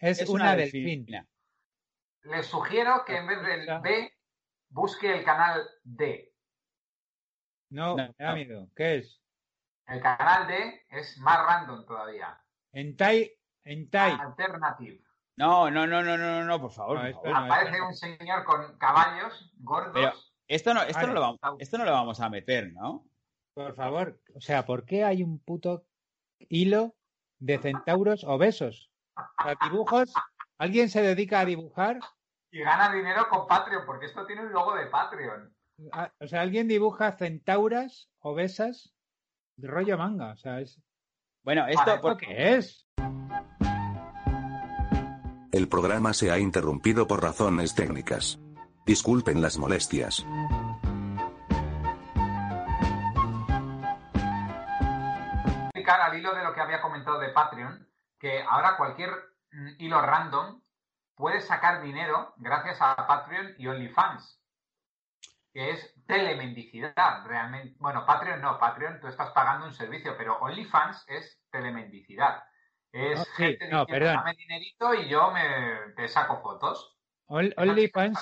es, 0.00 0.28
una, 0.28 0.56
delfina. 0.56 1.26
Les 2.22 2.46
sugiero 2.46 3.04
que 3.04 3.16
en 3.16 3.26
vez 3.26 3.42
del 3.42 3.80
B 3.80 4.12
busque 4.70 5.18
el 5.18 5.24
canal 5.24 5.66
D. 5.82 6.32
No, 7.70 7.96
me 7.96 8.14
da 8.18 8.34
miedo. 8.34 8.68
¿Qué 8.74 8.96
es? 8.96 9.20
El 9.86 10.00
canal 10.00 10.46
D 10.46 10.86
es 10.88 11.18
más 11.18 11.44
random 11.44 11.84
todavía. 11.84 12.40
En 12.72 12.96
Tai, 12.96 13.30
en 13.64 13.90
Tai. 13.90 14.12
Alternative. 14.12 15.02
No, 15.36 15.70
no, 15.70 15.86
no, 15.86 16.02
no, 16.02 16.16
no, 16.16 16.44
no, 16.44 16.60
por 16.60 16.70
favor. 16.70 16.98
Aparece 16.98 17.82
un 17.82 17.94
señor 17.94 18.44
con 18.44 18.78
caballos 18.78 19.52
gordos. 19.58 20.33
Esto 20.48 20.74
no, 20.74 20.82
esto, 20.82 21.06
no 21.06 21.14
lo 21.14 21.20
vamos, 21.20 21.40
esto 21.58 21.78
no 21.78 21.84
lo 21.84 21.92
vamos 21.92 22.20
a 22.20 22.28
meter, 22.28 22.72
¿no? 22.72 23.06
Por 23.54 23.74
favor, 23.74 24.20
o 24.34 24.40
sea, 24.40 24.66
¿por 24.66 24.84
qué 24.84 25.04
hay 25.04 25.22
un 25.22 25.38
puto 25.38 25.86
hilo 26.38 26.94
de 27.38 27.58
centauros 27.58 28.24
obesos? 28.24 28.90
O 29.16 29.68
dibujos, 29.68 30.12
¿alguien 30.58 30.90
se 30.90 31.02
dedica 31.02 31.40
a 31.40 31.44
dibujar? 31.44 32.00
Y 32.50 32.60
gana 32.60 32.92
dinero 32.92 33.26
con 33.30 33.46
Patreon, 33.46 33.86
porque 33.86 34.06
esto 34.06 34.26
tiene 34.26 34.42
un 34.42 34.52
logo 34.52 34.74
de 34.74 34.86
Patreon. 34.86 35.54
Ah, 35.92 36.12
o 36.20 36.26
sea, 36.26 36.42
alguien 36.42 36.68
dibuja 36.68 37.12
centauras 37.12 38.10
obesas 38.20 38.92
de 39.56 39.68
rollo 39.68 39.96
manga, 39.96 40.32
o 40.32 40.36
sea, 40.36 40.60
es... 40.60 40.80
Bueno, 41.42 41.66
¿esto 41.66 42.00
por 42.00 42.16
qué 42.16 42.56
es? 42.56 42.88
El 45.52 45.68
programa 45.68 46.12
se 46.12 46.30
ha 46.30 46.38
interrumpido 46.38 47.06
por 47.06 47.22
razones 47.22 47.74
técnicas. 47.74 48.40
Disculpen 48.86 49.40
las 49.40 49.58
molestias. 49.58 50.24
al 56.04 56.18
hilo 56.18 56.34
de 56.34 56.44
lo 56.44 56.52
que 56.54 56.60
había 56.60 56.80
comentado 56.80 57.18
de 57.18 57.30
Patreon, 57.30 57.88
que 58.18 58.42
ahora 58.42 58.76
cualquier 58.76 59.10
mm, 59.52 59.68
hilo 59.78 60.00
random 60.00 60.60
puede 61.14 61.40
sacar 61.40 61.82
dinero 61.82 62.34
gracias 62.36 62.78
a 62.80 62.94
Patreon 63.06 63.54
y 63.58 63.66
OnlyFans, 63.68 64.40
que 65.52 65.70
es 65.70 65.94
telemendicidad, 66.06 67.24
realmente. 67.26 67.76
Bueno, 67.78 68.04
Patreon 68.04 68.40
no, 68.40 68.58
Patreon 68.58 69.00
tú 69.00 69.06
estás 69.06 69.30
pagando 69.30 69.66
un 69.66 69.72
servicio, 69.72 70.16
pero 70.16 70.38
OnlyFans 70.38 71.04
es 71.08 71.42
telemendicidad. 71.50 72.44
Es 72.92 73.28
gente 73.30 73.68
no, 73.68 73.86
dame 73.86 74.34
dinerito 74.34 74.94
y 74.94 75.08
yo 75.08 75.32
me 75.32 75.92
te 75.96 76.06
saco 76.06 76.40
fotos. 76.40 76.93
OnlyFans, 77.34 78.20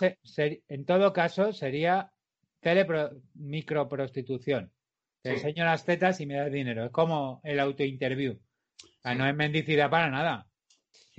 en 0.68 0.84
todo 0.86 1.12
caso, 1.12 1.52
sería 1.52 2.12
microprostitución. 3.34 4.72
Te 5.22 5.34
enseño 5.34 5.64
las 5.64 5.84
tetas 5.84 6.20
y 6.20 6.26
me 6.26 6.34
das 6.34 6.50
dinero. 6.50 6.86
Es 6.86 6.90
como 6.90 7.40
el 7.44 7.60
autointerview. 7.60 8.40
Sea, 9.02 9.14
no 9.14 9.26
es 9.26 9.34
mendicidad 9.34 9.90
para 9.90 10.10
nada. 10.10 10.46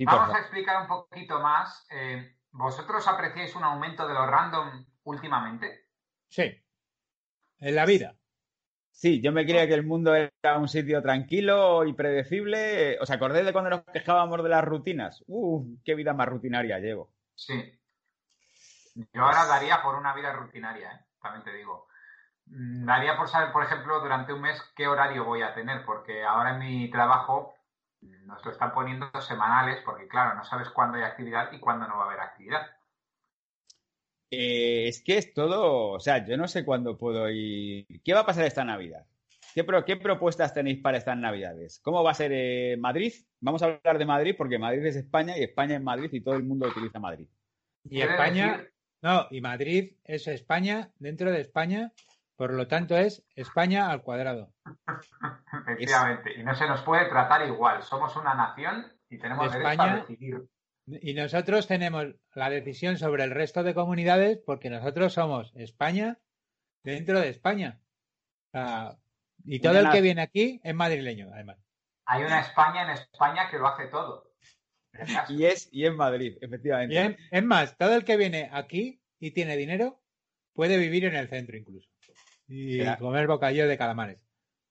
Vamos 0.00 0.34
a 0.34 0.40
explicar 0.40 0.82
un 0.82 0.88
poquito 0.88 1.40
más. 1.40 1.86
Eh, 1.90 2.36
¿Vosotros 2.50 3.06
apreciáis 3.08 3.54
un 3.54 3.64
aumento 3.64 4.06
de 4.06 4.14
los 4.14 4.26
random 4.26 4.84
últimamente? 5.04 5.88
Sí. 6.28 6.52
En 7.60 7.74
la 7.74 7.86
vida. 7.86 8.16
Sí, 8.90 9.20
yo 9.20 9.32
me 9.32 9.44
creía 9.44 9.66
que 9.66 9.74
el 9.74 9.84
mundo 9.84 10.14
era 10.14 10.58
un 10.58 10.68
sitio 10.68 11.02
tranquilo 11.02 11.84
y 11.84 11.94
predecible. 11.94 12.98
¿Os 13.00 13.10
acordáis 13.10 13.46
de 13.46 13.52
cuando 13.52 13.70
nos 13.70 13.84
quejábamos 13.84 14.42
de 14.42 14.48
las 14.48 14.64
rutinas? 14.64 15.24
¡Uf! 15.26 15.66
¡Qué 15.84 15.94
vida 15.94 16.12
más 16.12 16.28
rutinaria 16.28 16.78
llevo! 16.78 17.12
Sí. 17.34 17.54
Yo 18.94 19.22
ahora 19.22 19.46
daría 19.46 19.82
por 19.82 19.96
una 19.96 20.14
vida 20.14 20.32
rutinaria, 20.32 20.92
¿eh? 20.92 21.00
también 21.20 21.44
te 21.44 21.52
digo. 21.52 21.88
Mm, 22.46 22.84
daría 22.84 23.16
por 23.16 23.28
saber, 23.28 23.52
por 23.52 23.64
ejemplo, 23.64 24.00
durante 24.00 24.32
un 24.32 24.42
mes 24.42 24.60
qué 24.76 24.86
horario 24.86 25.24
voy 25.24 25.42
a 25.42 25.54
tener, 25.54 25.84
porque 25.84 26.24
ahora 26.24 26.54
en 26.54 26.58
mi 26.58 26.90
trabajo 26.90 27.54
nos 28.00 28.44
lo 28.44 28.50
están 28.52 28.72
poniendo 28.72 29.08
semanales, 29.20 29.82
porque 29.84 30.06
claro, 30.08 30.34
no 30.34 30.44
sabes 30.44 30.68
cuándo 30.70 30.98
hay 30.98 31.04
actividad 31.04 31.52
y 31.52 31.58
cuándo 31.58 31.88
no 31.88 31.96
va 31.96 32.04
a 32.04 32.06
haber 32.06 32.20
actividad. 32.20 32.66
Eh, 34.30 34.88
es 34.88 35.02
que 35.02 35.18
es 35.18 35.32
todo, 35.32 35.90
o 35.92 36.00
sea, 36.00 36.24
yo 36.24 36.36
no 36.36 36.48
sé 36.48 36.64
cuándo 36.64 36.98
puedo 36.98 37.28
ir. 37.30 37.86
¿Qué 38.02 38.14
va 38.14 38.20
a 38.20 38.26
pasar 38.26 38.44
esta 38.44 38.64
Navidad? 38.64 39.06
¿Qué, 39.54 39.64
¿Qué 39.86 39.96
propuestas 39.96 40.52
tenéis 40.52 40.80
para 40.80 40.98
estas 40.98 41.16
Navidades? 41.16 41.80
¿Cómo 41.82 42.02
va 42.02 42.10
a 42.10 42.14
ser 42.14 42.32
eh, 42.34 42.76
Madrid? 42.78 43.12
Vamos 43.40 43.62
a 43.62 43.66
hablar 43.66 43.98
de 43.98 44.06
Madrid 44.06 44.34
porque 44.36 44.58
Madrid 44.58 44.84
es 44.84 44.96
España 44.96 45.38
y 45.38 45.44
España 45.44 45.76
es 45.76 45.82
Madrid 45.82 46.10
y 46.12 46.20
todo 46.20 46.34
el 46.34 46.42
mundo 46.42 46.66
utiliza 46.66 46.98
Madrid. 46.98 47.28
Y 47.84 48.00
España, 48.00 48.66
no, 49.04 49.26
y 49.30 49.42
Madrid 49.42 49.98
es 50.02 50.26
España 50.28 50.90
dentro 50.98 51.30
de 51.30 51.42
España, 51.42 51.92
por 52.36 52.54
lo 52.54 52.66
tanto 52.68 52.96
es 52.96 53.22
España 53.36 53.90
al 53.90 54.00
cuadrado. 54.00 54.54
Efectivamente, 55.66 56.32
y 56.34 56.42
no 56.42 56.54
se 56.54 56.66
nos 56.66 56.80
puede 56.80 57.10
tratar 57.10 57.46
igual. 57.46 57.82
Somos 57.82 58.16
una 58.16 58.34
nación 58.34 58.90
y 59.10 59.18
tenemos 59.18 59.52
derecho 59.52 59.82
a 59.82 59.96
decidir. 59.96 60.48
Y 60.86 61.12
nosotros 61.12 61.66
tenemos 61.66 62.06
la 62.34 62.48
decisión 62.48 62.96
sobre 62.96 63.24
el 63.24 63.30
resto 63.30 63.62
de 63.62 63.74
comunidades 63.74 64.38
porque 64.38 64.70
nosotros 64.70 65.12
somos 65.12 65.52
España 65.54 66.18
dentro 66.82 67.20
de 67.20 67.28
España. 67.28 67.82
y 69.44 69.60
todo 69.60 69.80
el 69.80 69.90
que 69.90 70.00
viene 70.00 70.22
aquí 70.22 70.62
es 70.64 70.74
madrileño, 70.74 71.28
además. 71.30 71.58
Hay 72.06 72.24
una 72.24 72.40
España 72.40 72.84
en 72.84 72.90
España 72.90 73.50
que 73.50 73.58
lo 73.58 73.68
hace 73.68 73.86
todo. 73.88 74.23
Y 75.28 75.44
es, 75.44 75.68
y 75.72 75.86
en 75.86 75.96
Madrid, 75.96 76.36
efectivamente. 76.40 77.16
es 77.30 77.44
más, 77.44 77.76
todo 77.76 77.94
el 77.94 78.04
que 78.04 78.16
viene 78.16 78.48
aquí 78.52 79.00
y 79.18 79.32
tiene 79.32 79.56
dinero 79.56 80.00
puede 80.52 80.78
vivir 80.78 81.04
en 81.04 81.16
el 81.16 81.28
centro 81.28 81.56
incluso. 81.56 81.88
Y 82.46 82.84
comer 82.96 83.26
bocadillo 83.26 83.66
de 83.66 83.78
calamares. 83.78 84.18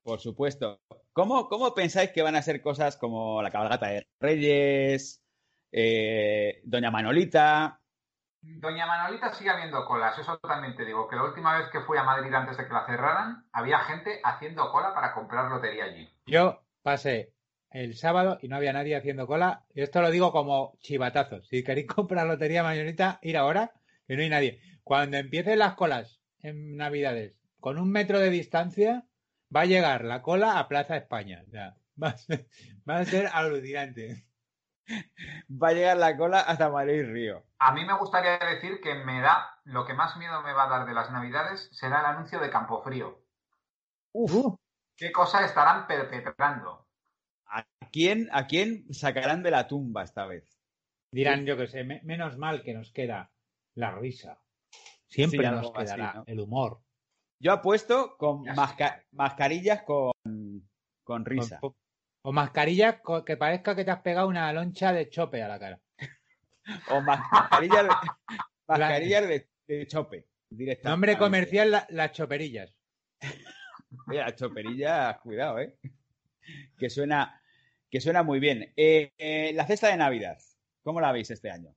Por 0.03 0.19
supuesto. 0.19 0.81
¿Cómo, 1.13 1.47
¿Cómo 1.47 1.73
pensáis 1.73 2.11
que 2.11 2.21
van 2.21 2.35
a 2.35 2.41
ser 2.41 2.61
cosas 2.61 2.97
como 2.97 3.41
la 3.41 3.51
cabalgata 3.51 3.87
de 3.87 4.07
Reyes, 4.19 5.23
eh, 5.71 6.61
Doña 6.63 6.91
Manolita. 6.91 7.79
Doña 8.41 8.85
Manolita 8.85 9.33
sigue 9.33 9.49
habiendo 9.49 9.85
colas, 9.85 10.17
eso 10.19 10.37
totalmente 10.37 10.85
digo, 10.85 11.07
que 11.07 11.15
la 11.15 11.23
última 11.23 11.57
vez 11.57 11.69
que 11.69 11.79
fui 11.81 11.97
a 11.97 12.03
Madrid 12.03 12.33
antes 12.33 12.57
de 12.57 12.67
que 12.67 12.73
la 12.73 12.85
cerraran, 12.85 13.47
había 13.53 13.79
gente 13.79 14.19
haciendo 14.23 14.69
cola 14.71 14.93
para 14.93 15.13
comprar 15.13 15.49
lotería 15.49 15.85
allí. 15.85 16.09
Yo 16.25 16.61
pasé 16.81 17.33
el 17.73 17.95
sábado 17.95 18.37
y 18.41 18.47
no 18.47 18.55
había 18.55 18.71
nadie 18.71 18.95
haciendo 18.95 19.27
cola, 19.27 19.65
y 19.73 19.81
esto 19.81 20.01
lo 20.01 20.11
digo 20.11 20.31
como 20.31 20.77
chivatazo. 20.79 21.41
Si 21.43 21.63
queréis 21.63 21.87
comprar 21.95 22.27
lotería 22.27 22.63
Manolita, 22.63 23.19
ir 23.21 23.37
ahora, 23.37 23.73
que 24.07 24.15
no 24.15 24.21
hay 24.21 24.29
nadie. 24.29 24.61
Cuando 24.83 25.17
empiecen 25.17 25.59
las 25.59 25.75
colas 25.75 26.21
en 26.39 26.77
Navidades, 26.77 27.35
con 27.59 27.79
un 27.79 27.91
metro 27.91 28.19
de 28.19 28.29
distancia, 28.29 29.05
va 29.55 29.61
a 29.61 29.65
llegar 29.65 30.05
la 30.05 30.21
cola 30.21 30.59
a 30.59 30.67
Plaza 30.67 30.97
España. 30.97 31.43
va, 32.01 32.09
a 32.09 32.17
ser, 32.17 32.47
va 32.89 32.97
a 32.99 33.05
ser 33.05 33.29
alucinante 33.31 34.25
va 35.49 35.69
a 35.69 35.73
llegar 35.73 35.97
la 35.97 36.17
cola 36.17 36.39
hasta 36.41 36.69
Madrid 36.69 37.05
Río. 37.05 37.43
A 37.59 37.71
mí 37.71 37.85
me 37.85 37.97
gustaría 37.97 38.37
decir 38.37 38.81
que 38.81 38.95
me 38.95 39.21
da, 39.21 39.59
lo 39.63 39.85
que 39.85 39.93
más 39.93 40.17
miedo 40.17 40.41
me 40.41 40.53
va 40.53 40.63
a 40.63 40.69
dar 40.69 40.85
de 40.85 40.93
las 40.93 41.11
Navidades 41.11 41.69
será 41.71 41.99
el 42.01 42.05
anuncio 42.05 42.39
de 42.39 42.49
Campofrío. 42.49 43.21
Uf. 44.11 44.55
¿Qué 44.95 45.11
cosas 45.11 45.45
estarán 45.45 45.87
perpetrando? 45.87 46.82
¿A 47.93 47.99
quién, 47.99 48.29
¿A 48.31 48.47
quién 48.47 48.91
sacarán 48.91 49.43
de 49.43 49.51
la 49.51 49.67
tumba 49.67 50.01
esta 50.01 50.25
vez? 50.25 50.59
Dirán, 51.11 51.45
yo 51.45 51.55
que 51.55 51.67
sé, 51.67 51.83
menos 51.83 52.39
mal 52.39 52.63
que 52.63 52.73
nos 52.73 52.91
queda 52.91 53.31
la 53.75 53.91
risa. 53.91 54.41
Siempre 55.07 55.47
nos 55.51 55.71
quedará 55.71 56.23
el 56.25 56.39
humor. 56.39 56.81
Yo 57.39 57.51
apuesto 57.51 58.17
con 58.17 58.45
mascarillas 59.11 59.83
con, 59.83 60.11
con 61.03 61.23
risa. 61.23 61.59
O 62.23 62.31
mascarilla 62.31 62.99
que 63.23 63.37
parezca 63.37 63.75
que 63.75 63.85
te 63.85 63.91
has 63.91 64.01
pegado 64.01 64.27
una 64.27 64.51
loncha 64.53 64.91
de 64.91 65.07
chope 65.11 65.43
a 65.43 65.47
la 65.47 65.59
cara. 65.59 65.79
o 66.89 66.99
mascarillas 66.99 67.85
mascarilla 68.67 69.21
de, 69.21 69.47
chope. 69.87 70.25
Nombre 70.83 71.15
comercial, 71.15 71.85
las 71.89 72.11
choperillas. 72.11 72.75
las 74.07 74.35
choperillas, 74.35 75.19
cuidado, 75.19 75.59
¿eh? 75.59 75.77
Que 76.75 76.89
suena, 76.89 77.39
que 77.93 78.01
suena 78.01 78.23
muy 78.23 78.39
bien. 78.39 78.73
Eh, 78.75 79.13
eh, 79.19 79.51
la 79.53 79.67
cesta 79.67 79.89
de 79.89 79.97
Navidad, 79.97 80.39
¿cómo 80.81 80.99
la 80.99 81.11
veis 81.11 81.29
este 81.29 81.51
año? 81.51 81.75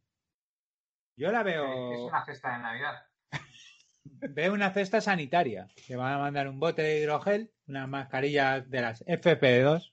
Yo 1.15 1.31
la 1.31 1.43
veo. 1.43 1.93
Es 1.93 1.99
una 1.99 2.25
cesta 2.25 2.57
de 2.57 2.63
Navidad. 2.63 3.03
Veo 4.31 4.55
una 4.55 4.73
cesta 4.73 5.03
sanitaria. 5.03 5.69
Que 5.87 5.95
van 5.95 6.15
a 6.15 6.19
mandar 6.19 6.49
un 6.49 6.59
bote 6.59 6.81
de 6.81 7.01
hidrogel, 7.01 7.53
una 7.67 7.87
mascarilla 7.87 8.63
de 8.63 8.81
las 8.81 9.05
FP2 9.05 9.93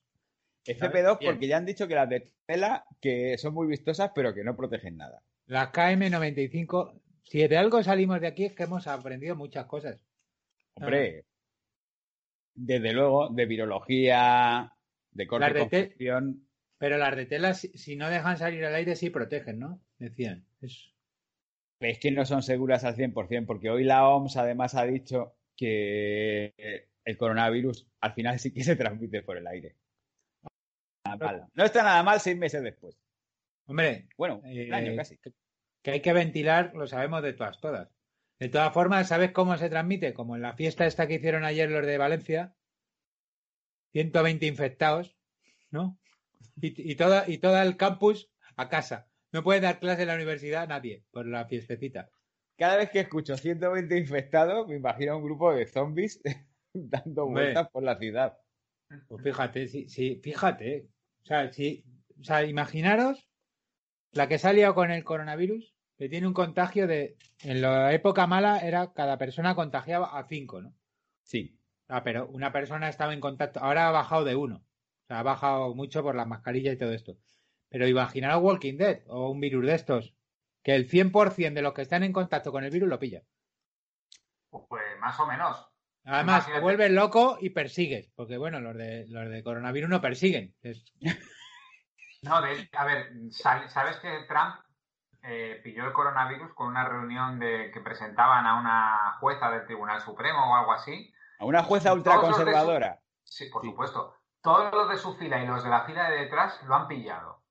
FP2 0.66 1.18
porque 1.26 1.48
ya 1.48 1.58
han 1.58 1.66
dicho 1.66 1.90
que 1.90 1.96
las 1.96 2.08
de 2.08 2.32
tela 2.46 2.86
que 3.02 3.38
son 3.38 3.54
muy 3.54 3.68
vistosas 3.68 4.12
pero 4.16 4.34
que 4.34 4.46
no 4.46 4.56
protegen 4.56 4.96
nada. 4.96 5.22
Las 5.48 5.74
KM95, 5.74 7.02
si 7.24 7.46
de 7.46 7.58
algo 7.58 7.84
salimos 7.84 8.22
de 8.22 8.28
aquí 8.28 8.46
es 8.46 8.54
que 8.54 8.64
hemos 8.64 8.88
aprendido 8.88 9.36
muchas 9.36 9.66
cosas. 9.66 10.00
Hombre, 10.76 11.26
desde 12.56 12.94
luego, 12.94 13.30
de 13.30 13.46
virología, 13.46 14.73
de 15.14 15.28
corte 15.28 15.54
de 15.98 16.34
Pero 16.78 16.98
las 16.98 17.16
de 17.16 17.26
tela, 17.26 17.54
si, 17.54 17.96
no 17.96 18.10
dejan 18.10 18.38
salir 18.38 18.66
al 18.66 18.76
aire, 18.76 18.96
sí 18.96 19.10
protegen, 19.10 19.60
¿no? 19.60 19.82
Decían. 19.98 20.46
Es... 20.62 20.94
es 21.80 22.00
que 22.00 22.12
no 22.12 22.26
son 22.26 22.44
seguras 22.44 22.84
al 22.84 22.96
100%, 22.96 23.46
porque 23.46 23.70
hoy 23.70 23.84
la 23.84 24.08
OMS 24.08 24.38
además 24.38 24.76
ha 24.76 24.86
dicho 24.86 25.36
que 25.56 26.54
el 27.06 27.18
coronavirus 27.18 27.88
al 28.02 28.14
final 28.14 28.40
sí 28.40 28.54
que 28.54 28.64
se 28.64 28.76
transmite 28.76 29.22
por 29.22 29.38
el 29.38 29.48
aire. 29.48 29.76
No 31.54 31.64
está 31.64 31.84
nada 31.84 32.04
mal 32.04 32.20
seis 32.20 32.38
meses 32.38 32.64
después. 32.64 32.98
Hombre, 33.66 34.08
bueno, 34.18 34.42
un 34.44 34.74
año 34.74 34.92
eh, 34.92 34.96
casi. 34.96 35.20
Que 35.82 35.92
hay 35.92 36.02
que 36.02 36.14
ventilar, 36.14 36.74
lo 36.76 36.88
sabemos 36.88 37.22
de 37.22 37.34
todas, 37.34 37.60
todas. 37.60 37.90
De 38.40 38.50
todas 38.50 38.74
formas, 38.74 39.08
¿sabes 39.08 39.32
cómo 39.32 39.58
se 39.58 39.70
transmite? 39.70 40.14
Como 40.14 40.36
en 40.36 40.42
la 40.42 40.54
fiesta 40.54 40.86
esta 40.86 41.08
que 41.08 41.16
hicieron 41.16 41.44
ayer 41.44 41.70
los 41.70 41.86
de 41.86 41.98
Valencia, 41.98 42.56
120 43.94 44.46
infectados, 44.46 45.16
¿no? 45.72 45.98
Y, 46.62 46.92
y, 46.92 46.96
toda, 46.96 47.28
y 47.28 47.38
todo 47.38 47.62
el 47.62 47.78
campus 47.78 48.30
a 48.56 48.70
casa. 48.70 49.08
No 49.32 49.44
puede 49.44 49.62
dar 49.62 49.80
clase 49.80 50.04
en 50.04 50.10
la 50.10 50.16
universidad 50.16 50.68
nadie 50.68 51.06
por 51.12 51.26
la 51.26 51.46
fiestecita. 51.46 52.10
Cada 52.58 52.78
vez 52.78 52.92
que 52.92 53.00
escucho 53.00 53.36
120 53.36 53.98
infectados, 53.98 54.68
me 54.68 54.76
imagino 54.76 55.18
un 55.18 55.24
grupo 55.24 55.54
de 55.54 55.66
zombies 55.66 56.22
dando 56.74 57.28
vueltas 57.28 57.70
por 57.70 57.84
la 57.84 57.98
ciudad. 57.98 58.38
Pues 59.08 59.24
fíjate, 59.24 59.68
sí, 59.68 59.90
sí, 59.90 60.20
fíjate, 60.22 60.88
o 61.24 61.26
sea, 61.26 61.52
si, 61.52 61.84
o 62.20 62.24
sea, 62.24 62.44
imaginaros 62.46 63.28
la 64.12 64.28
que 64.28 64.38
salió 64.38 64.76
con 64.76 64.92
el 64.92 65.04
coronavirus, 65.04 65.74
que 65.98 66.10
tiene 66.10 66.28
un 66.28 66.34
contagio 66.34 66.88
de. 66.88 67.18
En 67.44 67.62
la 67.62 67.94
época 67.94 68.28
mala 68.28 68.60
era 68.60 68.94
cada 68.94 69.18
persona 69.18 69.56
contagiaba 69.56 70.18
a 70.18 70.28
cinco, 70.28 70.62
¿no? 70.62 70.76
Sí. 71.24 71.58
Ah, 71.88 72.04
pero 72.04 72.28
una 72.28 72.52
persona 72.52 72.90
estaba 72.90 73.14
en 73.14 73.20
contacto. 73.20 73.60
Ahora 73.60 73.88
ha 73.88 73.92
bajado 73.92 74.24
de 74.24 74.36
uno. 74.36 74.58
O 74.58 75.06
sea, 75.08 75.20
ha 75.20 75.24
bajado 75.24 75.76
mucho 75.76 76.02
por 76.02 76.16
las 76.16 76.28
mascarillas 76.28 76.76
y 76.76 76.78
todo 76.78 76.94
esto. 76.94 77.18
Pero 77.70 77.88
imaginaros 77.88 78.42
Walking 78.42 78.78
Dead 78.78 79.02
o 79.08 79.30
un 79.30 79.40
virus 79.40 79.66
de 79.66 79.76
estos, 79.76 80.14
que 80.64 80.76
el 80.76 80.90
100% 80.90 81.54
de 81.54 81.62
los 81.62 81.74
que 81.74 81.82
están 81.82 82.04
en 82.04 82.14
contacto 82.14 82.52
con 82.52 82.64
el 82.64 82.72
virus 82.72 82.90
lo 82.90 83.00
pilla. 83.00 83.24
Pues 84.50 84.84
más 85.00 85.20
o 85.20 85.26
menos. 85.26 85.68
Además, 86.06 86.46
te 86.46 86.60
vuelves 86.60 86.92
loco 86.92 87.38
y 87.40 87.52
persigues, 87.52 88.12
porque 88.16 88.38
bueno, 88.38 88.60
los 88.60 88.76
de, 88.76 89.06
los 89.08 89.30
de 89.30 89.44
coronavirus 89.44 89.90
no 89.90 90.02
persiguen. 90.02 90.56
No, 92.24 92.38
a 92.38 92.42
ver, 92.86 93.12
¿sabes 93.32 93.98
que 93.98 94.24
Trump 94.30 94.56
eh, 95.24 95.60
pilló 95.62 95.86
el 95.86 95.92
coronavirus 95.92 96.54
con 96.54 96.68
una 96.68 96.88
reunión 96.88 97.38
de 97.38 97.70
que 97.70 97.82
presentaban 97.82 98.46
a 98.46 98.62
una 98.62 99.18
jueza 99.20 99.52
del 99.52 99.66
Tribunal 99.66 100.00
Supremo 100.00 100.40
o 100.40 100.56
algo 100.56 100.72
así? 100.72 101.13
A 101.44 101.46
una 101.46 101.64
jueza 101.64 101.92
ultraconservadora. 101.92 103.02
Sí, 103.22 103.50
por 103.50 103.66
supuesto. 103.66 104.16
Todos 104.42 104.72
los 104.72 104.90
de 104.90 104.98
su 104.98 105.14
fila 105.16 105.44
y 105.44 105.46
los 105.46 105.62
de 105.62 105.70
la 105.70 105.84
fila 105.84 106.10
de 106.10 106.20
detrás 106.20 106.64
lo 106.64 106.76
han 106.76 106.88
pillado. 106.88 107.44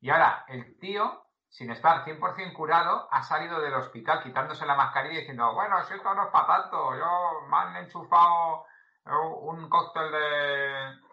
Y 0.00 0.10
ahora, 0.10 0.44
el 0.48 0.78
tío 0.78 1.24
sin 1.48 1.70
estar 1.70 2.04
100% 2.04 2.52
curado, 2.52 3.08
ha 3.10 3.22
salido 3.22 3.58
del 3.62 3.72
hospital 3.72 4.22
quitándose 4.22 4.66
la 4.66 4.76
mascarilla 4.76 5.14
y 5.14 5.20
diciendo, 5.20 5.54
bueno, 5.54 5.82
si 5.84 5.94
esto 5.94 6.14
no 6.14 6.24
es 6.24 6.30
para 6.30 6.46
tanto, 6.46 6.94
yo 6.94 7.48
me 7.48 7.56
han 7.56 7.76
enchufado 7.76 8.66
un 9.40 9.66
cóctel 9.70 10.12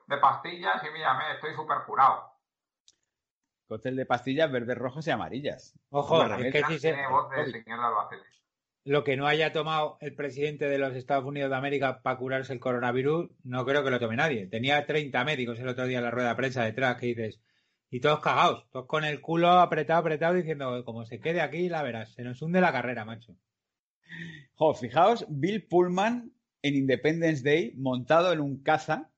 de, 0.08 0.18
pastillas 0.18 0.84
y 0.84 0.92
mírame, 0.92 1.36
estoy 1.36 1.56
súper 1.56 1.84
curado. 1.86 2.34
Cóctel 3.70 3.96
de 3.96 4.06
pastillas 4.06 4.52
verdes, 4.52 4.78
rojos 4.78 5.08
y 5.08 5.12
amarillas. 5.12 5.80
Ojo, 5.90 6.22
es 6.26 6.52
que 6.52 6.66
si 6.66 6.80
se... 6.80 6.92
Tiene 6.92 7.08
voz 7.08 7.30
de 7.32 7.52
señor 7.52 7.80
de 7.80 7.86
Albacete. 7.86 8.36
Lo 8.86 9.04
que 9.04 9.18
no 9.18 9.26
haya 9.26 9.52
tomado 9.52 9.98
el 10.00 10.14
presidente 10.14 10.70
de 10.70 10.78
los 10.78 10.96
Estados 10.96 11.26
Unidos 11.26 11.50
de 11.50 11.56
América 11.58 12.02
para 12.04 12.18
curarse 12.18 12.54
el 12.54 12.60
coronavirus, 12.60 13.32
no 13.44 13.66
creo 13.66 13.84
que 13.84 13.90
lo 13.90 14.00
tome 14.00 14.16
nadie. 14.16 14.46
Tenía 14.46 14.86
30 14.86 15.26
médicos 15.26 15.60
el 15.60 15.68
otro 15.68 15.88
día 15.88 15.98
en 15.98 16.04
la 16.04 16.12
rueda 16.12 16.30
de 16.30 16.36
prensa 16.36 16.64
detrás 16.64 16.98
que 16.98 17.08
dices, 17.08 17.42
y 17.90 18.00
todos 18.00 18.20
cagados, 18.20 18.70
todos 18.70 18.86
con 18.86 19.04
el 19.04 19.22
culo 19.22 19.50
apretado, 19.50 20.00
apretado, 20.02 20.36
diciendo, 20.36 20.86
como 20.86 21.04
se 21.06 21.20
quede 21.20 21.42
aquí, 21.42 21.68
la 21.68 21.82
verás, 21.82 22.14
se 22.14 22.24
nos 22.24 22.42
hunde 22.44 22.62
la 22.62 22.72
carrera, 22.72 23.06
macho. 23.06 23.36
Fijaos, 24.80 25.26
Bill 25.30 25.66
Pullman 25.66 26.32
en 26.62 26.76
Independence 26.76 27.44
Day 27.44 27.74
montado 27.76 28.32
en 28.34 28.40
un 28.40 28.62
caza 28.62 29.12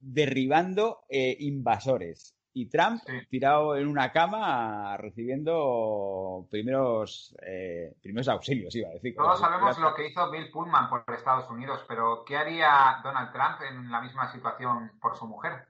derribando 0.00 1.04
eh, 1.08 1.36
invasores. 1.40 2.35
Y 2.58 2.70
Trump 2.70 3.02
Sí. 3.06 3.12
tirado 3.28 3.76
en 3.76 3.86
una 3.86 4.10
cama 4.10 4.96
recibiendo 4.96 6.48
primeros, 6.50 7.36
eh, 7.46 7.94
primeros 8.00 8.28
auxilios, 8.28 8.74
iba 8.74 8.88
a 8.88 8.92
decir. 8.92 9.14
Todos 9.14 9.38
sabemos 9.38 9.78
lo 9.78 9.94
que 9.94 10.06
hizo 10.08 10.30
Bill 10.30 10.50
Pullman 10.50 10.88
por 10.88 11.04
Estados 11.14 11.50
Unidos, 11.50 11.84
pero 11.86 12.24
¿qué 12.24 12.38
haría 12.38 13.00
Donald 13.04 13.30
Trump 13.30 13.60
en 13.60 13.90
la 13.90 14.00
misma 14.00 14.32
situación 14.32 14.90
por 15.02 15.14
su 15.18 15.26
mujer? 15.26 15.66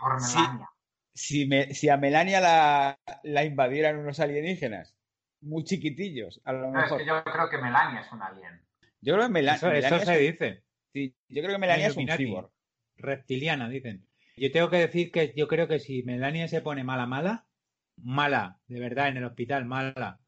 Por. 0.00 0.14
Melania. 0.18 0.70
Si, 1.12 1.46
me- 1.46 1.74
si 1.74 1.90
a 1.90 1.98
Melania 1.98 2.40
la, 2.40 2.98
la 3.24 3.44
invadieran 3.44 3.98
unos 3.98 4.18
alienígenas, 4.18 4.96
muy 5.42 5.62
chiquitillos, 5.64 6.40
a 6.46 6.54
lo 6.54 6.70
No, 6.70 6.84
es 6.84 6.92
que 6.92 7.04
yo 7.04 7.22
creo 7.22 7.50
que 7.50 7.58
Melania 7.58 8.00
es 8.00 8.12
un 8.12 8.22
alien. 8.22 8.62
Yo 9.02 9.14
creo 9.14 9.30
que 9.30 9.40
Eso, 9.40 9.66
Melania, 9.66 9.88
eso 9.96 9.98
se 10.06 10.26
es, 10.26 10.32
dice. 10.32 10.64
sí, 10.94 11.14
yo 11.28 11.42
creo 11.42 11.52
que 11.54 11.58
Melania 11.58 11.88
es 11.88 11.96
un 11.98 12.08
cyborg. 12.08 12.50
Reptiliana, 12.96 13.68
dicen. 13.68 14.06
Yo 14.40 14.50
tengo 14.50 14.70
que 14.70 14.78
decir 14.78 15.12
que 15.12 15.34
yo 15.36 15.46
creo 15.48 15.68
que 15.68 15.78
si 15.78 16.02
Melania 16.02 16.48
se 16.48 16.62
pone 16.62 16.82
mala, 16.82 17.04
mala, 17.04 17.44
mala, 17.98 18.58
de 18.68 18.80
verdad, 18.80 19.08
en 19.08 19.18
el 19.18 19.24
hospital, 19.24 19.66
mala, 19.66 20.18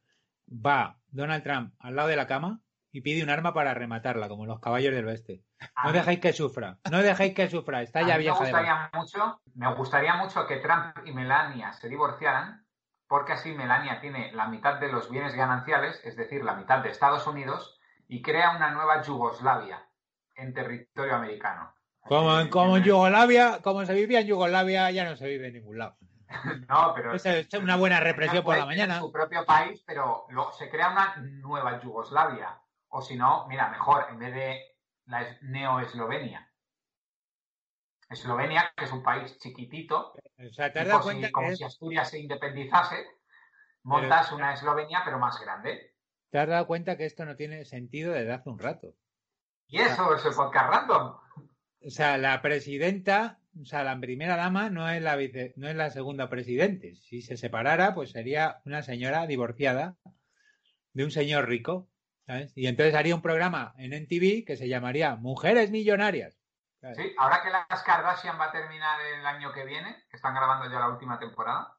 va 0.47 0.99
Donald 1.09 1.43
Trump 1.43 1.75
al 1.79 1.97
lado 1.97 2.09
de 2.09 2.17
la 2.17 2.27
cama 2.27 2.61
y 2.91 3.01
pide 3.01 3.23
un 3.23 3.31
arma 3.31 3.55
para 3.55 3.73
rematarla, 3.73 4.29
como 4.29 4.45
los 4.45 4.61
caballos 4.61 4.93
del 4.95 5.07
oeste. 5.07 5.47
A 5.75 5.87
No 5.87 5.93
mí- 5.93 5.99
dejéis 5.99 6.21
que 6.21 6.35
sufra, 6.35 6.79
no 6.91 6.99
dejéis 7.03 7.33
que 7.33 7.49
sufra, 7.49 7.81
está 7.81 8.03
ya 8.03 8.09
me 8.09 8.19
vieja 8.19 8.37
de 8.45 8.51
gustaría 8.51 8.91
mucho, 8.93 9.41
me 9.55 9.75
gustaría 9.75 10.15
mucho 10.17 10.47
que 10.47 10.57
Trump 10.57 10.95
y 11.07 11.13
Melania 11.13 11.73
se 11.73 11.89
divorciaran, 11.89 12.67
porque 13.09 13.33
así 13.33 13.53
Melania 13.53 13.99
tiene 14.03 14.31
la 14.33 14.47
mitad 14.47 14.79
de 14.79 14.93
los 14.93 15.11
bienes 15.11 15.35
gananciales, 15.35 16.03
es 16.05 16.17
decir, 16.17 16.45
la 16.45 16.55
mitad 16.55 16.81
de 16.83 16.91
Estados 16.91 17.27
Unidos, 17.27 17.81
y 18.09 18.21
crea 18.21 18.55
una 18.55 18.73
nueva 18.73 19.01
Yugoslavia 19.01 19.89
en 20.35 20.53
territorio 20.53 21.15
americano. 21.15 21.75
Como, 22.03 22.41
en- 22.41 22.49
como 22.49 22.77
en 22.77 22.83
Yugoslavia, 22.85 23.61
como 23.63 23.85
se 23.87 23.95
vivía 23.95 24.21
en 24.21 24.27
Yugoslavia, 24.27 24.91
ya 24.91 25.05
no 25.05 25.17
se 25.17 25.27
vive 25.29 25.49
en 25.49 25.55
ningún 25.55 25.79
lado. 25.79 25.97
No, 26.69 26.93
pero 26.95 27.15
es 27.15 27.55
una 27.55 27.77
buena 27.77 28.01
represión 28.01 28.43
por 28.43 28.57
la 28.57 28.65
mañana. 28.67 29.01
Su 29.01 29.13
propio 29.13 29.45
país, 29.45 29.83
pero 29.87 30.25
lo- 30.31 30.51
se 30.53 30.71
crea 30.71 30.91
una 30.91 31.17
nueva 31.17 31.81
Yugoslavia. 31.83 32.59
O 32.89 33.01
si 33.03 33.17
no, 33.17 33.47
mira, 33.49 33.69
mejor, 33.69 34.07
en 34.11 34.19
vez 34.19 34.35
de 34.35 34.61
la 35.07 35.23
es- 35.23 35.43
Neo-Eslovenia. 35.43 36.49
Eslovenia, 38.09 38.73
que 38.77 38.85
es 38.85 38.93
un 38.93 39.03
país 39.03 39.39
chiquitito, 39.39 40.13
O 40.13 40.53
sea, 40.53 40.73
te 40.73 40.85
si- 40.85 40.99
cuenta 41.03 41.31
como 41.33 41.49
es- 41.49 41.59
si 41.59 41.65
Asturias 41.65 42.11
se 42.11 42.19
independizase, 42.21 43.07
montas 43.85 44.33
una 44.33 44.53
Eslovenia, 44.53 45.03
pero 45.05 45.19
más 45.19 45.41
grande. 45.41 45.95
te 46.31 46.39
has 46.39 46.49
dado 46.49 46.67
cuenta 46.67 46.97
que 46.97 47.05
esto 47.07 47.25
no 47.27 47.37
tiene 47.37 47.65
sentido 47.67 48.13
desde 48.13 48.33
hace 48.33 48.49
un 48.49 48.59
rato. 48.59 48.95
Y 49.67 49.79
eso 49.81 50.15
es 50.15 50.25
el 50.25 50.35
podcast 50.35 50.71
random. 50.71 51.17
O 51.87 51.91
sea, 51.91 52.17
la 52.19 52.41
presidenta, 52.43 53.39
o 53.61 53.65
sea, 53.65 53.83
la 53.85 53.99
primera 53.99 54.37
dama 54.37 54.71
no 54.71 54.89
es 54.89 55.03
la 55.03 55.17
vice- 55.17 55.53
no 55.57 55.69
es 55.69 55.77
la 55.77 55.91
segunda 55.91 56.29
presidente. 56.29 56.95
Si 56.95 57.23
se 57.23 57.37
separara, 57.37 57.95
pues 57.95 58.11
sería 58.11 58.61
una 58.65 58.83
señora 58.83 59.27
divorciada 59.27 59.97
de 60.93 61.05
un 61.05 61.11
señor 61.11 61.49
rico, 61.49 61.89
¿sabes? 62.27 62.53
Y 62.57 62.67
entonces 62.67 62.95
haría 62.95 63.15
un 63.15 63.23
programa 63.23 63.75
en 63.79 63.93
NTV 63.93 64.45
que 64.45 64.57
se 64.57 64.69
llamaría 64.69 65.17
Mujeres 65.17 65.71
Millonarias. 65.71 66.39
¿sabes? 66.81 66.97
Sí, 66.99 67.13
ahora 67.19 67.41
que 67.43 67.51
las 67.51 67.83
Kardashian 67.83 68.39
va 68.39 68.47
a 68.47 68.53
terminar 68.53 68.99
el 69.19 69.25
año 69.27 69.53
que 69.53 69.65
viene, 69.65 70.05
que 70.11 70.17
están 70.17 70.35
grabando 70.35 70.71
ya 70.71 70.81
la 70.81 70.89
última 70.89 71.19
temporada, 71.19 71.75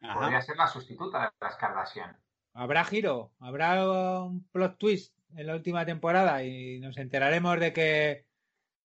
Ajá. 0.00 0.14
podría 0.14 0.40
ser 0.42 0.56
la 0.56 0.66
sustituta 0.68 1.20
de 1.22 1.28
las 1.40 1.56
Kardashian. 1.56 2.16
Habrá 2.52 2.84
giro, 2.84 3.32
habrá 3.40 3.84
un 4.22 4.48
plot 4.52 4.78
twist 4.78 5.16
en 5.36 5.46
la 5.48 5.54
última 5.56 5.84
temporada 5.84 6.44
y 6.44 6.78
nos 6.78 6.96
enteraremos 6.98 7.58
de 7.58 7.72
que 7.72 8.23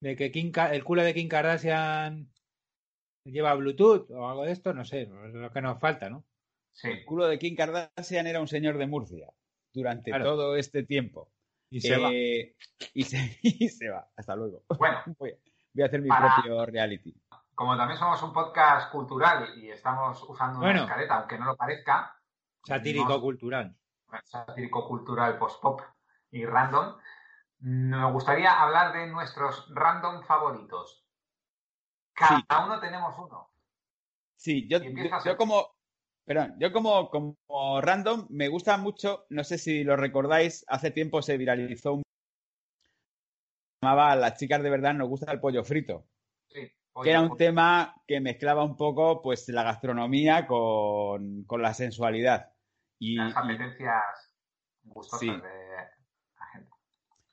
de 0.01 0.15
que 0.15 0.31
Kim 0.31 0.51
el 0.71 0.83
culo 0.83 1.03
de 1.03 1.13
Kim 1.13 1.27
Kardashian 1.27 2.31
lleva 3.25 3.53
Bluetooth 3.55 4.09
o 4.11 4.27
algo 4.29 4.43
de 4.45 4.51
esto, 4.51 4.73
no 4.73 4.85
sé, 4.85 5.03
es 5.03 5.09
lo 5.33 5.51
que 5.51 5.61
nos 5.61 5.79
falta, 5.79 6.09
¿no? 6.09 6.25
Sí. 6.73 6.89
El 6.89 7.05
culo 7.05 7.27
de 7.27 7.37
Kim 7.37 7.55
Kardashian 7.55 8.27
era 8.27 8.39
un 8.39 8.47
señor 8.47 8.77
de 8.77 8.87
Murcia 8.87 9.27
durante 9.73 10.11
Claro. 10.11 10.23
todo 10.25 10.55
este 10.55 10.83
tiempo. 10.83 11.31
Y 11.69 11.81
se 11.81 11.97
va. 11.97 12.09
Eh, 12.11 12.55
Y 12.93 13.03
se, 13.03 13.17
y 13.43 13.69
se 13.69 13.89
va. 13.89 14.09
Hasta 14.15 14.35
luego. 14.35 14.63
Bueno, 14.77 14.97
Voy, 15.19 15.33
voy 15.73 15.83
a 15.83 15.85
hacer 15.87 16.01
mi 16.01 16.09
Para- 16.09 16.33
propio 16.35 16.65
reality. 16.65 17.13
como 17.53 17.75
también 17.77 17.99
somos 17.99 18.21
un 18.23 18.31
podcast 18.33 18.91
cultural 18.91 19.49
y 19.59 19.69
estamos 19.69 20.23
usando 20.27 20.59
una 20.59 20.67
Bueno. 20.69 20.83
escaleta, 20.85 21.15
aunque 21.19 21.37
no 21.37 21.45
lo 21.45 21.55
parezca, 21.57 22.15
Satírico 22.65 23.09
no- 23.09 23.21
cultural. 23.21 23.75
satírico 24.23 24.87
cultural 24.87 25.37
post-pop 25.37 25.81
y 26.31 26.45
random, 26.45 26.95
me 27.59 28.11
gustaría 28.11 28.61
hablar 28.61 28.93
de 28.93 29.07
nuestros 29.07 29.67
random 29.73 30.23
favoritos. 30.23 31.05
Cada 32.13 32.37
Sí. 32.39 32.45
uno 32.65 32.79
tenemos 32.79 33.15
uno. 33.17 33.49
Sí, 34.35 34.67
yo, 34.67 34.79
como. 35.37 35.67
Perdón, 36.25 36.55
yo 36.59 36.71
como, 36.71 37.09
como 37.09 37.81
random 37.81 38.27
me 38.29 38.47
gusta 38.49 38.77
mucho, 38.77 39.25
no 39.29 39.43
sé 39.43 39.57
si 39.57 39.83
lo 39.83 39.95
recordáis, 39.95 40.63
hace 40.67 40.91
tiempo 40.91 41.21
se 41.21 41.37
viralizó 41.37 41.93
un. 41.95 42.03
Llamaba 43.81 44.15
Las 44.15 44.37
chicas 44.37 44.61
de 44.61 44.69
verdad 44.69 44.93
nos 44.93 45.09
gusta 45.09 45.31
el 45.31 45.39
pollo 45.39 45.63
frito. 45.63 46.05
Sí, 46.49 46.71
que 47.03 47.09
era 47.09 47.21
un 47.21 47.35
tema 47.37 47.95
que 48.05 48.19
mezclaba 48.19 48.63
un 48.63 48.75
poco 48.77 49.21
pues 49.21 49.47
la 49.49 49.63
gastronomía 49.63 50.45
con, 50.47 51.43
con 51.45 51.61
la 51.61 51.73
sensualidad. 51.73 52.53
Y, 52.99 53.15
las 53.15 53.35
apetencias 53.35 54.35
gustosas 54.83 55.19
Sí. 55.19 55.27
de. 55.31 55.68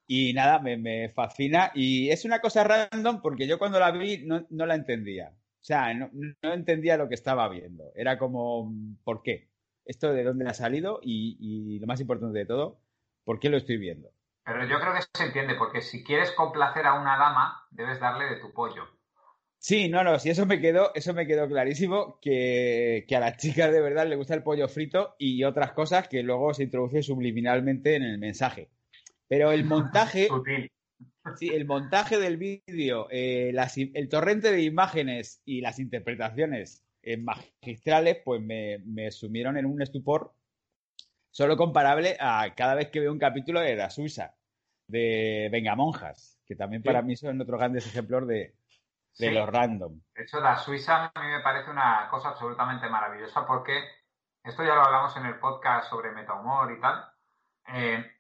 Y 0.07 0.33
nada, 0.33 0.59
me, 0.59 0.77
me 0.77 1.09
fascina. 1.11 1.73
Y 1.75 2.11
es 2.11 2.25
una 2.25 2.41
cosa 2.41 2.65
random 2.65 3.21
porque 3.21 3.47
yo 3.47 3.59
cuando 3.59 3.81
la 3.81 3.91
vi 3.91 4.25
no, 4.25 4.47
no 4.51 4.67
la 4.67 4.75
entendía. 4.75 5.31
O 5.31 5.65
sea, 5.67 5.93
no, 5.95 6.11
no 6.13 6.53
entendía 6.53 6.97
lo 6.97 7.09
que 7.09 7.15
estaba 7.15 7.49
viendo. 7.49 7.93
Era 7.95 8.19
como, 8.19 8.73
¿por 9.05 9.23
qué? 9.23 9.51
¿Esto 9.85 10.13
de 10.13 10.25
dónde 10.25 10.49
ha 10.49 10.55
salido? 10.55 11.01
Y, 11.03 11.37
y 11.41 11.79
lo 11.81 11.87
más 11.87 12.01
importante 12.01 12.39
de 12.39 12.47
todo, 12.47 12.81
¿por 13.25 13.41
qué 13.41 13.49
lo 13.49 13.57
estoy 13.57 13.77
viendo? 13.77 14.11
Pero 14.45 14.65
yo 14.65 14.79
creo 14.79 14.95
que 14.95 15.03
se 15.13 15.25
entiende, 15.25 15.57
porque 15.57 15.83
si 15.83 16.05
quieres 16.05 16.31
complacer 16.31 16.87
a 16.87 16.95
una 16.95 17.19
dama, 17.19 17.67
debes 17.73 17.99
darle 17.99 18.27
de 18.27 18.41
tu 18.41 18.53
pollo. 18.53 18.85
Sí, 19.59 19.89
no, 19.89 20.05
no, 20.05 20.21
sí, 20.21 20.31
eso 20.31 20.47
me 20.47 20.61
quedó, 20.61 20.95
eso 20.95 21.13
me 21.13 21.27
quedó 21.27 21.49
clarísimo, 21.49 22.21
que, 22.21 23.05
que 23.09 23.17
a 23.17 23.21
las 23.21 23.37
chicas 23.39 23.73
de 23.73 23.81
verdad 23.81 24.07
le 24.07 24.15
gusta 24.15 24.35
el 24.35 24.45
pollo 24.45 24.69
frito 24.69 25.17
y 25.19 25.43
otras 25.43 25.73
cosas 25.73 26.07
que 26.07 26.23
luego 26.23 26.55
se 26.55 26.63
introduce 26.63 27.03
subliminalmente 27.03 27.97
en 27.97 28.05
el 28.05 28.19
mensaje. 28.19 28.71
Pero 29.29 29.51
el 29.53 29.64
montaje, 29.64 30.29
Sutil. 30.29 30.70
sí, 31.37 31.49
el 31.49 31.66
montaje 31.66 32.18
del 32.18 32.37
vídeo, 32.37 33.09
eh, 33.11 33.51
las 33.53 33.77
el 33.79 34.09
torrente 34.09 34.51
de 34.53 34.62
imágenes 34.62 35.43
y 35.45 35.61
las 35.61 35.79
interpretaciones 35.79 36.85
eh, 37.03 37.16
magistrales, 37.16 38.18
pues 38.24 38.41
me, 38.43 38.79
me 38.85 39.11
sumieron 39.11 39.57
en 39.57 39.66
un 39.66 39.83
estupor 39.83 40.33
solo 41.31 41.57
comparable 41.57 42.16
a 42.18 42.55
cada 42.55 42.74
vez 42.74 42.89
que 42.91 43.01
veo 43.01 43.12
un 43.12 43.18
capítulo 43.18 43.61
de 43.61 43.77
La 43.77 43.91
Suiza, 43.91 44.35
de 44.89 45.49
Vengamonjas, 45.53 46.41
que 46.47 46.57
también 46.57 46.83
para 46.83 47.01
Sí. 47.01 47.07
mí 47.07 47.16
son 47.16 47.41
otros 47.41 47.59
grandes 47.59 47.87
ejemplos 47.87 48.27
de, 48.27 48.35
de 48.37 48.55
Sí. 49.12 49.31
los 49.31 49.49
random. 49.49 50.01
De 50.14 50.22
hecho, 50.22 50.41
la 50.41 50.57
Suiza 50.57 51.11
a 51.14 51.20
mí 51.22 51.29
me 51.31 51.41
parece 51.41 51.70
una 51.70 52.09
cosa 52.11 52.31
absolutamente 52.31 52.89
maravillosa 52.89 53.47
porque 53.47 53.85
esto 54.45 54.62
ya 54.64 54.74
lo 54.74 54.83
hablamos 54.83 55.16
en 55.16 55.27
el 55.27 55.39
podcast 55.39 55.91
sobre 55.91 56.12
metahumor 56.12 56.72
y 56.72 56.81
tal. 56.81 57.05
eh, 57.68 58.12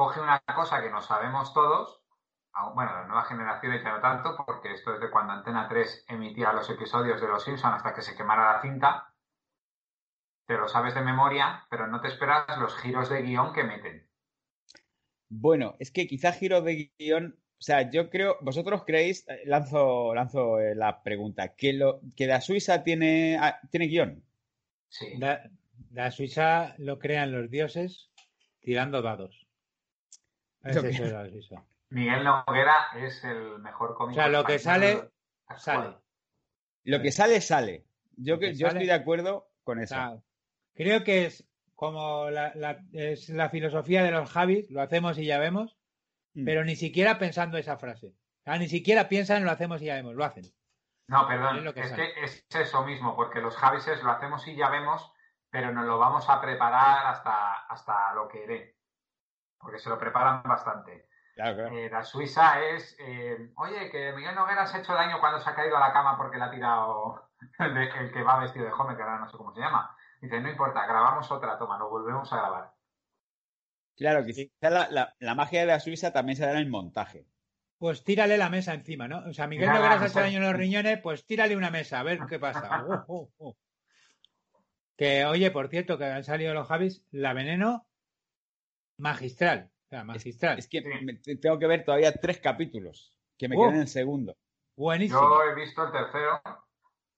coge 0.00 0.18
una 0.18 0.42
cosa 0.56 0.80
que 0.80 0.88
no 0.88 1.02
sabemos 1.02 1.52
todos, 1.52 2.00
bueno, 2.74 2.90
las 2.94 3.06
nuevas 3.06 3.28
generaciones 3.28 3.82
ya 3.84 3.92
no 3.92 4.00
tanto, 4.00 4.34
porque 4.46 4.72
esto 4.72 4.94
es 4.94 5.00
de 5.00 5.10
cuando 5.10 5.34
Antena 5.34 5.68
3 5.68 6.06
emitía 6.08 6.54
los 6.54 6.70
episodios 6.70 7.20
de 7.20 7.28
Los 7.28 7.44
Simpson 7.44 7.74
hasta 7.74 7.92
que 7.92 8.00
se 8.00 8.16
quemara 8.16 8.54
la 8.54 8.62
cinta. 8.62 9.12
Te 10.46 10.56
lo 10.56 10.68
sabes 10.68 10.94
de 10.94 11.02
memoria, 11.02 11.66
pero 11.68 11.86
no 11.86 12.00
te 12.00 12.08
esperas 12.08 12.46
los 12.58 12.74
giros 12.78 13.10
de 13.10 13.20
guion 13.20 13.52
que 13.52 13.62
meten. 13.62 14.08
Bueno, 15.28 15.76
es 15.78 15.90
que 15.90 16.06
quizás 16.06 16.38
giro 16.38 16.62
de 16.62 16.90
guion, 16.98 17.38
o 17.38 17.62
sea, 17.62 17.90
yo 17.90 18.08
creo, 18.08 18.38
vosotros 18.40 18.84
creéis, 18.86 19.28
eh, 19.28 19.42
lanzo, 19.44 20.14
lanzo 20.14 20.60
eh, 20.60 20.74
la 20.74 21.02
pregunta, 21.02 21.54
que 21.54 21.74
lo, 21.74 22.00
que 22.16 22.26
la 22.26 22.40
Suiza 22.40 22.82
tiene, 22.84 23.36
ah, 23.38 23.60
tiene 23.70 23.86
guion. 23.88 24.24
Sí. 24.88 25.18
La, 25.18 25.42
la 25.90 26.10
Suiza 26.10 26.74
lo 26.78 26.98
crean 26.98 27.32
los 27.32 27.50
dioses 27.50 28.10
tirando 28.60 29.02
dados. 29.02 29.39
Es 30.62 30.78
que-. 30.80 31.58
Miguel 31.90 32.24
Noguera 32.24 32.88
es 32.96 33.24
el 33.24 33.58
mejor 33.58 33.92
O 33.92 33.94
cómico. 33.96 34.14
sea, 34.20 34.28
lo 34.28 34.44
que 34.44 34.58
sale, 34.58 35.10
actual. 35.46 35.58
sale. 35.58 35.96
Lo 36.84 37.02
que 37.02 37.12
sale, 37.12 37.40
sale. 37.40 37.84
Yo, 38.16 38.38
que 38.38 38.54
yo 38.54 38.66
sale- 38.68 38.78
estoy 38.80 38.86
de 38.86 38.92
acuerdo 39.00 39.50
con 39.64 39.78
O 39.78 39.82
eso. 39.82 40.22
creo 40.74 41.02
que 41.04 41.26
es 41.26 41.46
como 41.74 42.30
la, 42.30 42.52
la- 42.54 42.82
es 42.92 43.28
la 43.30 43.48
filosofía 43.48 44.02
de 44.02 44.10
los 44.10 44.30
Javis, 44.30 44.70
lo 44.70 44.82
hacemos 44.82 45.18
y 45.18 45.24
ya 45.26 45.38
vemos, 45.38 45.76
Mm. 46.34 46.44
pero 46.44 46.64
ni 46.64 46.76
siquiera 46.76 47.18
pensando 47.18 47.58
esa 47.58 47.76
frase. 47.76 48.08
O 48.08 48.42
sea, 48.44 48.56
ni 48.58 48.68
siquiera 48.68 49.08
piensan 49.08 49.44
lo 49.44 49.50
hacemos 49.50 49.82
y 49.82 49.86
ya 49.86 49.94
vemos, 49.96 50.14
lo 50.14 50.24
hacen. 50.24 50.44
No, 51.08 51.22
Es 51.22 51.26
perdón, 51.28 51.64
lo 51.64 51.74
que 51.74 51.80
es 51.80 51.92
que 51.92 52.12
es 52.22 52.46
eso 52.54 52.84
mismo, 52.84 53.16
porque 53.16 53.40
los 53.40 53.56
Javises 53.56 54.00
lo 54.04 54.12
hacemos 54.12 54.46
y 54.46 54.54
ya 54.54 54.68
vemos, 54.70 55.10
pero 55.50 55.72
nos 55.72 55.84
lo 55.86 55.98
vamos 55.98 56.28
a 56.28 56.40
preparar 56.40 57.06
hasta, 57.06 57.54
hasta 57.66 58.14
lo 58.14 58.28
que 58.28 58.46
dé. 58.46 58.76
Porque 59.60 59.78
se 59.78 59.88
lo 59.90 59.98
preparan 59.98 60.42
bastante. 60.42 61.06
Claro, 61.34 61.56
claro. 61.56 61.76
Eh, 61.76 61.88
la 61.90 62.02
Suiza 62.02 62.60
es, 62.60 62.96
eh, 62.98 63.52
oye, 63.56 63.90
que 63.90 64.12
Miguel 64.14 64.34
Noguera 64.34 64.66
se 64.66 64.76
ha 64.76 64.80
hecho 64.80 64.94
daño 64.94 65.20
cuando 65.20 65.38
se 65.40 65.48
ha 65.50 65.54
caído 65.54 65.76
a 65.76 65.80
la 65.80 65.92
cama 65.92 66.16
porque 66.16 66.38
le 66.38 66.44
ha 66.44 66.50
tirado 66.50 67.28
el, 67.58 67.74
de- 67.74 67.88
el 68.00 68.12
que 68.12 68.22
va 68.22 68.40
vestido 68.40 68.64
de 68.66 68.72
Homer, 68.72 68.96
que 68.96 69.02
ahora 69.02 69.18
no 69.20 69.28
sé 69.30 69.36
cómo 69.36 69.54
se 69.54 69.60
llama. 69.60 69.94
Dice, 70.20 70.40
no 70.40 70.50
importa, 70.50 70.86
grabamos 70.86 71.30
otra 71.30 71.56
toma, 71.58 71.78
lo 71.78 71.88
volvemos 71.88 72.30
a 72.32 72.36
grabar. 72.36 72.72
Claro, 73.96 74.24
quizá 74.24 74.48
la, 74.62 74.88
la- 74.90 75.14
la 75.18 75.34
magia 75.34 75.60
de 75.60 75.66
la 75.66 75.80
Suiza 75.80 76.12
también 76.12 76.36
se 76.36 76.44
da 76.44 76.52
en 76.52 76.58
el 76.58 76.68
montaje. 76.70 77.26
Pues 77.78 78.04
tírale 78.04 78.36
la 78.36 78.50
mesa 78.50 78.74
encima, 78.74 79.08
¿no? 79.08 79.18
O 79.28 79.32
sea, 79.32 79.46
Miguel 79.46 79.66
la 79.68 79.74
Noguera 79.74 79.98
se 79.98 80.04
ha 80.04 80.06
hecho 80.08 80.20
daño 80.20 80.38
en 80.38 80.44
los 80.44 80.54
riñones, 80.56 81.00
pues 81.02 81.24
tírale 81.26 81.56
una 81.56 81.70
mesa, 81.70 82.00
a 82.00 82.02
ver 82.02 82.20
qué 82.28 82.38
pasa. 82.38 82.84
Uh, 82.86 83.04
uh, 83.06 83.30
uh. 83.38 83.56
Que, 84.96 85.24
oye, 85.24 85.50
por 85.50 85.68
cierto, 85.68 85.96
que 85.96 86.04
han 86.04 86.24
salido 86.24 86.52
los 86.52 86.68
Javis, 86.68 87.02
la 87.10 87.32
veneno 87.32 87.86
magistral. 89.00 89.70
O 89.86 89.88
sea, 89.88 90.04
magistral. 90.04 90.58
Es 90.58 90.68
que 90.68 90.82
me- 90.82 91.14
tengo 91.36 91.58
que 91.58 91.66
ver 91.66 91.84
todavía 91.84 92.12
tres 92.12 92.38
capítulos 92.38 93.12
que 93.36 93.48
me 93.48 93.56
Oh. 93.56 93.62
queden 93.62 93.74
en 93.76 93.80
el 93.82 93.88
segundo. 93.88 94.36
Buenísimo. 94.76 95.20
Yo 95.20 95.42
he 95.50 95.54
visto 95.54 95.84
el 95.84 95.92
tercero 95.92 96.40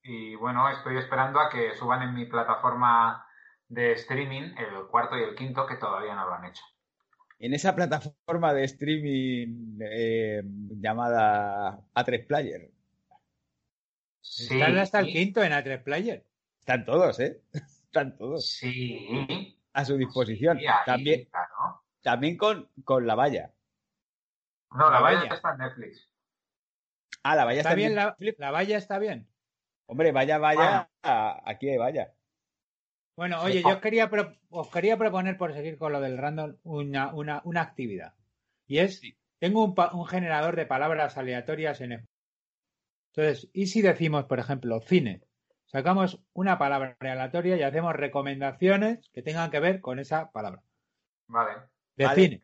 y 0.03 0.35
bueno, 0.37 0.68
estoy 0.70 0.97
esperando 0.97 1.39
a 1.41 1.49
que 1.51 1.74
suban 1.76 2.03
en 2.03 2.14
mi 2.14 2.24
plataforma 2.26 3.26
de 3.68 3.93
streaming 3.93 4.55
el 4.57 4.87
cuarto 4.91 5.18
y 5.18 5.22
el 5.22 5.35
quinto, 5.35 5.66
que 5.66 5.76
todavía 5.76 6.14
no 6.14 6.26
lo 6.26 6.35
han 6.35 6.45
hecho. 6.47 6.62
En 7.39 7.55
esa 7.55 7.74
plataforma 7.74 8.53
de 8.55 8.64
streaming 8.64 9.78
eh, 9.80 10.43
llamada 10.45 11.80
A3 11.95 12.26
Player. 12.26 12.70
Sí, 14.20 14.55
Están 14.55 14.78
hasta 14.78 15.01
el 15.01 15.07
quinto 15.07 15.43
en 15.43 15.53
A3 15.53 15.83
Player. 15.83 16.24
Están 16.61 16.85
todos, 16.85 17.18
¿eh? 17.20 17.43
Están 17.87 18.16
todos 18.16 18.49
Sí. 18.49 19.57
a 19.72 19.85
su 19.85 19.97
disposición. 19.97 20.59
Sí, 20.59 20.66
ahí, 20.66 20.74
También, 20.87 21.24
claro. 21.30 21.51
También 22.03 22.36
con, 22.36 22.70
con 22.84 23.07
la 23.07 23.14
valla. 23.14 23.53
No, 24.72 24.86
la 24.86 24.90
La 24.92 25.00
valla 25.00 25.18
valla. 25.20 25.34
está 25.34 25.53
en 25.53 25.59
Netflix. 25.59 26.09
Ah, 27.22 27.36
la 27.36 27.44
valla 27.44 27.59
¿Está 27.61 27.70
está, 27.70 27.72
en 27.72 27.76
bien 28.16 28.38
la, 28.38 28.50
valla? 28.50 28.76
¿Está 28.78 28.98
bien? 28.98 29.28
Hombre, 29.86 30.12
vaya, 30.12 30.38
vaya, 30.38 30.90
a- 31.03 31.42
aquí 31.44 31.68
hay 31.68 31.76
valla. 31.78 32.12
Bueno, 33.16 33.40
Sí. 33.40 33.46
oye, 33.46 33.62
yo 33.62 33.68
os 33.68 33.80
quería, 33.80 34.09
pro- 34.09 34.34
os 34.50 34.68
quería 34.70 34.96
proponer, 34.96 35.36
por 35.36 35.53
seguir 35.53 35.76
con 35.78 35.92
lo 35.92 36.00
del 36.00 36.16
random, 36.18 36.57
una, 36.62 37.12
una, 37.14 37.42
una 37.44 37.61
actividad. 37.61 38.14
Y 38.66 38.78
es, 38.78 39.00
Sí. 39.00 39.16
tengo 39.38 39.62
un, 39.64 39.74
pa- 39.74 39.92
un 39.92 40.07
generador 40.07 40.57
de 40.57 40.66
palabras 40.66 41.16
aleatorias 41.18 41.80
en 41.82 41.92
el... 41.92 42.09
Entonces, 43.14 43.50
¿y 43.53 43.66
si 43.66 43.82
decimos, 43.82 44.24
por 44.24 44.38
ejemplo, 44.38 44.80
cine? 44.80 45.22
Sacamos 45.66 46.22
una 46.32 46.59
palabra 46.59 46.96
aleatoria 47.00 47.57
y 47.57 47.62
hacemos 47.62 47.94
recomendaciones 47.94 49.11
que 49.12 49.22
tengan 49.22 49.50
que 49.50 49.61
ver 49.61 49.80
con 49.82 49.98
esa 49.98 50.30
palabra. 50.30 50.62
Vale. 51.28 51.53
De 52.03 52.09
Vale. 52.09 52.22
cine. 52.22 52.42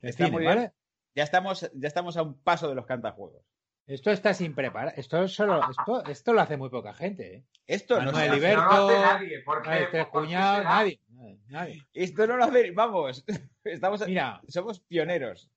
De 0.00 0.08
Está 0.10 0.24
cine, 0.26 0.30
muy 0.36 0.42
bien. 0.44 0.54
¿vale? 0.56 0.72
Ya 1.14 1.22
estamos, 1.24 1.70
ya 1.74 1.88
estamos 1.88 2.16
a 2.16 2.22
un 2.22 2.40
paso 2.42 2.68
de 2.68 2.74
los 2.74 2.86
cantajuegos. 2.86 3.42
Esto 3.86 4.10
está 4.10 4.34
sin 4.34 4.54
preparar. 4.54 4.94
Esto 4.96 5.22
es 5.22 5.32
solo, 5.32 5.60
esto, 5.70 6.04
esto 6.06 6.32
lo 6.32 6.40
hace 6.40 6.56
muy 6.56 6.68
poca 6.70 6.92
gente, 6.92 7.36
¿eh? 7.36 7.44
Esto 7.66 8.00
no, 8.02 8.12
Manuel 8.12 8.32
Iber- 8.42 8.56
No 8.56 8.66
lo 8.66 8.88
hace 8.88 8.98
nadie. 9.00 9.40
¿Por 9.42 9.62
qué? 9.62 9.68
Nadie, 9.68 10.62
nadie, 10.64 11.00
nadie, 11.08 11.40
nadie. 11.48 11.82
esto 11.94 12.26
no 12.26 12.36
lo 12.36 12.44
hace, 12.44 12.70
vamos, 12.72 13.24
estamos, 13.64 14.06
Mira, 14.06 14.40
somos 14.48 14.80
pioneros. 14.80 15.50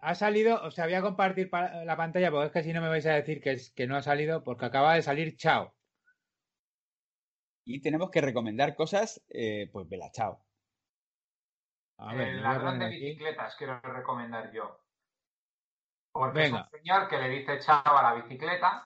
Ha 0.00 0.14
salido, 0.14 0.62
o 0.62 0.70
sea, 0.70 0.84
voy 0.84 0.94
a 0.94 1.02
compartir 1.02 1.50
pa- 1.50 1.84
la 1.84 1.96
pantalla 1.96 2.30
porque 2.30 2.46
es 2.46 2.52
que 2.52 2.62
si 2.62 2.72
no 2.72 2.80
me 2.80 2.88
vais 2.88 3.04
a 3.06 3.14
decir 3.14 3.40
que, 3.40 3.50
es, 3.52 3.72
que 3.72 3.86
no 3.88 3.96
ha 3.96 4.02
salido 4.02 4.44
porque 4.44 4.64
acaba 4.66 4.94
de 4.94 5.02
salir 5.02 5.36
Chao. 5.36 5.74
Y 7.64 7.80
tenemos 7.82 8.10
que 8.10 8.20
recomendar 8.20 8.74
cosas, 8.76 9.22
eh, 9.28 9.68
pues 9.72 9.88
vela, 9.88 10.10
chao. 10.12 10.42
A 11.98 12.14
ver, 12.14 12.28
el 12.28 12.38
a 12.46 12.52
ladrón 12.52 12.78
de 12.78 12.86
aquí. 12.86 13.00
bicicletas 13.00 13.54
quiero 13.56 13.80
recomendar 13.80 14.50
yo. 14.52 14.80
Porque 16.12 16.38
Venga. 16.40 16.60
es 16.60 16.64
un 16.72 16.78
señor 16.78 17.08
que 17.08 17.18
le 17.18 17.28
dice 17.28 17.58
chao 17.60 17.82
a 17.96 18.02
la 18.02 18.14
bicicleta 18.14 18.84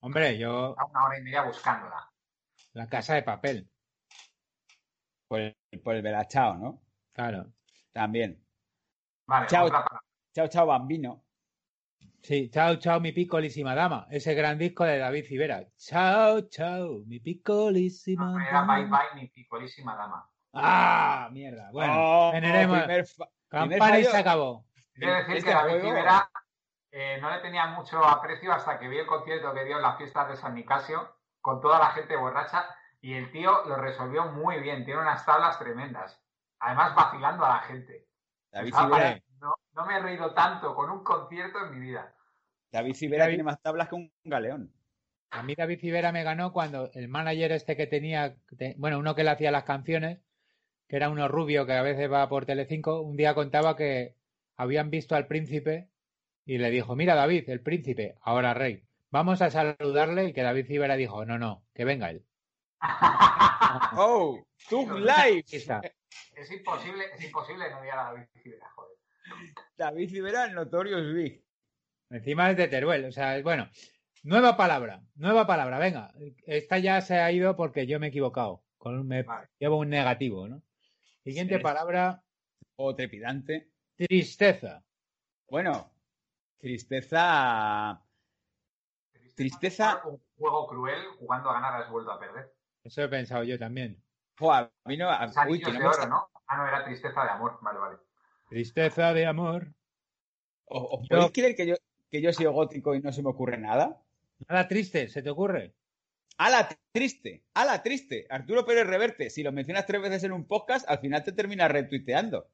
Hombre, 0.00 0.38
yo, 0.38 0.74
a 0.78 0.84
una 0.84 1.04
hora 1.06 1.18
y 1.18 1.22
media 1.22 1.42
buscándola. 1.42 2.10
la 2.72 2.86
casa 2.88 3.14
de 3.14 3.22
papel, 3.22 3.68
Por 5.28 5.40
el, 5.40 5.56
por 5.82 5.94
el 5.94 6.02
vela, 6.02 6.26
chao, 6.26 6.56
¿no? 6.56 6.82
claro. 7.12 7.52
También. 7.92 8.44
Vale, 9.26 9.46
Chao. 9.48 9.68
Chao, 10.34 10.48
chao, 10.48 10.66
bambino. 10.66 11.24
Sí, 12.22 12.48
Chao, 12.50 12.76
Chao, 12.76 13.00
mi 13.00 13.12
picolísima 13.12 13.74
dama. 13.74 14.06
Ese 14.10 14.34
gran 14.34 14.56
disco 14.58 14.84
de 14.84 14.98
David 14.98 15.24
Civera. 15.26 15.66
Chao, 15.76 16.42
Chao, 16.48 17.00
mi 17.06 17.18
picolísima 17.20 18.24
No, 18.32 18.40
era 18.40 18.62
bye 18.62 18.82
dama. 18.82 18.98
bye 19.14 19.20
mi 19.22 19.28
picolísima 19.28 19.96
dama. 19.96 20.30
¡Ah! 20.62 21.28
Mierda. 21.32 21.70
Bueno, 21.72 21.92
Oh, 21.96 22.32
veneremos. 22.32 22.78
primer 22.82 23.06
Campana 23.48 23.98
y 23.98 24.04
se 24.04 24.16
acabó. 24.16 24.64
Quiero 24.94 25.14
decir 25.14 25.36
Este 25.36 25.48
que 25.50 25.54
David 25.54 25.70
juego- 25.80 25.88
Rivera 25.88 26.30
eh, 26.90 27.18
no 27.20 27.30
le 27.30 27.38
tenía 27.40 27.66
mucho 27.66 28.04
aprecio 28.04 28.52
hasta 28.52 28.78
que 28.78 28.88
vi 28.88 28.98
el 28.98 29.06
concierto 29.06 29.52
que 29.54 29.64
dio 29.64 29.76
en 29.76 29.82
las 29.82 29.96
fiestas 29.96 30.28
de 30.28 30.36
San 30.36 30.54
Nicasio 30.54 31.14
con 31.40 31.60
toda 31.60 31.78
la 31.78 31.90
gente 31.92 32.16
borracha 32.16 32.66
y 33.00 33.14
el 33.14 33.30
tío 33.30 33.64
lo 33.66 33.76
resolvió 33.76 34.24
muy 34.32 34.58
bien. 34.60 34.84
Tiene 34.84 35.00
unas 35.00 35.24
tablas 35.24 35.58
tremendas. 35.58 36.20
Además, 36.60 36.94
vacilando 36.94 37.44
a 37.44 37.48
la 37.50 37.60
gente. 37.60 38.06
David 38.50 38.74
Civera, 38.74 38.88
vale, 38.88 39.22
no, 39.40 39.54
no 39.74 39.86
me 39.86 39.96
he 39.96 40.00
reído 40.00 40.34
tanto 40.34 40.74
con 40.74 40.90
un 40.90 41.04
concierto 41.04 41.58
en 41.64 41.70
mi 41.78 41.80
vida. 41.86 42.12
David 42.72 42.94
Civera 42.94 43.24
David- 43.24 43.32
tiene 43.36 43.44
más 43.44 43.60
tablas 43.62 43.88
que 43.88 43.94
un 43.94 44.12
galeón. 44.24 44.72
A 45.30 45.42
mí 45.42 45.54
David 45.54 45.78
Civera 45.80 46.10
me 46.10 46.22
ganó 46.24 46.52
cuando 46.52 46.90
el 46.94 47.08
manager 47.08 47.52
este 47.52 47.76
que 47.76 47.86
tenía, 47.86 48.34
te- 48.56 48.74
bueno, 48.78 48.98
uno 48.98 49.14
que 49.14 49.24
le 49.24 49.30
hacía 49.30 49.50
las 49.50 49.64
canciones, 49.64 50.18
que 50.88 50.96
era 50.96 51.10
uno 51.10 51.28
rubio 51.28 51.66
que 51.66 51.74
a 51.74 51.82
veces 51.82 52.10
va 52.10 52.28
por 52.28 52.46
Telecinco, 52.46 53.02
un 53.02 53.16
día 53.16 53.34
contaba 53.34 53.76
que 53.76 54.14
habían 54.56 54.90
visto 54.90 55.14
al 55.14 55.26
príncipe 55.26 55.88
y 56.46 56.58
le 56.58 56.70
dijo, 56.70 56.96
mira 56.96 57.14
David, 57.14 57.48
el 57.50 57.60
príncipe, 57.60 58.16
ahora 58.22 58.54
rey, 58.54 58.82
vamos 59.10 59.42
a 59.42 59.50
saludarle 59.50 60.24
y 60.24 60.32
que 60.32 60.42
David 60.42 60.66
Civera 60.66 60.96
dijo, 60.96 61.24
no, 61.26 61.38
no, 61.38 61.62
que 61.74 61.84
venga 61.84 62.10
él. 62.10 62.24
¡Oh! 63.96 64.42
¡Tug 64.68 64.90
está. 65.50 65.82
Es 66.34 66.50
imposible, 66.50 67.04
es 67.14 67.24
imposible 67.24 67.70
no 67.70 67.80
odiar 67.80 67.98
a 67.98 68.04
David 68.04 68.26
Rivera, 68.34 68.70
joder. 68.74 68.96
David 69.76 70.08
Civera, 70.08 70.44
el 70.44 70.54
Notorious 70.54 71.12
Big. 71.12 71.44
Encima 72.10 72.50
es 72.50 72.56
de 72.56 72.68
Teruel, 72.68 73.04
o 73.04 73.12
sea, 73.12 73.42
bueno, 73.42 73.68
nueva 74.22 74.56
palabra, 74.56 75.02
nueva 75.16 75.46
palabra, 75.46 75.78
venga, 75.78 76.14
esta 76.46 76.78
ya 76.78 77.02
se 77.02 77.18
ha 77.18 77.30
ido 77.30 77.54
porque 77.56 77.86
yo 77.86 78.00
me 78.00 78.06
he 78.06 78.08
equivocado, 78.08 78.62
con 78.78 78.98
un, 78.98 79.06
me 79.06 79.22
Vale. 79.22 79.48
llevo 79.58 79.76
un 79.76 79.90
negativo, 79.90 80.48
¿no? 80.48 80.62
Siguiente 81.28 81.58
palabra, 81.58 82.22
O 82.76 82.94
trepidante. 82.94 83.70
tristeza. 83.96 84.82
Bueno, 85.50 85.92
tristeza. 86.56 88.00
Tristeza. 89.34 90.00
Un 90.06 90.22
juego 90.38 90.66
cruel, 90.68 91.04
jugando 91.18 91.50
a 91.50 91.52
ganar 91.54 91.82
has 91.82 91.90
vuelto 91.90 92.10
a 92.12 92.18
perder. 92.18 92.54
Eso 92.82 93.02
he 93.02 93.08
pensado 93.08 93.44
yo 93.44 93.58
también. 93.58 94.02
Fua, 94.36 94.58
a 94.84 94.88
mí 94.88 94.96
no. 94.96 95.10
a- 95.10 95.26
uy, 95.26 95.32
anillos 95.36 95.68
que 95.68 95.72
no 95.74 95.80
de 95.80 95.86
oro, 95.86 96.06
¿no? 96.08 96.28
Ah, 96.46 96.56
no, 96.56 96.66
era 96.66 96.84
tristeza 96.84 97.22
de 97.24 97.30
amor. 97.30 97.58
Vale, 97.60 97.78
vale. 97.78 97.98
Tristeza 98.48 99.12
de 99.12 99.26
amor. 99.26 99.74
¿Os, 100.64 100.82
os 101.02 101.08
Yo- 101.08 101.16
podéis 101.16 101.32
creer 101.32 101.56
que 101.56 101.66
yo, 101.66 101.74
que 102.10 102.22
yo 102.22 102.32
soy 102.32 102.46
gótico 102.46 102.94
y 102.94 103.00
no 103.02 103.12
se 103.12 103.22
me 103.22 103.28
ocurre 103.28 103.58
nada? 103.58 104.00
Nada 104.48 104.66
triste, 104.66 105.08
¿se 105.08 105.20
te 105.22 105.28
ocurre? 105.30 105.74
¡Hala, 106.38 106.68
triste! 106.92 107.44
¡Hala, 107.54 107.82
triste! 107.82 108.26
Arturo 108.30 108.64
Pérez 108.64 108.86
Reverte, 108.86 109.28
si 109.28 109.42
lo 109.42 109.50
mencionas 109.52 109.86
tres 109.86 110.00
veces 110.00 110.22
en 110.24 110.32
un 110.32 110.46
podcast, 110.46 110.88
al 110.88 111.00
final 111.00 111.24
te 111.24 111.32
terminas 111.32 111.70
retuiteando. 111.70 112.46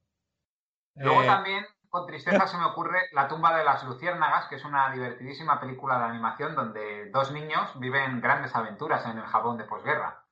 Luego 0.95 1.21
Eh, 1.21 1.25
también, 1.27 1.65
con 1.89 2.07
tristeza, 2.07 2.47
se 2.47 2.57
me 2.57 2.65
ocurre 2.65 2.99
La 3.13 3.27
tumba 3.27 3.55
de 3.57 3.63
las 3.63 3.83
luciérnagas, 3.83 4.47
que 4.47 4.55
es 4.55 4.65
una 4.65 4.91
divertidísima 4.91 5.59
película 5.59 5.99
de 5.99 6.05
animación 6.05 6.55
donde 6.55 7.11
dos 7.11 7.31
niños 7.31 7.79
viven 7.79 8.21
grandes 8.21 8.55
aventuras 8.55 9.05
en 9.05 9.19
el 9.19 9.25
Japón 9.25 9.57
de 9.57 9.65
posguerra. 9.65 10.25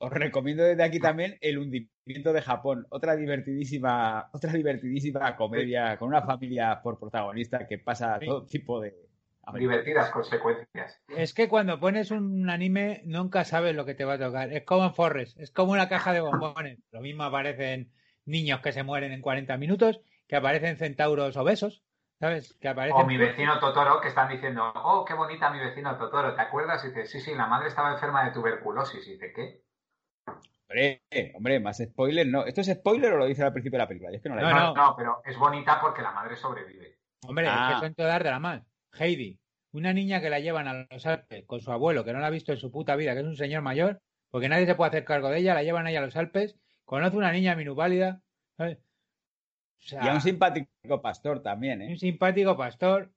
Os 0.00 0.12
recomiendo 0.12 0.62
desde 0.62 0.84
aquí 0.84 1.00
también 1.00 1.36
El 1.40 1.58
hundimiento 1.58 2.32
de 2.32 2.42
Japón, 2.42 2.86
otra 2.90 3.16
divertidísima, 3.16 4.30
otra 4.32 4.52
divertidísima 4.52 5.34
comedia 5.36 5.98
con 5.98 6.08
una 6.08 6.22
familia 6.22 6.80
por 6.82 7.00
protagonista 7.00 7.66
que 7.66 7.78
pasa 7.78 8.20
todo 8.20 8.46
tipo 8.46 8.80
de 8.80 9.07
Divertidas 9.54 10.10
consecuencias. 10.10 11.00
Es 11.08 11.34
que 11.34 11.48
cuando 11.48 11.80
pones 11.80 12.10
un 12.10 12.50
anime 12.50 13.02
nunca 13.04 13.44
sabes 13.44 13.74
lo 13.74 13.84
que 13.84 13.94
te 13.94 14.04
va 14.04 14.14
a 14.14 14.18
tocar. 14.18 14.52
Es 14.52 14.64
como 14.64 14.84
en 14.84 14.94
Forrest, 14.94 15.38
es 15.38 15.50
como 15.50 15.72
una 15.72 15.88
caja 15.88 16.12
de 16.12 16.20
bombones. 16.20 16.80
Lo 16.90 17.00
mismo 17.00 17.24
aparecen 17.24 17.92
niños 18.24 18.60
que 18.60 18.72
se 18.72 18.82
mueren 18.82 19.12
en 19.12 19.22
40 19.22 19.56
minutos, 19.56 20.00
que 20.26 20.36
aparecen 20.36 20.76
centauros 20.76 21.36
obesos, 21.36 21.82
¿Sabes? 22.20 22.52
Que. 22.60 22.68
O 22.92 23.04
mi 23.04 23.16
vecino 23.16 23.60
Totoro, 23.60 24.00
que 24.00 24.08
están 24.08 24.28
diciendo, 24.28 24.72
oh, 24.74 25.04
qué 25.04 25.14
bonita 25.14 25.50
mi 25.50 25.60
vecino 25.60 25.96
Totoro, 25.96 26.34
¿te 26.34 26.42
acuerdas? 26.42 26.84
Y 26.84 26.88
dice, 26.88 27.06
sí, 27.06 27.20
sí, 27.20 27.34
la 27.34 27.46
madre 27.46 27.68
estaba 27.68 27.92
enferma 27.92 28.24
de 28.24 28.32
tuberculosis. 28.32 29.06
Y 29.06 29.12
dice, 29.12 29.32
¿qué? 29.32 29.62
Hombre, 30.68 31.02
hombre, 31.34 31.60
más 31.60 31.78
spoiler, 31.78 32.26
no. 32.26 32.44
¿Esto 32.44 32.60
es 32.60 32.66
spoiler 32.66 33.12
o 33.12 33.18
lo 33.18 33.26
dice 33.26 33.44
al 33.44 33.52
principio 33.52 33.78
de 33.78 33.84
la 33.84 33.88
película? 33.88 34.10
Es 34.12 34.20
que 34.20 34.28
no, 34.28 34.34
la 34.34 34.42
no, 34.42 34.50
no, 34.50 34.74
no, 34.74 34.96
pero 34.96 35.22
es 35.24 35.38
bonita 35.38 35.80
porque 35.80 36.02
la 36.02 36.10
madre 36.10 36.34
sobrevive. 36.34 36.98
Hombre, 37.26 37.46
es 37.46 37.52
que 37.52 37.58
ah. 37.58 37.80
son 37.80 37.94
todas 37.94 38.22
de 38.22 38.30
la 38.30 38.40
mal. 38.40 38.64
Heidi, 38.92 39.38
una 39.72 39.92
niña 39.92 40.20
que 40.20 40.30
la 40.30 40.40
llevan 40.40 40.68
a 40.68 40.86
los 40.90 41.06
Alpes 41.06 41.44
con 41.46 41.60
su 41.60 41.70
abuelo, 41.72 42.04
que 42.04 42.12
no 42.12 42.20
la 42.20 42.28
ha 42.28 42.30
visto 42.30 42.52
en 42.52 42.58
su 42.58 42.70
puta 42.70 42.96
vida, 42.96 43.14
que 43.14 43.20
es 43.20 43.26
un 43.26 43.36
señor 43.36 43.62
mayor, 43.62 44.00
porque 44.30 44.48
nadie 44.48 44.66
se 44.66 44.74
puede 44.74 44.88
hacer 44.88 45.04
cargo 45.04 45.28
de 45.30 45.38
ella, 45.38 45.54
la 45.54 45.62
llevan 45.62 45.86
ahí 45.86 45.96
a 45.96 46.00
los 46.00 46.16
Alpes, 46.16 46.56
conoce 46.84 47.16
una 47.16 47.32
niña 47.32 47.54
minusválida, 47.54 48.22
¿sabes? 48.56 48.78
y 49.80 49.96
a 49.96 50.12
un 50.12 50.20
simpático 50.20 51.00
pastor 51.00 51.42
también, 51.42 51.82
¿eh? 51.82 51.88
Un 51.90 51.98
simpático 51.98 52.56
pastor. 52.56 53.12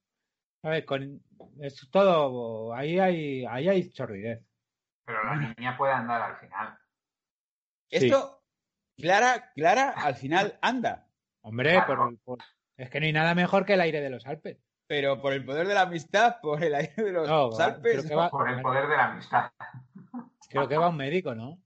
¿Sabes? 0.62 0.86
Con, 0.86 1.22
es 1.60 1.90
todo. 1.90 2.74
Ahí 2.74 3.00
hay, 3.00 3.46
ahí 3.46 3.68
hay 3.68 3.90
chorridez. 3.90 4.44
Pero 5.06 5.24
la 5.24 5.36
niña 5.36 5.76
puede 5.76 5.94
andar 5.94 6.22
al 6.22 6.38
final. 6.38 6.78
Esto, 7.90 8.44
Clara, 8.96 9.52
Clara, 9.56 9.90
al 9.90 10.16
final 10.16 10.58
anda. 10.62 11.08
Hombre, 11.42 11.82
es 12.78 12.90
que 12.90 13.00
no 13.00 13.06
hay 13.08 13.14
nada 13.14 13.34
mejor 13.34 13.66
que 13.66 13.74
el 13.74 13.82
aire 13.82 14.02
de 14.02 14.12
los 14.12 14.26
Alpes. 14.28 14.60
Pero 14.92 15.22
por 15.22 15.32
el 15.32 15.46
poder 15.46 15.68
de 15.68 15.74
la 15.74 15.84
amistad, 15.84 16.42
por 16.42 16.62
el 16.62 16.76
aire 16.76 16.94
de 17.02 17.14
los 17.14 17.60
Alpes. 17.60 18.12
por 18.30 18.50
el 18.50 18.62
poder 18.62 18.88
de 18.90 18.98
la 18.98 19.06
amistad. 19.06 19.52
Creo 20.50 20.68
que 20.68 20.78
va 20.78 20.90
un 20.90 20.98
médico, 20.98 21.34
¿no? 21.34 21.58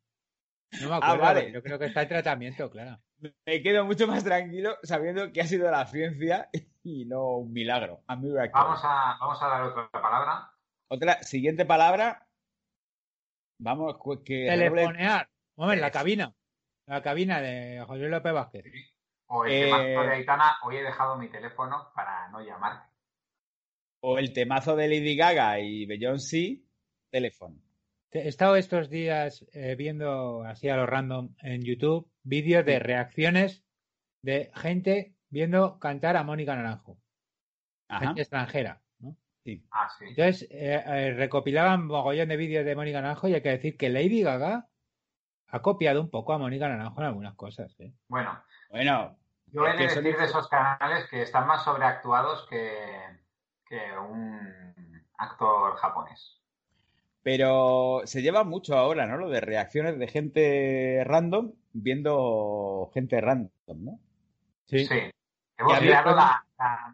No 0.80 0.90
me 0.90 0.96
ah, 0.96 1.14
acuerdo. 1.14 1.48
Yo 1.48 1.64
creo 1.64 1.80
que 1.80 1.86
está 1.86 2.04
en 2.04 2.10
tratamiento, 2.10 2.70
claro 2.70 3.00
me 3.20 3.62
quedo 3.62 3.86
mucho 3.86 4.08
más 4.08 4.24
tranquilo 4.24 4.78
sabiendo 4.84 5.32
que 5.32 5.42
ha 5.42 5.48
sido 5.48 5.70
la 5.72 5.86
ciencia 5.86 6.50
y 6.84 7.06
no 7.06 7.38
un 7.38 7.54
milagro. 7.54 8.02
Vamos 8.08 8.82
a, 8.84 9.18
vamos 9.20 9.42
a 9.42 9.48
dar 9.48 9.64
otra 9.64 9.90
palabra. 9.90 10.52
Otra, 10.88 11.24
siguiente 11.24 11.66
palabra. 11.66 12.28
Vamos, 13.60 13.98
que. 14.24 14.46
Telefonear. 14.48 15.30
Vamos, 15.58 15.78
la 15.78 15.92
cabina. 15.92 16.34
La 16.88 17.02
cabina 17.02 17.42
de 17.42 17.84
José 17.88 18.08
López 18.10 18.34
Vázquez. 18.34 18.66
O 19.28 19.46
el 19.46 19.64
temazo 19.64 19.84
de 19.84 20.06
eh, 20.06 20.10
Aitana, 20.12 20.58
hoy 20.64 20.78
he 20.78 20.84
dejado 20.84 21.18
mi 21.18 21.30
teléfono 21.30 21.92
para 21.96 22.28
no 22.30 22.42
llamarte. 22.42 22.95
O 24.08 24.20
el 24.20 24.34
temazo 24.34 24.76
de 24.76 24.88
Lady 24.88 25.16
Gaga 25.16 25.60
y 25.60 25.88
Beyoncé, 25.88 26.62
teléfono. 27.10 27.60
He 28.12 28.28
estado 28.28 28.56
estos 28.56 28.88
días 28.92 29.44
eh, 29.52 29.74
viendo 29.76 30.44
así 30.44 30.70
a 30.70 30.76
lo 30.76 30.86
random 30.86 31.34
en 31.42 31.64
YouTube 31.64 32.08
vídeos 32.22 32.64
de 32.64 32.78
reacciones 32.78 33.66
de 34.22 34.52
gente 34.54 35.16
viendo 35.30 35.80
cantar 35.80 36.18
a 36.18 36.24
Mónica 36.24 36.56
Naranjo. 36.56 37.00
Gente 37.90 38.22
extranjera, 38.22 38.80
¿no? 39.00 39.18
Sí. 39.44 39.66
Ah, 39.72 39.90
sí. 39.98 40.06
Entonces 40.10 40.44
eh, 40.52 40.84
eh, 40.86 41.14
recopilaban 41.16 41.88
mogollón 41.88 42.30
de 42.30 42.38
vídeos 42.38 42.64
de 42.64 42.76
Mónica 42.76 43.02
Naranjo 43.02 43.28
y 43.28 43.34
hay 43.34 43.42
que 43.42 43.50
decir 43.50 43.76
que 43.76 43.90
Lady 43.90 44.22
Gaga 44.22 44.68
ha 45.48 45.62
copiado 45.64 46.00
un 46.00 46.12
poco 46.12 46.34
a 46.34 46.38
Mónica 46.38 46.70
Naranjo 46.70 47.02
en 47.02 47.08
algunas 47.08 47.34
cosas. 47.34 47.76
Bueno, 48.08 48.40
bueno. 48.70 49.18
Yo 49.48 49.66
he 49.66 49.76
de 49.76 49.84
decir 49.86 50.04
de 50.04 50.26
esos 50.26 50.48
canales 50.48 51.08
que 51.10 51.24
están 51.24 51.48
más 51.48 51.64
sobreactuados 51.64 52.46
que, 52.50 53.05
que 53.68 53.80
un 53.98 55.04
actor 55.18 55.76
japonés. 55.76 56.42
Pero 57.24 58.02
se 58.06 58.22
lleva 58.22 58.44
mucho 58.44 58.78
ahora, 58.78 59.08
¿no? 59.08 59.18
Lo 59.18 59.30
de 59.30 59.42
reacciones 59.42 59.98
de 59.98 60.08
gente 60.08 61.04
random 61.06 61.54
viendo 61.74 62.92
gente 62.94 63.20
random, 63.20 63.50
¿no? 63.84 64.00
Sí. 64.66 64.86
sí. 64.86 65.12
Hemos 65.58 65.80
creado 65.80 66.16
la, 66.16 66.46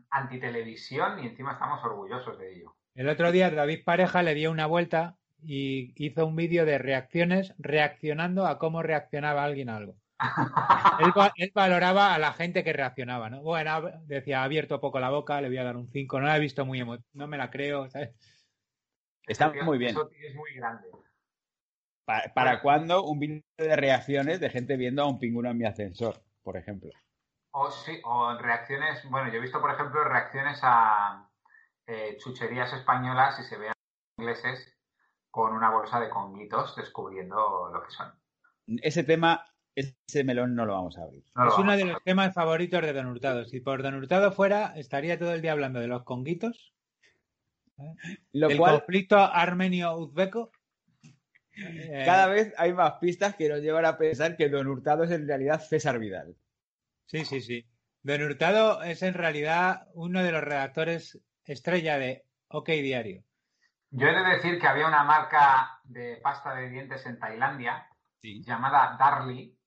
antitelevisión 0.10 1.24
y 1.24 1.28
encima 1.28 1.54
estamos 1.54 1.84
orgullosos 1.84 2.38
de 2.40 2.54
ello. 2.54 2.76
El 2.96 3.10
otro 3.10 3.32
día 3.32 3.50
David 3.50 3.84
Pareja 3.86 4.24
le 4.24 4.34
dio 4.34 4.52
una 4.52 4.66
vuelta 4.66 5.18
y 5.44 5.94
hizo 5.96 6.26
un 6.26 6.36
vídeo 6.36 6.66
de 6.66 6.78
reacciones 6.78 7.54
reaccionando 7.58 8.46
a 8.46 8.60
cómo 8.60 8.84
reaccionaba 8.84 9.44
alguien 9.44 9.70
a 9.70 9.78
algo. 9.78 9.96
Él, 11.36 11.52
valoraba 11.54 12.14
a 12.14 12.20
la 12.20 12.34
gente 12.34 12.64
que 12.64 12.74
reaccionaba, 12.74 13.30
¿no? 13.30 13.42
Bueno, 13.42 13.90
decía, 14.06 14.42
ha 14.42 14.44
abierto 14.44 14.80
poco 14.80 15.00
la 15.00 15.10
boca, 15.10 15.42
le 15.42 15.48
voy 15.48 15.58
a 15.58 15.64
dar 15.64 15.78
un 15.78 15.90
5, 15.90 16.20
no 16.20 16.28
la 16.28 16.38
he 16.38 16.40
visto 16.40 16.66
muy 16.66 16.82
no 17.14 17.28
me 17.28 17.38
la 17.38 17.50
creo, 17.50 17.90
¿sabes? 17.90 18.16
Está 19.28 19.52
muy 19.64 19.78
bien. 19.78 19.96
es 19.96 20.36
muy 20.36 20.54
grande. 20.56 20.88
¿Para, 22.06 22.62
cuándo 22.62 23.04
un 23.04 23.20
vídeo 23.20 23.44
de 23.58 23.76
reacciones 23.76 24.40
de 24.40 24.50
gente 24.50 24.76
viendo 24.76 25.04
a 25.04 25.08
un 25.08 25.20
pingüino 25.20 25.50
en 25.50 25.58
mi 25.58 25.66
ascensor, 25.66 26.22
por 26.44 26.58
ejemplo? 26.58 26.90
O 27.52 27.70
sí, 27.70 28.02
o 28.04 28.38
reacciones, 28.38 29.08
bueno, 29.10 29.30
yo 29.30 29.38
he 29.38 29.42
visto, 29.42 29.62
por 29.62 29.72
ejemplo, 29.72 30.04
reacciones 30.04 30.60
a 30.64 31.30
eh, 31.86 32.18
chucherías 32.18 32.74
españolas 32.74 33.40
y 33.40 33.44
se 33.44 33.58
vean 33.58 33.74
ingleses 34.18 34.78
con 35.30 35.54
una 35.54 35.70
bolsa 35.70 36.00
de 36.00 36.10
conguitos 36.10 36.76
descubriendo 36.76 37.70
lo 37.74 37.84
que 37.84 37.92
son. 37.92 38.14
Ese 38.82 39.04
tema, 39.04 39.46
ese 39.76 40.24
melón 40.24 40.56
no 40.56 40.66
lo 40.66 40.74
vamos 40.74 40.98
a 40.98 41.04
abrir. 41.04 41.24
es 41.24 41.58
uno 41.58 41.76
de 41.76 41.86
los 41.86 42.04
temas 42.04 42.34
favoritos 42.34 42.82
de 42.82 42.94
Don 42.94 43.08
Hurtado. 43.08 43.46
Si 43.46 43.60
por 43.60 43.82
Don 43.84 43.96
Hurtado 43.96 44.32
fuera, 44.32 44.74
estaría 44.76 45.18
todo 45.18 45.34
el 45.34 45.42
día 45.42 45.54
hablando 45.54 45.80
de 45.80 45.88
los 45.88 46.04
conguitos 46.04 46.74
el 48.34 48.58
conflicto 48.58 49.18
armenio-uzbeco. 49.18 50.52
Eh, 51.54 52.04
Cada 52.06 52.28
vez 52.28 52.54
hay 52.58 52.74
más 52.74 52.94
pistas 52.94 53.36
que 53.36 53.50
nos 53.50 53.60
llevan 53.60 53.86
a 53.86 53.98
pensar 53.98 54.38
que 54.38 54.50
Don 54.50 54.68
Hurtado 54.68 55.04
es 55.04 55.12
en 55.12 55.28
realidad 55.28 55.62
César 55.62 56.00
Vidal. 56.00 56.36
Sí, 57.06 57.26
sí, 57.26 57.42
sí. 57.42 57.68
Don 58.04 58.22
Hurtado 58.22 58.84
es 58.84 59.04
en 59.04 59.14
realidad 59.14 59.88
uno 59.94 60.24
de 60.24 60.32
los 60.32 60.44
redactores 60.44 61.20
estrella 61.46 61.98
de 61.98 62.26
OK 62.48 62.70
Diario. 62.70 63.24
Yo 63.92 64.08
he 64.08 64.14
de 64.14 64.36
decir 64.36 64.60
que 64.60 64.68
había 64.68 64.88
una 64.88 65.04
marca 65.04 65.82
de 65.84 66.18
pasta 66.24 66.56
de 66.56 66.70
dientes 66.70 67.06
en 67.06 67.20
Tailandia 67.20 67.88
llamada 68.22 68.96
Darly, 68.98 69.58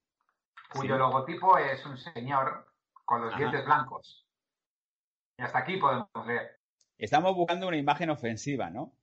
cuyo 0.75 0.99
logotipo 0.99 1.59
es 1.59 1.85
un 1.87 1.97
señor 1.97 2.67
con 3.05 3.23
los 3.23 3.37
dientes 3.37 3.65
blancos. 3.65 4.27
Y 5.39 5.43
hasta 5.43 5.59
aquí 5.59 5.77
podemos 5.77 6.09
leer. 6.27 6.59
Estamos 6.99 7.35
buscando 7.35 7.69
una 7.69 7.77
imagen 7.77 8.11
ofensiva, 8.11 8.71
¿no? 8.71 8.95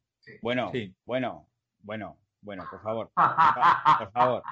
Bueno, 0.42 0.72
bueno, 1.06 1.48
bueno, 1.80 2.18
bueno, 2.42 2.66
por 2.70 2.82
favor. 2.82 3.12
Por 4.00 4.12
favor. 4.12 4.44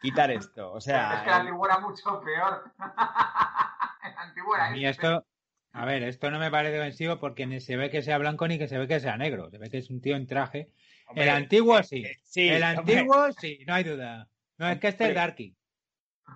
Quitar 0.00 0.30
esto. 0.30 0.72
O 0.72 0.80
sea. 0.80 1.14
Es 1.14 1.22
que 1.22 1.30
la 1.30 1.36
antigua 1.36 1.68
era 1.68 1.80
mucho 1.80 2.20
peor. 2.20 2.72
la 2.78 4.22
antigua 4.22 4.76
Y 4.76 4.86
esto. 4.86 5.24
A 5.72 5.84
ver, 5.84 6.02
esto 6.04 6.30
no 6.30 6.38
me 6.38 6.50
parece 6.50 6.78
ofensivo 6.78 7.18
porque 7.18 7.46
ni 7.46 7.60
se 7.60 7.76
ve 7.76 7.90
que 7.90 8.00
sea 8.00 8.16
blanco 8.16 8.48
ni 8.48 8.58
que 8.58 8.68
se 8.68 8.78
ve 8.78 8.88
que 8.88 9.00
sea 9.00 9.18
negro. 9.18 9.50
Se 9.50 9.58
ve 9.58 9.68
que 9.68 9.78
es 9.78 9.90
un 9.90 10.00
tío 10.00 10.16
en 10.16 10.26
traje. 10.26 10.70
el 11.14 11.28
antiguo 11.28 11.82
sí. 11.82 12.04
Eh, 12.04 12.16
sí 12.22 12.48
el 12.48 12.62
antiguo 12.62 13.30
sí, 13.32 13.58
no 13.66 13.74
hay 13.74 13.84
duda. 13.84 14.28
No, 14.56 14.68
es 14.70 14.78
que 14.78 14.88
este 14.88 15.08
es 15.08 15.14
Darky. 15.14 15.54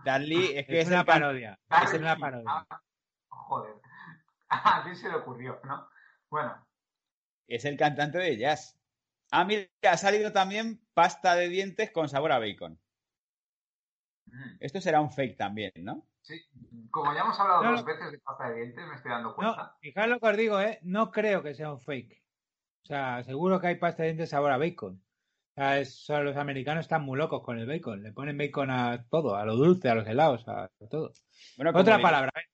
Darly 0.05 0.57
es 0.57 0.67
que 0.67 0.81
es, 0.81 0.89
una 0.89 1.05
parodia. 1.05 1.59
Es 1.83 1.95
una 1.95 2.17
parodia. 2.17 2.67
Ah, 2.69 2.83
joder. 3.29 3.75
A 4.49 4.85
mí 4.85 4.95
se 4.95 5.09
le 5.09 5.17
ocurrió, 5.17 5.61
¿no? 5.65 5.89
Bueno. 6.29 6.67
Es 7.47 7.65
el 7.65 7.77
cantante 7.77 8.19
de 8.19 8.37
jazz. 8.37 8.77
Ah, 9.31 9.45
mira, 9.45 9.69
ha 9.89 9.97
salido 9.97 10.33
también 10.33 10.81
pasta 10.95 11.37
de 11.37 11.49
dientes 11.49 11.91
con 11.91 12.09
sabor 12.09 12.33
a 12.33 12.39
bacon. 12.39 12.81
Mm. 14.27 14.57
Esto 14.61 14.81
será 14.81 15.01
un 15.01 15.13
fake 15.13 15.37
también, 15.37 15.73
¿no? 15.77 16.07
Sí, 16.23 16.41
como 16.91 17.15
ya 17.15 17.21
hemos 17.21 17.39
hablado 17.39 17.63
dos 17.65 17.85
veces 17.85 18.13
de 18.13 18.19
pasta 18.19 18.51
de 18.51 18.57
dientes, 18.57 18.87
me 18.87 18.95
estoy 18.95 19.11
dando 19.11 19.35
cuenta. 19.35 19.57
No, 19.57 19.79
fijaos 19.81 20.09
lo 20.09 20.21
que 20.21 20.27
os 20.27 20.37
digo, 20.37 20.61
¿eh? 20.61 20.79
No 20.83 21.11
creo 21.11 21.43
que 21.43 21.55
sea 21.55 21.73
un 21.73 21.81
fake. 21.81 22.23
O 22.83 22.87
sea, 22.87 23.23
seguro 23.23 23.61
que 23.61 23.69
hay 23.69 23.77
pasta 23.77 24.03
de 24.03 24.11
dientes 24.11 24.31
sabor 24.31 24.53
a 24.53 24.59
bacon. 24.59 25.03
Sea, 25.85 26.23
los 26.23 26.37
americanos 26.39 26.87
están 26.87 27.03
muy 27.03 27.19
locos 27.19 27.43
con 27.43 27.59
el 27.59 27.67
bacon. 27.67 28.03
Le 28.03 28.13
ponen 28.13 28.39
bacon 28.39 28.71
a 28.71 29.05
todo, 29.11 29.37
a 29.37 29.45
lo 29.45 29.57
dulce, 29.57 29.91
a 29.91 29.95
los 29.95 30.09
helados, 30.09 30.49
a 30.49 30.71
todo. 30.91 31.13
Bueno, 31.57 31.73
Otra 31.79 32.01
palabra. 32.01 32.33
¿eh? 32.35 32.49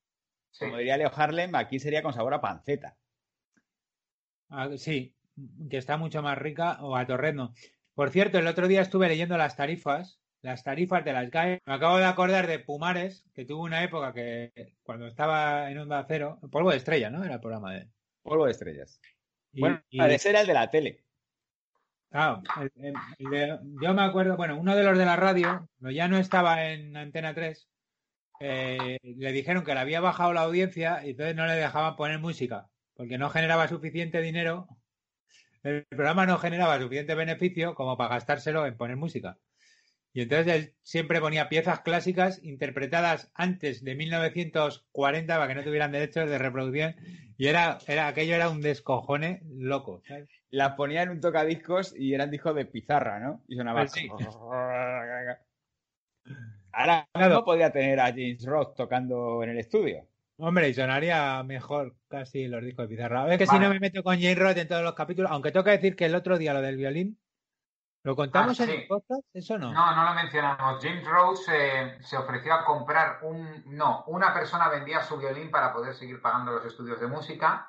Como 0.58 0.76
diría 0.78 0.96
Leo 0.96 1.12
Harlem, 1.14 1.54
aquí 1.54 1.78
sería 1.78 2.02
con 2.02 2.12
sabor 2.12 2.34
a 2.34 2.40
panceta. 2.40 2.96
Ah, 4.48 4.70
sí, 4.76 5.14
que 5.70 5.76
está 5.76 5.96
mucho 5.96 6.20
más 6.20 6.36
rica, 6.36 6.78
o 6.80 6.96
a 6.96 7.06
Torreno. 7.06 7.52
Por 7.94 8.10
cierto, 8.10 8.38
el 8.38 8.46
otro 8.48 8.66
día 8.66 8.82
estuve 8.82 9.08
leyendo 9.08 9.36
las 9.36 9.54
tarifas, 9.54 10.20
las 10.42 10.64
tarifas 10.64 11.04
de 11.04 11.12
las 11.12 11.30
GAE. 11.30 11.62
Me 11.64 11.74
acabo 11.74 11.98
de 11.98 12.06
acordar 12.06 12.48
de 12.48 12.58
Pumares, 12.58 13.24
que 13.34 13.44
tuvo 13.44 13.62
una 13.62 13.84
época 13.84 14.12
que 14.12 14.74
cuando 14.82 15.06
estaba 15.06 15.70
en 15.70 15.78
Onda 15.78 16.04
Cero, 16.08 16.40
Polvo 16.50 16.70
de 16.70 16.78
Estrella, 16.78 17.10
¿no? 17.10 17.22
Era 17.22 17.34
el 17.34 17.40
programa 17.40 17.72
de... 17.72 17.88
Polvo 18.22 18.46
de 18.46 18.52
Estrellas. 18.52 19.00
bueno, 19.52 19.80
ese 19.90 20.30
era 20.30 20.40
el 20.40 20.46
de 20.48 20.54
la 20.54 20.70
tele. 20.70 21.05
Claro, 22.10 22.42
yo 23.82 23.94
me 23.94 24.02
acuerdo, 24.02 24.36
bueno, 24.36 24.58
uno 24.58 24.74
de 24.74 24.84
los 24.84 24.96
de 24.96 25.04
la 25.04 25.16
radio, 25.16 25.68
ya 25.80 26.08
no 26.08 26.18
estaba 26.18 26.70
en 26.70 26.96
Antena 26.96 27.34
3, 27.34 27.68
eh, 28.40 28.98
le 29.02 29.32
dijeron 29.32 29.64
que 29.64 29.74
le 29.74 29.80
había 29.80 30.00
bajado 30.00 30.32
la 30.32 30.42
audiencia 30.42 31.04
y 31.04 31.10
entonces 31.10 31.34
no 31.36 31.46
le 31.46 31.54
dejaban 31.54 31.96
poner 31.96 32.18
música 32.18 32.68
porque 32.96 33.18
no 33.18 33.30
generaba 33.30 33.68
suficiente 33.68 34.20
dinero, 34.22 34.68
el 35.62 35.84
programa 35.84 36.26
no 36.26 36.38
generaba 36.38 36.80
suficiente 36.80 37.14
beneficio 37.14 37.74
como 37.74 37.96
para 37.96 38.14
gastárselo 38.14 38.66
en 38.66 38.76
poner 38.76 38.96
música. 38.96 39.38
Y 40.12 40.22
entonces 40.22 40.54
él 40.54 40.74
siempre 40.82 41.20
ponía 41.20 41.50
piezas 41.50 41.80
clásicas 41.80 42.42
interpretadas 42.42 43.30
antes 43.34 43.84
de 43.84 43.94
1940 43.94 45.34
para 45.34 45.46
que 45.46 45.54
no 45.54 45.62
tuvieran 45.62 45.92
derechos 45.92 46.30
de 46.30 46.38
reproducción. 46.38 46.96
Y 47.36 47.48
era, 47.48 47.78
era 47.86 48.06
aquello 48.06 48.34
era 48.34 48.48
un 48.48 48.62
descojone 48.62 49.42
loco. 49.44 50.02
¿sabes? 50.08 50.30
Las 50.56 50.72
ponía 50.72 51.02
en 51.02 51.10
un 51.10 51.20
tocadiscos 51.20 51.94
y 51.94 52.14
eran 52.14 52.30
discos 52.30 52.54
de 52.54 52.64
pizarra, 52.64 53.20
¿no? 53.20 53.42
Y 53.46 53.56
sonaba 53.56 53.80
Pues 53.80 53.92
sí. 53.92 54.08
Ahora 56.72 57.06
no 57.14 57.44
podía 57.44 57.70
tener 57.70 58.00
a 58.00 58.06
James 58.06 58.42
Ross 58.46 58.74
tocando 58.74 59.42
en 59.42 59.50
el 59.50 59.58
estudio. 59.58 60.08
Hombre, 60.38 60.70
y 60.70 60.74
sonaría 60.74 61.42
mejor 61.42 61.94
casi 62.08 62.48
los 62.48 62.64
discos 62.64 62.88
de 62.88 62.96
pizarra. 62.96 63.22
A 63.22 63.26
ver 63.26 63.38
que 63.38 63.46
si 63.46 63.58
no 63.58 63.68
me 63.68 63.78
meto 63.78 64.02
con 64.02 64.14
Jane 64.16 64.34
Roth 64.34 64.56
en 64.56 64.66
todos 64.66 64.82
los 64.82 64.94
capítulos, 64.94 65.30
aunque 65.30 65.52
tengo 65.52 65.64
que 65.64 65.72
decir 65.72 65.94
que 65.94 66.06
el 66.06 66.14
otro 66.14 66.38
día 66.38 66.54
lo 66.54 66.62
del 66.62 66.78
violín, 66.78 67.20
¿lo 68.02 68.16
contamos 68.16 68.58
Ah, 68.58 68.64
en 68.64 68.70
sí. 68.70 68.76
el 68.76 68.86
podcast? 68.86 69.22
Eso 69.34 69.58
no. 69.58 69.74
No, 69.74 69.94
no 69.94 70.04
lo 70.04 70.14
mencionamos. 70.14 70.82
James 70.82 71.04
Rhodes 71.06 71.46
eh, 71.52 71.98
se 72.00 72.16
ofreció 72.16 72.54
a 72.54 72.64
comprar 72.64 73.18
un... 73.22 73.62
No, 73.66 74.04
una 74.06 74.32
persona 74.32 74.70
vendía 74.70 75.02
su 75.02 75.18
violín 75.18 75.50
para 75.50 75.74
poder 75.74 75.94
seguir 75.94 76.22
pagando 76.22 76.52
los 76.52 76.64
estudios 76.64 76.98
de 76.98 77.08
música. 77.08 77.68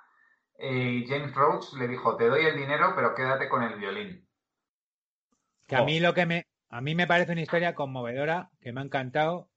Eh, 0.58 1.05
James 1.08 1.34
Rhodes 1.36 1.74
le 1.74 1.88
dijo, 1.88 2.16
te 2.18 2.28
doy 2.28 2.45
el 2.45 2.58
dinero, 2.58 2.93
pero 2.95 3.16
quédate 3.16 3.49
con 3.49 3.64
el 3.64 3.76
violín. 3.80 4.28
Que 5.68 5.76
a 5.76 5.84
mí 5.84 5.99
lo 5.99 6.14
que 6.14 6.26
me, 6.26 6.47
a 6.70 6.82
mí 6.82 6.95
me 6.95 7.08
parece 7.08 7.32
una 7.34 7.41
historia 7.41 7.76
conmovedora, 7.76 8.51
que 8.62 8.72
me 8.74 8.82
ha 8.82 8.84
encantado, 8.84 9.49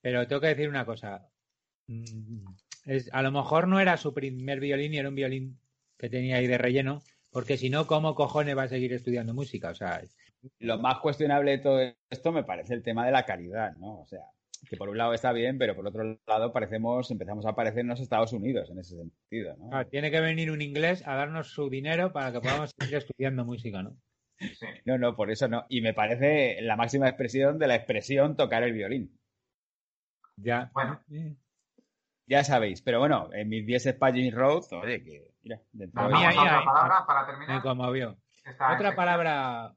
pero 0.00 0.26
tengo 0.26 0.40
que 0.40 0.48
decir 0.48 0.68
una 0.68 0.86
cosa. 0.86 1.30
Mm, 1.88 2.46
Es, 2.84 3.10
a 3.12 3.22
lo 3.22 3.32
mejor 3.32 3.68
no 3.68 3.80
era 3.80 3.96
su 3.96 4.14
primer 4.14 4.60
violín 4.60 4.94
y 4.94 4.98
era 4.98 5.08
un 5.10 5.14
violín 5.16 5.60
que 5.98 6.10
tenía 6.10 6.36
ahí 6.36 6.46
de 6.46 6.58
relleno, 6.58 7.02
porque 7.30 7.56
si 7.58 7.70
no, 7.70 7.86
¿cómo 7.86 8.14
cojones 8.14 8.56
va 8.56 8.64
a 8.64 8.68
seguir 8.68 8.92
estudiando 8.92 9.34
música? 9.34 9.70
O 9.70 9.74
sea, 9.74 10.02
Lo 10.60 10.78
más 10.78 10.98
cuestionable 11.00 11.52
de 11.52 11.58
todo 11.58 11.80
esto 12.10 12.32
me 12.32 12.44
parece 12.44 12.74
el 12.74 12.82
tema 12.82 13.04
de 13.06 13.12
la 13.12 13.24
calidad, 13.26 13.76
¿no? 13.76 14.00
O 14.00 14.06
sea, 14.06 14.22
que 14.68 14.76
por 14.76 14.88
un 14.88 14.98
lado 14.98 15.12
está 15.14 15.32
bien, 15.32 15.58
pero 15.58 15.74
por 15.76 15.86
otro 15.86 16.18
lado 16.26 16.52
parecemos, 16.52 17.10
empezamos 17.10 17.46
a 17.46 17.54
parecer 17.54 17.80
en 17.80 17.88
los 17.88 18.00
Estados 18.00 18.32
Unidos 18.32 18.70
en 18.70 18.78
ese 18.78 18.96
sentido, 18.96 19.56
¿no? 19.56 19.68
claro, 19.70 19.88
tiene 19.88 20.10
que 20.10 20.20
venir 20.20 20.50
un 20.50 20.62
inglés 20.62 21.06
a 21.06 21.14
darnos 21.14 21.48
su 21.50 21.68
dinero 21.70 22.12
para 22.12 22.32
que 22.32 22.40
podamos 22.40 22.70
seguir 22.78 22.96
estudiando 22.96 23.44
música, 23.44 23.82
¿no? 23.82 23.96
Sí. 24.38 24.66
No, 24.84 24.98
no, 24.98 25.16
por 25.16 25.30
eso 25.32 25.48
no. 25.48 25.66
Y 25.68 25.80
me 25.80 25.94
parece 25.94 26.60
la 26.62 26.76
máxima 26.76 27.08
expresión 27.08 27.58
de 27.58 27.66
la 27.66 27.74
expresión 27.74 28.36
tocar 28.36 28.62
el 28.62 28.72
violín. 28.72 29.18
Ya. 30.36 30.70
Bueno. 30.72 31.00
Ya 32.26 32.44
sabéis, 32.44 32.82
pero 32.82 32.98
bueno, 33.00 33.30
en 33.32 33.48
mis 33.48 33.66
10 33.66 33.84
Spagin 33.84 34.32
Road, 34.32 34.62
oye, 34.72 35.02
que 35.02 35.30
mira, 35.42 35.60
dentro 35.72 36.02
de- 36.02 36.08
mí 36.08 36.12
vamos 36.14 36.28
ahí, 36.28 36.36
a 36.36 36.40
otra 36.42 36.64
palabra 36.64 37.06
para 37.06 37.20
Me 37.20 37.26
terminar. 37.32 38.16
Otra 38.76 38.94
palabra 38.94 39.74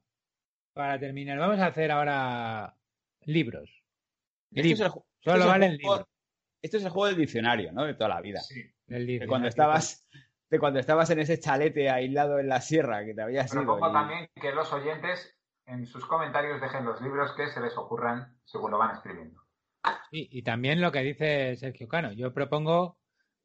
para 0.74 0.98
terminar. 1.00 1.38
Vamos 1.38 1.58
a 1.58 1.66
hacer 1.66 1.90
ahora 1.90 2.76
libros. 3.24 3.70
Esto 4.54 4.60
es 4.60 4.64
el 4.66 4.76
Libros. 4.78 4.92
ju- 4.92 5.04
esto 5.20 5.30
Solo 5.30 5.36
es 5.36 5.42
el 5.44 5.50
valen 5.50 5.78
juego-. 5.80 6.08
Esto 6.62 6.76
es 6.76 6.84
el 6.84 6.90
juego 6.90 7.06
del 7.08 7.16
diccionario, 7.16 7.72
¿no? 7.72 7.84
De 7.84 7.94
toda 7.94 8.08
la 8.10 8.20
vida. 8.20 8.40
Sí, 8.40 8.62
De 8.86 9.26
cuando 9.26 9.48
estabas, 9.48 10.06
de 10.50 10.58
cuando 10.58 10.78
estabas 10.78 11.10
en 11.10 11.18
ese 11.18 11.38
chalete 11.40 11.90
aislado 11.90 12.38
en 12.38 12.48
la 12.48 12.60
sierra 12.60 13.04
que 13.04 13.14
te 13.14 13.22
habías 13.22 13.52
ido. 13.52 13.62
propongo 13.64 13.88
y- 13.88 13.92
también 13.92 14.28
que 14.40 14.52
los 14.52 14.72
oyentes 14.72 15.34
en 15.66 15.86
sus 15.86 16.04
comentarios 16.06 16.60
dejen 16.60 16.84
los 16.84 17.00
libros 17.00 17.32
que 17.36 17.48
se 17.48 17.60
les 17.60 17.76
ocurran 17.76 18.36
según 18.44 18.70
lo 18.70 18.78
van 18.78 18.94
escribiendo. 18.96 19.40
Sí, 20.10 20.28
y 20.30 20.42
también 20.42 20.80
lo 20.80 20.92
que 20.92 21.00
dice 21.00 21.56
Sergio 21.56 21.88
Cano. 21.88 22.12
Yo 22.12 22.32
propongo 22.32 22.98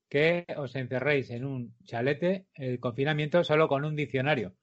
que 0.09 0.45
os 0.57 0.75
encerréis 0.75 1.29
en 1.31 1.43
un 1.45 1.75
chalete 1.83 2.47
el 2.53 2.79
confinamiento 2.79 3.43
solo 3.43 3.67
con 3.67 3.83
un 3.85 3.95
diccionario. 3.95 4.53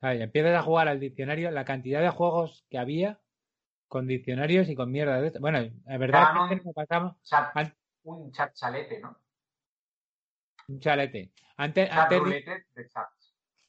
¿Sabes? 0.00 0.20
Empiezas 0.20 0.54
a 0.56 0.62
jugar 0.62 0.86
al 0.88 1.00
diccionario, 1.00 1.50
la 1.50 1.64
cantidad 1.64 2.00
de 2.00 2.10
juegos 2.10 2.64
que 2.68 2.78
había 2.78 3.18
con 3.94 4.08
diccionarios 4.08 4.68
y 4.68 4.74
con 4.74 4.90
mierda 4.90 5.20
de. 5.20 5.30
Bueno, 5.38 5.58
es 5.60 5.98
verdad 6.00 6.24
Canon. 6.24 6.48
que 6.48 6.56
nos 6.56 6.74
pasamos 6.74 7.14
Chat- 7.22 7.52
An- 7.54 7.76
un 8.02 8.32
chat 8.32 8.52
chalete, 8.52 8.98
¿no? 8.98 9.16
un 10.66 10.80
chalete. 10.80 11.30
Antes, 11.56 11.88
Chat 11.88 11.98
antes, 12.12 12.24
de, 12.24 12.30
de 12.74 12.90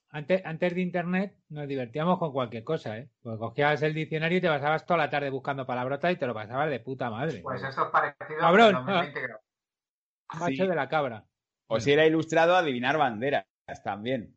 antes, 0.10 0.42
antes 0.44 0.74
de 0.74 0.82
internet 0.82 1.38
nos 1.50 1.68
divertíamos 1.68 2.18
con 2.18 2.32
cualquier 2.32 2.64
cosa, 2.64 2.98
¿eh? 2.98 3.12
Pues 3.22 3.38
cogías 3.38 3.84
el 3.84 3.94
diccionario 3.94 4.40
y 4.40 4.42
te 4.42 4.48
pasabas 4.48 4.84
toda 4.88 4.98
la 4.98 5.10
tarde 5.12 5.30
buscando 5.30 5.64
palabrotas 5.68 6.12
y 6.12 6.16
te 6.16 6.26
lo 6.26 6.34
pasabas 6.34 6.72
de 6.72 6.80
puta 6.80 7.12
madre. 7.12 7.42
Pues 7.44 7.62
esto 7.62 7.84
es 7.86 7.92
parecido 7.92 8.40
Cabrón, 8.40 8.76
a 8.78 8.80
2020 8.80 9.22
grados. 9.22 9.44
Macho 10.40 10.64
sí. 10.64 10.68
de 10.68 10.76
la 10.76 10.90
cabra. 10.90 11.26
O 11.68 11.80
si 11.80 11.92
era 11.94 12.08
ilustrado, 12.08 12.56
adivinar 12.56 12.98
banderas 12.98 13.46
también. 13.84 14.36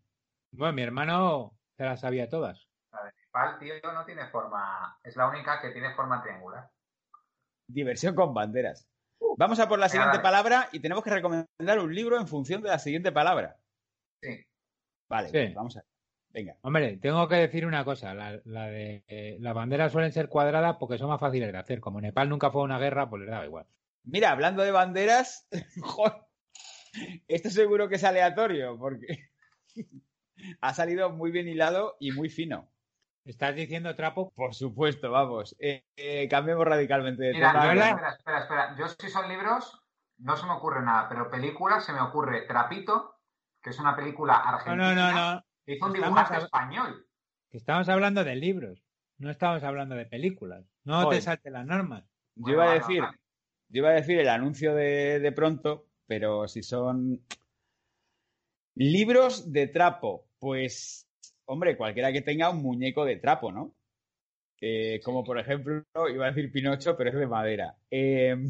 Bueno, 0.51 0.75
mi 0.75 0.83
hermano 0.83 1.57
se 1.79 1.85
las 1.85 2.01
sabía 2.01 2.29
todas. 2.29 2.68
Nepal, 3.29 3.59
tío, 3.59 3.75
no 3.93 4.05
tiene 4.05 4.27
forma. 4.29 4.99
Es 5.03 5.17
la 5.17 5.29
única 5.29 5.61
que 5.61 5.71
tiene 5.71 5.95
forma 5.95 6.23
triangular. 6.23 6.71
Diversión 7.69 8.15
con 8.15 8.33
banderas. 8.33 8.89
Vamos 9.37 9.61
a 9.61 9.69
por 9.69 9.79
la 9.79 9.89
siguiente 9.89 10.21
palabra 10.21 10.69
y 10.73 10.81
tenemos 10.81 11.05
que 11.05 11.11
recomendar 11.11 11.79
un 11.79 11.95
libro 11.95 12.19
en 12.19 12.27
función 12.27 12.63
de 12.63 12.71
la 12.71 12.79
siguiente 12.79 13.13
palabra. 13.13 13.57
Sí. 14.23 14.45
Vale, 15.09 15.29
Sí. 15.29 15.33
pues 15.33 15.55
vamos 15.55 15.77
a 15.77 15.85
Venga. 16.31 16.57
Hombre, 16.61 16.99
tengo 16.99 17.27
que 17.27 17.37
decir 17.37 17.65
una 17.67 17.85
cosa. 17.85 18.15
La, 18.15 18.39
la 18.45 18.67
de 18.67 19.03
eh, 19.09 19.39
las 19.41 19.55
banderas 19.55 19.91
suelen 19.93 20.13
ser 20.13 20.29
cuadradas 20.29 20.77
porque 20.77 20.99
son 20.99 21.09
más 21.09 21.21
fáciles 21.21 21.51
de 21.51 21.59
hacer. 21.59 21.81
Como 21.81 22.01
Nepal 22.01 22.29
nunca 22.29 22.51
fue 22.51 22.63
una 22.63 22.79
guerra, 22.79 23.09
pues 23.09 23.21
les 23.23 23.31
daba 23.31 23.47
igual. 23.47 23.67
Mira, 24.05 24.31
hablando 24.31 24.63
de 24.63 24.71
banderas, 24.71 25.49
esto 27.29 27.51
seguro 27.51 27.89
que 27.89 27.97
es 27.97 28.05
aleatorio 28.05 28.79
porque 28.79 29.31
ha 30.61 30.75
salido 30.75 31.11
muy 31.11 31.31
bien 31.31 31.49
hilado 31.49 31.97
y 31.99 32.13
muy 32.13 32.29
fino. 32.29 32.71
¿Estás 33.29 33.55
diciendo 33.55 33.95
trapo? 33.95 34.33
Por 34.35 34.55
supuesto, 34.55 35.11
vamos. 35.11 35.55
Eh, 35.59 35.85
eh, 35.97 36.27
cambiemos 36.31 36.65
radicalmente 36.65 37.25
de 37.25 37.35
Mira, 37.35 37.53
tema. 37.53 37.75
yo, 37.75 37.81
espera, 37.83 38.11
espera, 38.13 38.39
espera. 38.41 38.77
Yo 38.79 38.89
si 38.89 39.11
son 39.11 39.29
libros, 39.29 39.83
no 40.17 40.35
se 40.35 40.47
me 40.47 40.53
ocurre 40.53 40.83
nada, 40.83 41.11
pero 41.11 41.31
películas 41.31 41.85
se 41.85 41.93
me 41.93 42.01
ocurre 42.01 42.47
Trapito, 42.47 43.17
que 43.63 43.69
es 43.71 43.79
una 43.79 43.95
película 43.95 44.41
No, 44.43 44.49
argentina. 44.49 44.95
no, 44.95 45.13
no, 45.13 45.35
no. 45.35 45.45
que 45.67 45.75
Hizo 45.75 45.87
un 45.87 45.93
dibujante 45.93 46.35
hab- 46.37 46.45
español. 46.45 47.07
Estamos 47.51 47.89
hablando 47.91 48.25
de 48.25 48.35
libros. 48.37 48.83
No 49.19 49.31
estamos 49.31 49.63
hablando 49.63 49.95
de 49.95 50.07
películas. 50.07 50.65
No 50.85 51.07
te 51.11 51.21
saltes 51.21 51.53
las 51.53 51.67
normas. 51.67 52.05
Yo 52.37 52.53
iba 52.53 52.71
a 52.71 52.75
decir, 52.75 53.03
yo 53.69 53.79
iba 53.81 53.91
a 53.91 53.93
decir 53.95 54.19
el 54.21 54.29
anuncio 54.31 54.75
de, 54.75 55.21
de 55.21 55.33
pronto, 55.33 55.87
pero 56.07 56.49
si 56.49 56.63
son 56.63 57.21
libros 58.75 59.53
de 59.53 59.67
trapo, 59.67 60.29
pues, 60.39 61.08
hombre, 61.49 61.77
cualquiera 61.77 62.13
que 62.13 62.21
tenga 62.23 62.51
un 62.51 62.63
muñeco 62.63 63.05
de 63.05 63.17
trapo, 63.17 63.51
¿no? 63.53 63.75
Como 65.05 65.25
por 65.25 65.39
ejemplo, 65.39 65.85
iba 66.13 66.27
a 66.27 66.31
decir 66.31 66.51
Pinocho, 66.53 66.97
pero 66.97 67.11
es 67.11 67.17
de 67.17 67.27
madera. 67.27 67.77
Em, 67.91 68.49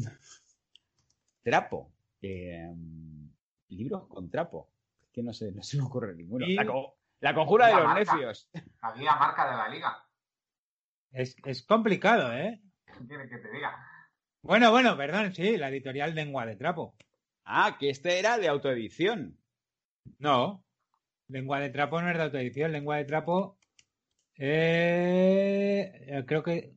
trapo. 1.43 1.91
Em, 2.21 3.29
libros 3.69 4.07
con 4.07 4.29
trapo. 4.29 4.71
Es 5.01 5.09
que 5.11 5.23
no 5.23 5.33
sé, 5.33 5.51
no 5.51 5.63
se 5.63 5.77
me 5.77 5.83
ocurre 5.83 6.15
ninguno. 6.15 6.45
Y- 6.45 6.55
La, 6.55 6.65
co- 6.65 6.97
la 7.21 7.33
conjura 7.33 7.67
de 7.67 7.75
los 7.75 7.83
marca. 7.85 8.13
necios. 8.15 8.49
La 8.81 8.93
guía 8.93 9.15
marca 9.15 9.49
de 9.51 9.57
la 9.57 9.69
liga. 9.69 10.05
Es, 11.11 11.35
es 11.45 11.63
complicado, 11.63 12.33
¿eh? 12.33 12.61
¿Qué 12.85 13.07
quiere 13.07 13.29
que 13.29 13.37
te 13.37 13.51
diga? 13.51 13.75
Bueno, 14.41 14.71
bueno, 14.71 14.95
perdón, 14.97 15.33
sí, 15.33 15.57
la 15.57 15.69
editorial 15.69 16.15
Lengua 16.15 16.45
de 16.45 16.55
Trapo. 16.55 16.95
Ah, 17.45 17.77
que 17.79 17.89
este 17.89 18.19
era 18.19 18.37
de 18.37 18.47
autoedición. 18.47 19.37
No, 20.17 20.63
Lengua 21.29 21.59
de 21.59 21.69
Trapo 21.69 22.01
no 22.01 22.09
es 22.09 22.17
de 22.17 22.23
autoedición. 22.23 22.71
Lengua 22.71 22.97
de 22.97 23.05
Trapo, 23.05 23.57
eh, 24.37 26.23
creo 26.27 26.43
que 26.43 26.73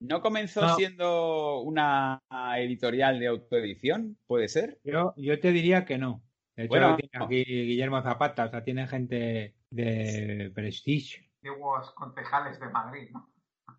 ¿No 0.00 0.20
comenzó 0.22 0.60
No. 0.60 0.76
siendo 0.76 1.60
una 1.62 2.22
editorial 2.56 3.18
de 3.18 3.26
autoedición? 3.26 4.16
¿Puede 4.28 4.46
ser? 4.46 4.78
yo, 4.84 5.12
yo 5.16 5.40
te 5.40 5.50
diría 5.50 5.84
que 5.84 5.98
no. 5.98 6.22
De 6.56 6.64
hecho, 6.64 6.68
Bueno. 6.70 6.90
lo 6.90 6.96
tiene 6.96 7.24
aquí 7.24 7.44
Guillermo 7.44 8.00
Zapata, 8.02 8.44
o 8.44 8.48
sea, 8.48 8.62
tiene 8.62 8.86
gente 8.86 9.56
de 9.70 10.52
prestige. 10.54 11.28
Antiguos 11.42 11.90
concejales 11.94 12.60
de 12.60 12.68
Madrid, 12.68 13.10
¿no? 13.12 13.28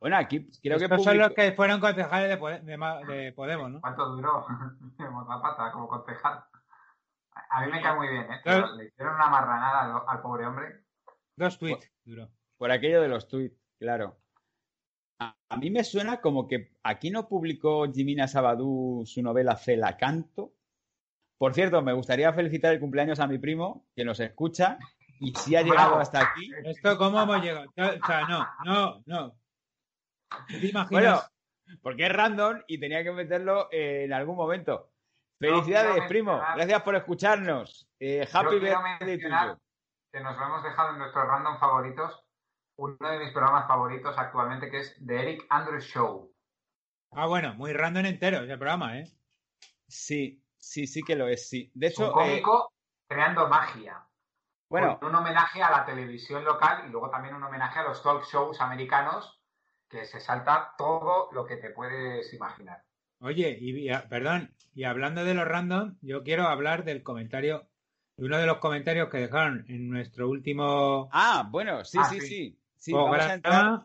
Bueno, 0.02 0.18
aquí 0.18 0.50
creo 0.62 0.78
que 0.78 0.86
Estos 0.86 1.04
son 1.06 1.18
los 1.18 1.30
publicó- 1.30 1.36
que 1.36 1.52
fueron 1.54 1.80
concejales 1.80 2.38
de, 2.38 3.14
de 3.14 3.32
Podemos, 3.34 3.72
¿no? 3.72 3.80
¿Cuánto 3.82 4.10
duró 4.10 4.46
Zapata 5.28 5.72
como 5.72 5.88
concejal? 5.88 6.44
A 7.52 7.66
mí 7.66 7.72
me 7.72 7.82
cae 7.82 7.96
muy 7.96 8.08
bien, 8.10 8.24
¿eh? 8.32 8.40
Claro. 8.44 8.66
Pero 8.66 8.76
le 8.78 8.86
hicieron 8.86 9.16
una 9.16 9.28
marranada 9.30 9.82
al, 9.86 10.04
al 10.08 10.22
pobre 10.22 10.46
hombre. 10.46 10.84
Dos 11.36 11.58
tweets 11.58 11.92
duró. 12.04 12.30
por 12.58 12.72
aquello 12.72 13.02
de 13.02 13.08
los 13.08 13.28
tweets, 13.28 13.58
claro. 13.80 14.18
A, 15.20 15.36
a 15.50 15.58
mí 15.58 15.70
me 15.70 15.84
suena 15.84 16.22
como 16.22 16.48
que 16.48 16.72
aquí 16.84 17.12
no 17.12 17.28
publicó 17.28 17.92
Jimina 17.92 18.28
Sabadú 18.28 19.04
su 19.06 19.22
novela 19.22 19.56
Celacanto. 19.56 20.54
Por 21.38 21.54
cierto, 21.54 21.82
me 21.82 21.94
gustaría 21.94 22.34
felicitar 22.34 22.74
el 22.74 22.80
cumpleaños 22.82 23.20
a 23.20 23.28
mi 23.28 23.38
primo, 23.40 23.88
que 23.96 24.04
nos 24.04 24.20
escucha, 24.20 24.78
y 25.22 25.34
si 25.36 25.56
ha 25.56 25.62
llegado 25.62 25.90
Bravo. 25.90 26.02
hasta 26.02 26.22
aquí. 26.22 26.52
¿Esto 26.66 26.98
cómo 26.98 27.22
hemos 27.22 27.42
llegado? 27.42 27.66
O 27.78 28.06
sea, 28.06 28.28
no, 28.28 28.46
no, 28.66 29.04
no. 29.06 29.36
¿Te 30.48 30.68
imaginas? 30.68 30.90
Bueno, 30.90 31.22
porque 31.82 32.06
es 32.06 32.12
random 32.12 32.62
y 32.68 32.78
tenía 32.80 33.04
que 33.04 33.12
meterlo 33.12 33.70
eh, 33.72 34.04
en 34.04 34.14
algún 34.14 34.36
momento. 34.36 34.92
Felicidades, 35.40 36.06
primo. 36.08 36.42
Gracias 36.56 36.82
por 36.84 36.96
escucharnos. 36.96 37.90
Eh, 38.00 38.28
happy 38.32 38.60
birthday 38.60 39.00
to 39.00 39.06
mencionar 39.06 39.50
you. 39.50 39.58
que 40.12 40.20
nos 40.20 40.38
lo 40.38 40.46
hemos 40.46 40.64
dejado 40.64 40.92
en 40.92 41.00
nuestros 41.00 41.26
random 41.26 41.60
favoritos 41.60 42.26
uno 42.80 43.10
de 43.10 43.20
mis 43.20 43.32
programas 43.32 43.68
favoritos 43.68 44.18
actualmente, 44.18 44.70
que 44.70 44.80
es 44.80 44.96
The 45.06 45.22
Eric 45.22 45.46
Andrews 45.50 45.84
Show. 45.84 46.34
Ah, 47.12 47.28
bueno, 47.28 47.54
muy 47.56 47.74
random 47.74 48.06
entero 48.06 48.38
ese 48.38 48.58
programa, 48.58 48.98
¿eh? 48.98 49.12
Sí, 49.88 50.44
sí, 50.58 50.88
sí 50.88 51.02
que 51.02 51.16
lo 51.16 51.28
es, 51.28 51.50
sí. 51.50 51.72
De 51.74 51.88
hecho, 51.88 52.08
un 52.08 52.14
cómico 52.14 52.72
creando 53.08 53.48
magia. 53.50 54.06
Bueno, 54.70 55.00
un 55.02 55.16
homenaje 55.16 55.64
a 55.64 55.72
la 55.72 55.86
televisión 55.86 56.46
local 56.46 56.84
y 56.88 56.92
luego 56.92 57.10
también 57.10 57.34
un 57.34 57.44
homenaje 57.44 57.80
a 57.80 57.84
los 57.84 58.04
talk 58.04 58.24
shows 58.24 58.62
americanos 58.62 59.42
que 59.90 60.06
se 60.06 60.20
salta 60.20 60.76
todo 60.78 61.30
lo 61.32 61.46
que 61.46 61.58
te 61.58 61.72
puedes 61.72 62.32
imaginar. 62.34 62.84
Oye, 63.22 63.57
y, 63.59 63.89
perdón, 64.09 64.53
y 64.74 64.84
hablando 64.86 65.24
de 65.26 65.34
los 65.34 65.45
random, 65.47 65.97
yo 66.01 66.24
quiero 66.24 66.43
hablar 66.47 66.84
del 66.86 67.03
comentario, 67.03 67.67
de 68.17 68.26
uno 68.26 68.38
de 68.38 68.45
los 68.45 68.57
comentarios 68.59 69.09
que 69.09 69.17
dejaron 69.17 69.65
en 69.67 69.89
nuestro 69.89 70.30
último. 70.30 71.09
Ah, 71.11 71.47
bueno, 71.49 71.84
sí, 71.84 71.97
Ah, 71.99 72.05
sí, 72.09 72.20
sí. 72.22 72.28
sí. 72.28 72.59
Sí, 72.78 72.93
vamos 72.93 73.20
a 73.20 73.34
entrar 73.34 73.82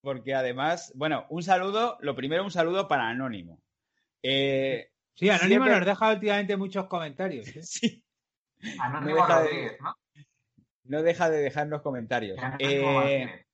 porque 0.00 0.32
además, 0.32 0.92
bueno, 0.94 1.26
un 1.28 1.42
saludo, 1.42 1.98
lo 2.00 2.14
primero 2.14 2.44
un 2.44 2.52
saludo 2.52 2.86
para 2.86 3.08
Anónimo. 3.08 3.60
Eh, 4.22 4.90
Sí, 5.14 5.28
Anónimo 5.28 5.64
Siempre- 5.64 5.76
nos 5.80 5.84
deja 5.86 6.12
últimamente 6.12 6.56
muchos 6.56 6.86
comentarios. 6.86 7.48
¿eh? 7.48 7.62
sí, 7.64 8.04
Anónimo 8.80 9.16
deja 9.16 9.42
de- 9.42 9.76
¿no? 9.80 9.96
no 10.84 11.02
deja 11.02 11.28
de 11.28 11.38
dejarnos 11.38 11.82
comentarios. 11.82 12.38
Eh. 12.60 13.44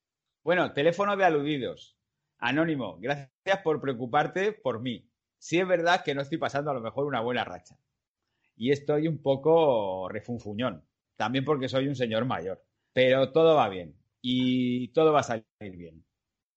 Bueno, 0.43 0.75
teléfono 0.75 1.17
de 1.17 1.25
aludidos. 1.25 1.97
Anónimo, 2.39 2.99
gracias 3.01 3.31
por 3.65 3.81
preocuparte 3.81 4.53
por 4.53 4.81
mí. 4.83 5.09
Sí 5.45 5.59
es 5.61 5.69
verdad 5.69 6.03
que 6.03 6.15
no 6.15 6.23
estoy 6.23 6.39
pasando 6.39 6.71
a 6.71 6.75
lo 6.75 6.81
mejor 6.81 7.05
una 7.05 7.21
buena 7.21 7.45
racha. 7.45 7.77
Y 8.57 8.73
estoy 8.73 9.07
un 9.09 9.21
poco 9.21 10.09
refunfuñón. 10.09 10.89
También 11.17 11.45
porque 11.45 11.69
soy 11.69 11.87
un 11.87 11.95
señor 11.95 12.25
mayor. 12.25 12.65
Pero 12.95 13.31
todo 13.31 13.55
va 13.55 13.69
bien. 13.69 13.95
Y 14.23 14.89
todo 14.95 15.13
va 15.13 15.21
a 15.21 15.23
salir 15.23 15.45
bien. 15.61 16.03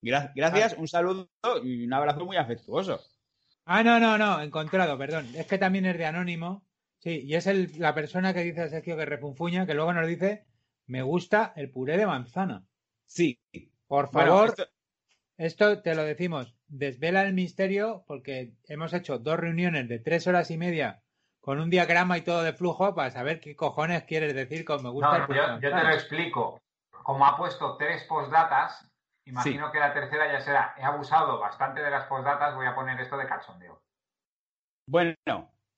Gra- 0.01 0.31
gracias, 0.33 0.77
un 0.77 0.87
saludo 0.87 1.29
y 1.65 1.83
un 1.85 1.91
abrazo 1.93 2.23
muy 2.25 2.37
afectuoso. 2.37 3.01
Ah, 3.65 3.83
no, 3.83 3.99
no, 3.99 4.17
no, 4.17 4.41
encontrado, 4.41 4.97
perdón. 4.97 5.25
Es 5.35 5.47
que 5.47 5.57
también 5.57 5.85
es 5.85 5.97
de 5.97 6.05
Anónimo. 6.05 6.65
Sí, 6.99 7.23
y 7.25 7.35
es 7.35 7.45
el- 7.45 7.77
la 7.79 7.93
persona 7.93 8.33
que 8.33 8.43
dice 8.43 8.61
a 8.61 8.69
Sergio 8.69 8.95
que 8.95 9.05
refunfuña, 9.05 9.65
que 9.65 9.73
luego 9.73 9.91
nos 9.91 10.07
dice, 10.07 10.45
me 10.85 11.01
gusta 11.01 11.51
el 11.57 11.71
puré 11.71 11.97
de 11.97 12.05
manzana. 12.07 12.65
Sí. 13.05 13.37
Por 13.85 14.11
Bueno, 14.13 14.29
favor, 14.31 14.49
esto- 14.51 14.67
esto 15.37 15.81
te 15.81 15.95
lo 15.95 16.03
decimos, 16.03 16.55
desvela 16.67 17.21
el 17.23 17.33
misterio 17.33 18.03
porque 18.07 18.53
hemos 18.67 18.93
hecho 18.93 19.19
dos 19.19 19.39
reuniones 19.39 19.87
de 19.87 19.99
tres 19.99 20.27
horas 20.27 20.51
y 20.51 20.57
media 20.57 21.03
con 21.41 21.59
un 21.59 21.69
diagrama 21.69 22.17
y 22.17 22.21
todo 22.21 22.43
de 22.43 22.53
flujo 22.53 22.93
para 22.93 23.11
saber 23.11 23.39
qué 23.39 23.55
cojones 23.55 24.03
quieres 24.03 24.33
decir 24.35 24.65
con 24.65 24.83
me 24.83 24.89
gusta 24.89 25.19
No, 25.19 25.25
el 25.25 25.35
yo, 25.35 25.59
yo 25.59 25.75
te 25.75 25.83
lo 25.83 25.91
explico. 25.91 26.59
Como 27.03 27.25
ha 27.25 27.37
puesto 27.37 27.77
tres 27.77 28.03
postdatas, 28.03 28.91
imagino 29.25 29.71
que 29.71 29.79
la 29.79 29.93
tercera 29.93 30.29
ya 30.31 30.41
será. 30.41 30.75
He 30.77 30.83
abusado 30.83 31.39
bastante 31.39 31.81
de 31.81 31.89
las 31.89 32.05
postdatas, 32.05 32.53
voy 32.55 32.65
a 32.65 32.75
poner 32.75 32.99
esto 32.99 33.15
de 33.17 33.27
cachondeo. 33.27 33.79
Bueno, 34.89 35.15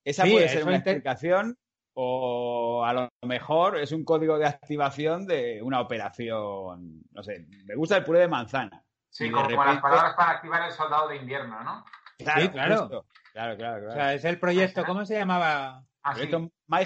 esa 0.04 0.24
Sí, 0.24 0.32
puede 0.32 0.50
ser 0.50 0.64
una 0.64 0.78
inter- 0.78 0.96
explicación 0.96 1.56
o 1.94 2.84
a 2.86 2.94
lo 2.94 3.10
mejor 3.26 3.78
es 3.78 3.92
un 3.92 4.06
código 4.06 4.38
de 4.40 4.46
activación 4.48 5.28
de 5.28 5.62
una 5.62 5.82
operación. 5.82 7.04
No 7.12 7.24
sé, 7.24 7.46
me 7.66 7.76
gusta 7.76 7.98
el 7.98 8.06
puré 8.06 8.20
de 8.20 8.28
manzana. 8.28 8.84
Sí, 9.10 9.30
como, 9.32 9.50
las 9.50 9.82
palabras 9.82 10.14
para 10.16 10.32
activar 10.32 10.64
el 10.68 10.72
soldado 10.72 11.08
de 11.10 11.18
invierno, 11.18 11.64
¿no? 11.64 11.86
Claro, 12.18 12.42
Sí, 12.42 12.50
claro. 12.50 12.78
justo. 12.78 13.06
Claro, 13.34 13.58
claro, 13.58 13.78
O 13.78 13.80
claro. 13.86 13.94
sea, 13.94 14.14
es 14.14 14.26
el 14.26 14.40
proyecto, 14.40 14.84
¿cómo 14.86 15.06
se 15.06 15.18
llamaba? 15.18 15.84
Ah, 16.04 16.16
sí, 16.16 16.30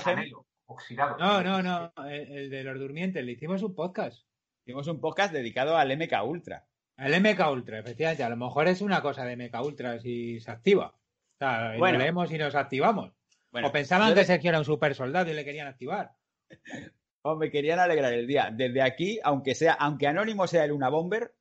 anhelo, 0.06 0.46
oxidado. 0.66 1.18
No, 1.18 1.42
no, 1.42 1.62
no, 1.62 1.94
el, 2.08 2.32
el 2.38 2.50
de 2.50 2.64
los 2.64 2.80
durmientes, 2.80 3.24
le 3.24 3.32
hicimos 3.34 3.62
un 3.64 3.76
podcast. 3.76 4.26
Hicimos 4.66 4.88
un 4.88 5.00
podcast 5.02 5.34
dedicado 5.34 5.78
al 5.78 5.96
MK 5.98 6.24
Ultra. 6.24 6.66
El 6.98 7.20
MK 7.22 7.50
Ultra, 7.52 7.80
efectivamente, 7.80 8.24
a 8.24 8.30
lo 8.30 8.38
mejor 8.38 8.68
es 8.68 8.82
una 8.82 9.02
cosa 9.02 9.26
de 9.26 9.36
MK 9.36 9.62
Ultra 9.62 10.00
si 10.00 10.40
se 10.40 10.52
activa. 10.52 10.88
O 10.96 11.38
sea, 11.40 11.74
Bueno. 11.78 11.98
lo 11.98 12.04
leemos 12.04 12.32
y 12.32 12.38
nos 12.38 12.56
activamos. 12.56 13.12
Bueno, 13.52 13.68
o 13.68 13.72
pensaban 13.72 14.14
que 14.14 14.20
de- 14.22 14.26
Sergio 14.26 14.50
era 14.50 14.60
un 14.60 14.66
super 14.66 14.94
soldado 14.96 15.30
y 15.30 15.34
le 15.34 15.44
querían 15.44 15.68
activar. 15.68 16.12
oh, 17.24 17.36
me 17.36 17.50
querían 17.50 17.80
alegrar 17.80 18.14
el 18.14 18.28
día. 18.28 18.50
Desde 18.52 18.82
aquí, 18.82 19.20
aunque 19.24 19.56
sea, 19.56 19.74
aunque 19.74 20.08
Anónimo 20.08 20.48
sea 20.48 20.64
el 20.66 20.72
una 20.72 20.90
bomber, 20.90 21.34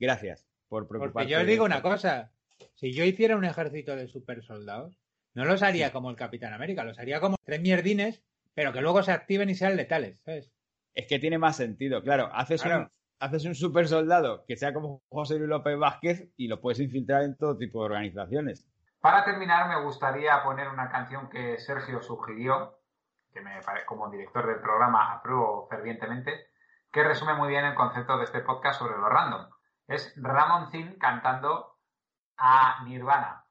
gracias 0.00 0.46
por 0.68 0.88
preocuparte. 0.88 1.12
Porque 1.12 1.28
yo 1.30 1.40
os 1.40 1.46
digo 1.46 1.64
una 1.64 1.82
cosa, 1.82 2.32
si 2.74 2.92
yo 2.92 3.04
hiciera 3.04 3.36
un 3.36 3.44
ejército 3.44 3.94
de 3.94 4.08
super 4.08 4.42
soldados, 4.42 4.98
no 5.34 5.44
los 5.44 5.62
haría 5.62 5.92
como 5.92 6.10
el 6.10 6.16
Capitán 6.16 6.52
América, 6.52 6.82
los 6.82 6.98
haría 6.98 7.20
como 7.20 7.36
tres 7.44 7.60
mierdines, 7.60 8.22
pero 8.54 8.72
que 8.72 8.80
luego 8.80 9.02
se 9.02 9.12
activen 9.12 9.50
y 9.50 9.54
sean 9.54 9.76
letales, 9.76 10.18
¿sabes? 10.24 10.50
Es 10.94 11.06
que 11.06 11.18
tiene 11.20 11.38
más 11.38 11.56
sentido. 11.56 12.02
Claro, 12.02 12.30
haces 12.32 12.62
Claro. 12.62 12.82
un 12.84 12.90
haces 13.20 13.44
un 13.44 13.54
super 13.54 13.86
soldado 13.86 14.44
que 14.46 14.56
sea 14.56 14.72
como 14.72 15.02
José 15.10 15.36
Luis 15.36 15.50
López 15.50 15.78
Vázquez 15.78 16.30
y 16.36 16.48
lo 16.48 16.60
puedes 16.60 16.80
infiltrar 16.80 17.22
en 17.22 17.36
todo 17.36 17.56
tipo 17.56 17.80
de 17.80 17.86
organizaciones. 17.86 18.66
Para 19.00 19.24
terminar, 19.24 19.68
me 19.68 19.84
gustaría 19.84 20.42
poner 20.42 20.68
una 20.68 20.90
canción 20.90 21.28
que 21.28 21.58
Sergio 21.58 22.02
sugirió, 22.02 22.80
que 23.32 23.40
me 23.40 23.60
como 23.86 24.10
director 24.10 24.46
del 24.46 24.60
programa 24.60 25.12
apruebo 25.12 25.68
fervientemente, 25.68 26.32
que 26.90 27.04
resume 27.04 27.34
muy 27.34 27.48
bien 27.50 27.64
el 27.64 27.74
concepto 27.74 28.16
de 28.18 28.24
este 28.24 28.40
podcast 28.40 28.78
sobre 28.78 28.96
lo 28.96 29.08
random. 29.08 29.48
Es 29.90 30.14
Ramon 30.14 30.70
Zin 30.70 30.96
cantando 31.00 31.80
a 32.36 32.84
Nirvana. 32.84 33.44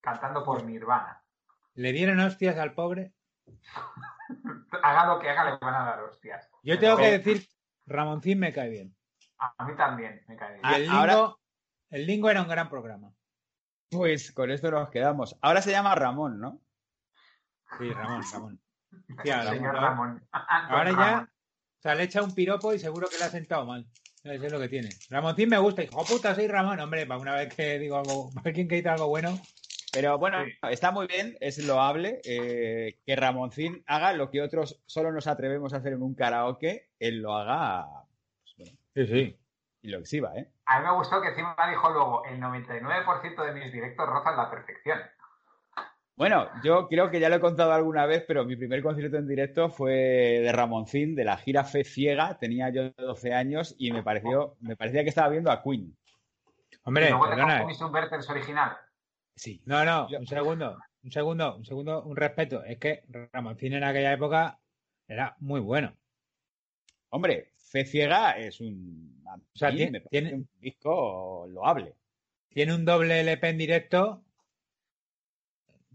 Cantando 0.00 0.42
por 0.42 0.64
Nirvana. 0.64 1.22
Le 1.74 1.92
dieron 1.92 2.18
hostias 2.18 2.58
al 2.58 2.74
pobre. 2.74 3.14
Haga 4.82 5.06
lo 5.06 5.20
que 5.20 5.30
haga, 5.30 5.44
le 5.44 5.58
van 5.58 5.74
a 5.74 5.84
dar 5.84 6.00
hostias. 6.02 6.50
Yo 6.64 6.80
tengo 6.80 6.96
que 6.96 7.02
Pero 7.04 7.18
decir, 7.18 7.48
Ramoncín 7.86 8.40
me 8.40 8.52
cae 8.52 8.68
bien. 8.70 8.96
A 9.38 9.64
mí 9.64 9.76
también 9.76 10.24
me 10.26 10.36
cae 10.36 10.54
bien. 10.54 10.62
Y 10.64 10.74
el 10.74 10.90
Ah, 10.90 11.00
ahora- 11.00 11.34
el 11.90 12.06
Lingo 12.06 12.28
era 12.28 12.42
un 12.42 12.48
gran 12.48 12.68
programa. 12.68 13.12
Pues 13.90 14.32
con 14.32 14.50
esto 14.50 14.72
nos 14.72 14.90
quedamos. 14.90 15.38
Ahora 15.42 15.62
se 15.62 15.70
llama 15.70 15.94
Ramón, 15.94 16.40
¿no? 16.40 16.60
Sí, 17.78 17.88
Ramón, 17.92 18.22
Ramón. 18.32 18.60
Señor 19.24 19.74
Ramón. 19.76 20.26
Ahora 20.32 20.90
ya, 20.90 21.22
o 21.22 21.80
sea, 21.82 21.94
le 21.94 22.02
echa 22.02 22.20
un 22.22 22.34
piropo 22.34 22.74
y 22.74 22.80
seguro 22.80 23.06
que 23.08 23.18
le 23.18 23.24
ha 23.26 23.30
sentado 23.30 23.64
mal. 23.64 23.86
Eso 24.24 24.46
es 24.46 24.52
lo 24.52 24.58
que 24.58 24.68
tiene. 24.68 24.88
Ramoncín 25.10 25.50
me 25.50 25.58
gusta. 25.58 25.82
Hijo 25.82 26.02
puta, 26.04 26.34
soy 26.34 26.48
Ramón. 26.48 26.80
Hombre, 26.80 27.06
para 27.06 27.20
una 27.20 27.34
vez 27.34 27.54
que 27.54 27.78
digo 27.78 27.96
algo, 27.98 28.30
alguien 28.44 28.66
que 28.68 28.76
dice 28.76 28.88
algo 28.88 29.08
bueno. 29.08 29.38
Pero 29.92 30.18
bueno, 30.18 30.44
Sí. 30.44 30.50
está 30.70 30.90
muy 30.90 31.06
bien, 31.06 31.36
es 31.40 31.64
loable 31.64 32.20
eh, 32.24 32.98
que 33.06 33.14
Ramoncín 33.14 33.84
haga 33.86 34.12
lo 34.12 34.28
que 34.28 34.42
otros 34.42 34.82
solo 34.86 35.12
nos 35.12 35.28
atrevemos 35.28 35.72
a 35.72 35.76
hacer 35.76 35.92
en 35.92 36.02
un 36.02 36.16
karaoke, 36.16 36.90
él 36.98 37.18
lo 37.22 37.36
haga 37.36 37.86
pues, 38.42 38.54
bueno, 38.56 38.72
Sí, 38.94 39.06
sí. 39.06 39.38
y 39.82 39.88
lo 39.90 39.98
exhiba, 40.00 40.34
¿eh? 40.36 40.48
A 40.66 40.80
mí 40.80 40.86
me 40.86 40.94
gustó 40.94 41.20
que 41.22 41.28
encima 41.28 41.54
dijo 41.70 41.90
luego, 41.90 42.24
el 42.24 42.40
99% 42.40 43.44
de 43.44 43.52
mis 43.52 43.72
directos 43.72 44.08
rozan 44.08 44.36
la 44.36 44.50
perfección. 44.50 44.98
Bueno, 46.16 46.48
yo 46.62 46.86
creo 46.88 47.10
que 47.10 47.18
ya 47.18 47.28
lo 47.28 47.36
he 47.36 47.40
contado 47.40 47.72
alguna 47.72 48.06
vez, 48.06 48.24
pero 48.26 48.44
mi 48.44 48.54
primer 48.54 48.82
concierto 48.82 49.16
en 49.16 49.26
directo 49.26 49.68
fue 49.68 49.92
de 50.42 50.52
Ramoncín, 50.52 51.16
de 51.16 51.24
la 51.24 51.36
gira 51.36 51.64
Fe 51.64 51.82
Ciega, 51.82 52.38
tenía 52.38 52.70
yo 52.70 52.90
12 52.90 53.32
años 53.34 53.74
y 53.78 53.90
me 53.90 54.02
pareció, 54.04 54.56
me 54.60 54.76
parecía 54.76 55.02
que 55.02 55.08
estaba 55.08 55.28
viendo 55.28 55.50
a 55.50 55.60
Queen. 55.62 55.96
Hombre, 56.84 57.06
y 57.06 57.10
luego 57.10 57.24
te 57.24 57.30
perdona. 57.34 57.60
comiste 57.60 57.84
un 57.84 57.92
original. 58.30 58.76
Sí. 59.34 59.60
No, 59.64 59.84
no, 59.84 60.06
un 60.06 60.26
segundo. 60.26 60.78
Un 61.02 61.10
segundo, 61.10 61.56
un 61.56 61.64
segundo, 61.64 62.02
un 62.04 62.16
respeto. 62.16 62.62
Es 62.64 62.78
que 62.78 63.02
Ramoncín 63.32 63.74
en 63.74 63.84
aquella 63.84 64.12
época 64.12 64.58
era 65.08 65.34
muy 65.40 65.60
bueno. 65.60 65.94
Hombre, 67.10 67.50
Fe 67.56 67.84
Ciega 67.84 68.32
es 68.38 68.60
un, 68.60 69.20
O 69.26 69.58
sea, 69.58 69.70
tiene- 69.70 70.02
un 70.34 70.48
disco 70.60 71.46
loable. 71.48 71.94
Tiene 72.48 72.74
un 72.74 72.84
doble 72.84 73.20
LP 73.20 73.48
en 73.48 73.58
directo 73.58 74.23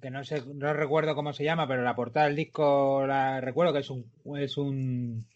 que 0.02 0.10
no 0.10 0.24
sé, 0.24 0.43
no 0.54 0.74
recuerdo 0.74 1.16
cómo 1.16 1.34
se 1.34 1.43
llama, 1.43 1.68
pero 1.68 1.84
la 1.84 1.95
portada 1.95 2.28
del 2.28 2.36
disco 2.36 3.06
la 3.06 3.41
recuerdo 3.41 3.74
que 3.74 3.80
es 3.80 3.89
un 3.89 4.12
es 4.38 4.58
un 4.58 5.28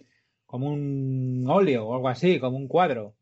como 0.45 0.69
un 0.69 1.45
óleo 1.47 1.87
o 1.87 1.95
algo 1.95 2.09
así, 2.09 2.39
como 2.39 2.57
un 2.57 2.67
cuadro. 2.67 3.15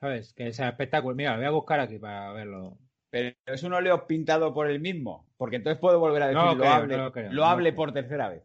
¿Sabes? 0.00 0.32
Que 0.34 0.48
es 0.48 0.58
espectáculo. 0.58 1.14
Mira, 1.14 1.32
lo 1.32 1.38
voy 1.38 1.46
a 1.46 1.50
buscar 1.50 1.80
aquí 1.80 1.98
para 1.98 2.32
verlo. 2.32 2.78
Pero 3.10 3.34
es 3.46 3.62
un 3.62 3.72
óleo 3.72 4.06
pintado 4.06 4.52
por 4.52 4.68
él 4.68 4.80
mismo, 4.80 5.26
porque 5.36 5.56
entonces 5.56 5.80
puedo 5.80 6.00
volver 6.00 6.22
a 6.22 6.26
decir 6.26 6.42
No 6.42 6.54
lo 6.54 6.60
creo, 6.60 6.72
hable, 6.72 6.96
no 6.96 7.12
creo, 7.12 7.32
lo 7.32 7.42
no 7.42 7.44
hable 7.46 7.72
por 7.72 7.92
tercera 7.92 8.28
vez. 8.28 8.42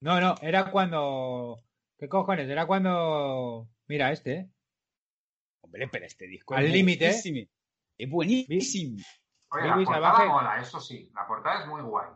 No, 0.00 0.20
no, 0.20 0.34
era 0.42 0.70
cuando 0.70 1.62
¿Qué 1.98 2.08
cojones? 2.08 2.48
Era 2.48 2.66
cuando 2.66 3.68
mira 3.88 4.12
este, 4.12 4.32
¿eh? 4.32 4.48
Hombre, 5.62 5.88
pero 5.90 6.06
este 6.06 6.28
disco 6.28 6.54
Al 6.54 6.66
es 6.66 6.72
límite. 6.72 7.06
buenísimo. 7.06 7.50
Es 7.98 8.10
buenísimo. 8.10 8.98
Oye, 9.50 9.66
la 9.68 9.74
portada 9.76 10.24
mola, 10.26 10.58
eso 10.60 10.80
sí. 10.80 11.10
La 11.14 11.26
portada 11.26 11.60
es 11.62 11.66
muy 11.66 11.80
guay. 11.82 12.08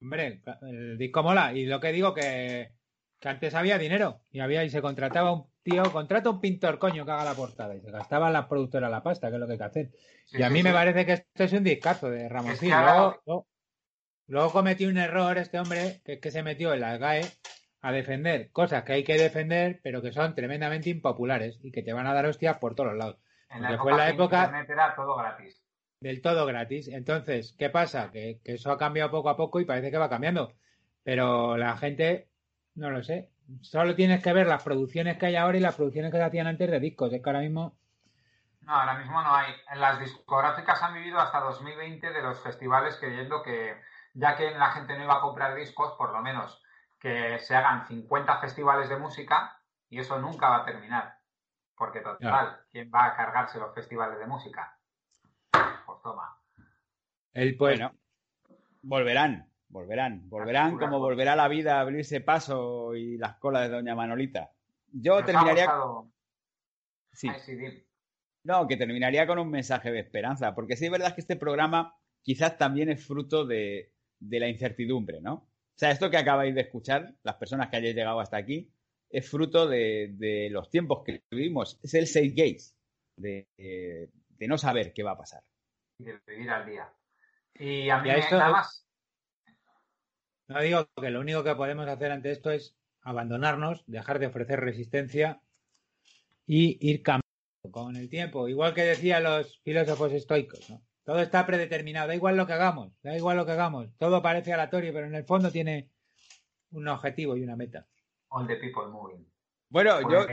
Hombre, 0.00 0.42
el 0.62 0.98
disco 0.98 1.22
mola. 1.22 1.52
Y 1.52 1.66
lo 1.66 1.80
que 1.80 1.92
digo 1.92 2.14
que, 2.14 2.72
que 3.20 3.28
antes 3.28 3.54
había 3.54 3.78
dinero. 3.78 4.20
Y 4.30 4.40
había, 4.40 4.64
y 4.64 4.70
se 4.70 4.82
contrataba 4.82 5.32
un 5.32 5.50
tío, 5.62 5.82
contrata 5.92 6.30
un 6.30 6.40
pintor, 6.40 6.78
coño, 6.78 7.04
que 7.04 7.10
haga 7.12 7.24
la 7.24 7.34
portada. 7.34 7.74
Y 7.74 7.80
se 7.80 7.90
gastaban 7.90 8.32
las 8.32 8.46
productoras 8.46 8.90
la 8.90 9.02
pasta, 9.02 9.28
que 9.28 9.34
es 9.34 9.40
lo 9.40 9.46
que 9.46 9.52
hay 9.52 9.58
que 9.58 9.64
hacer. 9.64 9.90
Sí, 10.26 10.38
y 10.38 10.42
a 10.42 10.48
sí, 10.48 10.52
mí 10.52 10.62
me 10.62 10.70
sí. 10.70 10.74
parece 10.74 11.06
que 11.06 11.12
esto 11.12 11.44
es 11.44 11.52
un 11.52 11.64
discazo 11.64 12.10
de 12.10 12.28
Ramoncín. 12.28 12.54
Es 12.54 12.60
que 12.60 12.72
ahora- 12.72 12.94
Luego, 12.94 13.22
luego, 13.26 13.46
luego 14.26 14.52
cometió 14.52 14.88
un 14.88 14.98
error 14.98 15.38
este 15.38 15.58
hombre, 15.58 16.00
que 16.04 16.14
es 16.14 16.20
que 16.20 16.30
se 16.30 16.42
metió 16.42 16.72
en 16.74 16.80
la 16.80 16.98
GAE 16.98 17.22
a 17.80 17.92
defender 17.92 18.50
cosas 18.50 18.82
que 18.84 18.94
hay 18.94 19.04
que 19.04 19.18
defender, 19.18 19.80
pero 19.82 20.00
que 20.00 20.12
son 20.12 20.34
tremendamente 20.34 20.88
impopulares 20.90 21.58
y 21.62 21.70
que 21.70 21.82
te 21.82 21.92
van 21.92 22.06
a 22.06 22.14
dar 22.14 22.24
hostias 22.26 22.58
por 22.58 22.74
todos 22.74 22.94
lados. 22.94 23.18
En 23.50 23.62
la 23.62 23.78
fue 23.78 23.92
la 23.94 24.08
época 24.08 24.44
Internet 24.44 24.70
era 24.70 24.94
todo 24.94 25.16
gratis. 25.16 25.63
Del 26.04 26.20
todo 26.20 26.44
gratis. 26.44 26.88
Entonces, 26.88 27.54
¿qué 27.58 27.70
pasa? 27.70 28.10
Que, 28.10 28.38
que 28.44 28.56
eso 28.56 28.70
ha 28.70 28.76
cambiado 28.76 29.10
poco 29.10 29.30
a 29.30 29.38
poco 29.38 29.58
y 29.58 29.64
parece 29.64 29.90
que 29.90 29.96
va 29.96 30.10
cambiando. 30.10 30.52
Pero 31.02 31.56
la 31.56 31.78
gente, 31.78 32.28
no 32.74 32.90
lo 32.90 33.02
sé. 33.02 33.30
Solo 33.62 33.94
tienes 33.94 34.22
que 34.22 34.34
ver 34.34 34.46
las 34.46 34.62
producciones 34.62 35.16
que 35.16 35.24
hay 35.24 35.36
ahora 35.36 35.56
y 35.56 35.62
las 35.62 35.76
producciones 35.76 36.12
que 36.12 36.18
se 36.18 36.24
hacían 36.24 36.46
antes 36.46 36.70
de 36.70 36.78
discos. 36.78 37.10
Es 37.10 37.22
que 37.22 37.30
ahora 37.30 37.40
mismo 37.40 37.78
no, 38.60 38.74
ahora 38.74 38.98
mismo 38.98 39.22
no 39.22 39.34
hay. 39.34 39.54
En 39.70 39.80
las 39.80 39.98
discográficas 39.98 40.82
han 40.82 40.92
vivido 40.92 41.18
hasta 41.18 41.40
2020 41.40 42.12
de 42.12 42.22
los 42.22 42.38
festivales 42.38 42.96
creyendo 42.96 43.42
que 43.42 43.74
ya 44.12 44.36
que 44.36 44.50
la 44.50 44.72
gente 44.72 44.98
no 44.98 45.04
iba 45.04 45.16
a 45.16 45.22
comprar 45.22 45.54
discos, 45.54 45.94
por 45.96 46.12
lo 46.12 46.20
menos 46.20 46.62
que 47.00 47.38
se 47.38 47.56
hagan 47.56 47.86
50 47.86 48.40
festivales 48.40 48.90
de 48.90 48.98
música 48.98 49.58
y 49.88 50.00
eso 50.00 50.18
nunca 50.18 50.50
va 50.50 50.56
a 50.56 50.64
terminar. 50.66 51.18
Porque 51.74 52.00
total, 52.00 52.60
¿quién 52.70 52.90
va 52.94 53.06
a 53.06 53.16
cargarse 53.16 53.58
los 53.58 53.74
festivales 53.74 54.18
de 54.18 54.26
música? 54.26 54.78
Toma. 56.04 56.38
El 57.32 57.56
pues, 57.56 57.78
bueno, 57.78 57.94
volverán, 58.82 59.50
volverán, 59.68 60.28
volverán 60.28 60.78
como 60.78 61.00
volverá 61.00 61.34
la 61.34 61.48
vida 61.48 61.78
a 61.78 61.80
abrirse 61.80 62.20
paso 62.20 62.94
y 62.94 63.16
las 63.16 63.36
colas 63.38 63.62
de 63.62 63.74
Doña 63.74 63.96
Manolita. 63.96 64.52
Yo 64.92 65.24
terminaría. 65.24 65.66
Sí. 67.12 67.28
No, 68.44 68.68
que 68.68 68.76
terminaría 68.76 69.26
con 69.26 69.38
un 69.38 69.50
mensaje 69.50 69.90
de 69.90 70.00
esperanza, 70.00 70.54
porque 70.54 70.76
sí 70.76 70.84
es 70.84 70.90
verdad 70.90 71.14
que 71.14 71.22
este 71.22 71.36
programa 71.36 71.96
quizás 72.20 72.58
también 72.58 72.90
es 72.90 73.04
fruto 73.04 73.46
de, 73.46 73.90
la 74.20 74.48
incertidumbre, 74.48 75.22
¿no? 75.22 75.34
O 75.34 75.76
sea, 75.76 75.90
esto 75.90 76.10
que 76.10 76.18
acabáis 76.18 76.54
de 76.54 76.60
escuchar, 76.60 77.14
las 77.22 77.36
personas 77.36 77.70
que 77.70 77.78
hayáis 77.78 77.96
llegado 77.96 78.20
hasta 78.20 78.36
aquí, 78.36 78.70
es 79.08 79.28
fruto 79.28 79.66
de, 79.66 80.48
los 80.50 80.68
tiempos 80.68 81.02
que 81.04 81.22
vivimos. 81.30 81.80
Es 81.82 81.94
el 81.94 82.06
seis 82.06 82.34
gates, 82.34 82.76
de, 83.16 83.48
no 84.40 84.58
saber 84.58 84.92
qué 84.92 85.02
va 85.02 85.12
a 85.12 85.18
pasar. 85.18 85.42
De 86.04 86.20
vivir 86.26 86.50
al 86.50 86.66
día. 86.66 86.92
Y 87.54 87.88
a 87.88 87.98
mí 87.98 88.08
nada 88.08 88.50
más. 88.50 88.86
No 90.48 90.60
digo 90.60 90.86
que 91.00 91.10
lo 91.10 91.20
único 91.20 91.42
que 91.42 91.54
podemos 91.54 91.88
hacer 91.88 92.12
ante 92.12 92.30
esto 92.30 92.50
es 92.50 92.76
abandonarnos, 93.00 93.84
dejar 93.86 94.18
de 94.18 94.26
ofrecer 94.26 94.60
resistencia 94.60 95.40
y 96.46 96.76
ir 96.86 97.02
cambiando 97.02 97.24
con 97.70 97.96
el 97.96 98.10
tiempo, 98.10 98.48
igual 98.48 98.74
que 98.74 98.82
decían 98.82 99.22
los 99.22 99.60
filósofos 99.60 100.12
estoicos, 100.12 100.68
¿no? 100.68 100.82
Todo 101.04 101.20
está 101.20 101.46
predeterminado, 101.46 102.08
da 102.08 102.14
igual 102.14 102.36
lo 102.36 102.46
que 102.46 102.52
hagamos, 102.52 102.92
da 103.02 103.16
igual 103.16 103.36
lo 103.38 103.46
que 103.46 103.52
hagamos, 103.52 103.88
todo 103.98 104.22
parece 104.22 104.52
aleatorio, 104.52 104.92
pero 104.92 105.06
en 105.06 105.14
el 105.14 105.24
fondo 105.24 105.50
tiene 105.50 105.90
un 106.72 106.88
objetivo 106.88 107.36
y 107.36 107.42
una 107.42 107.56
meta. 107.56 107.86
All 108.28 108.46
the 108.46 108.56
people 108.56 108.86
moving. 108.88 109.26
Bueno, 109.68 110.00
yo 110.10 110.26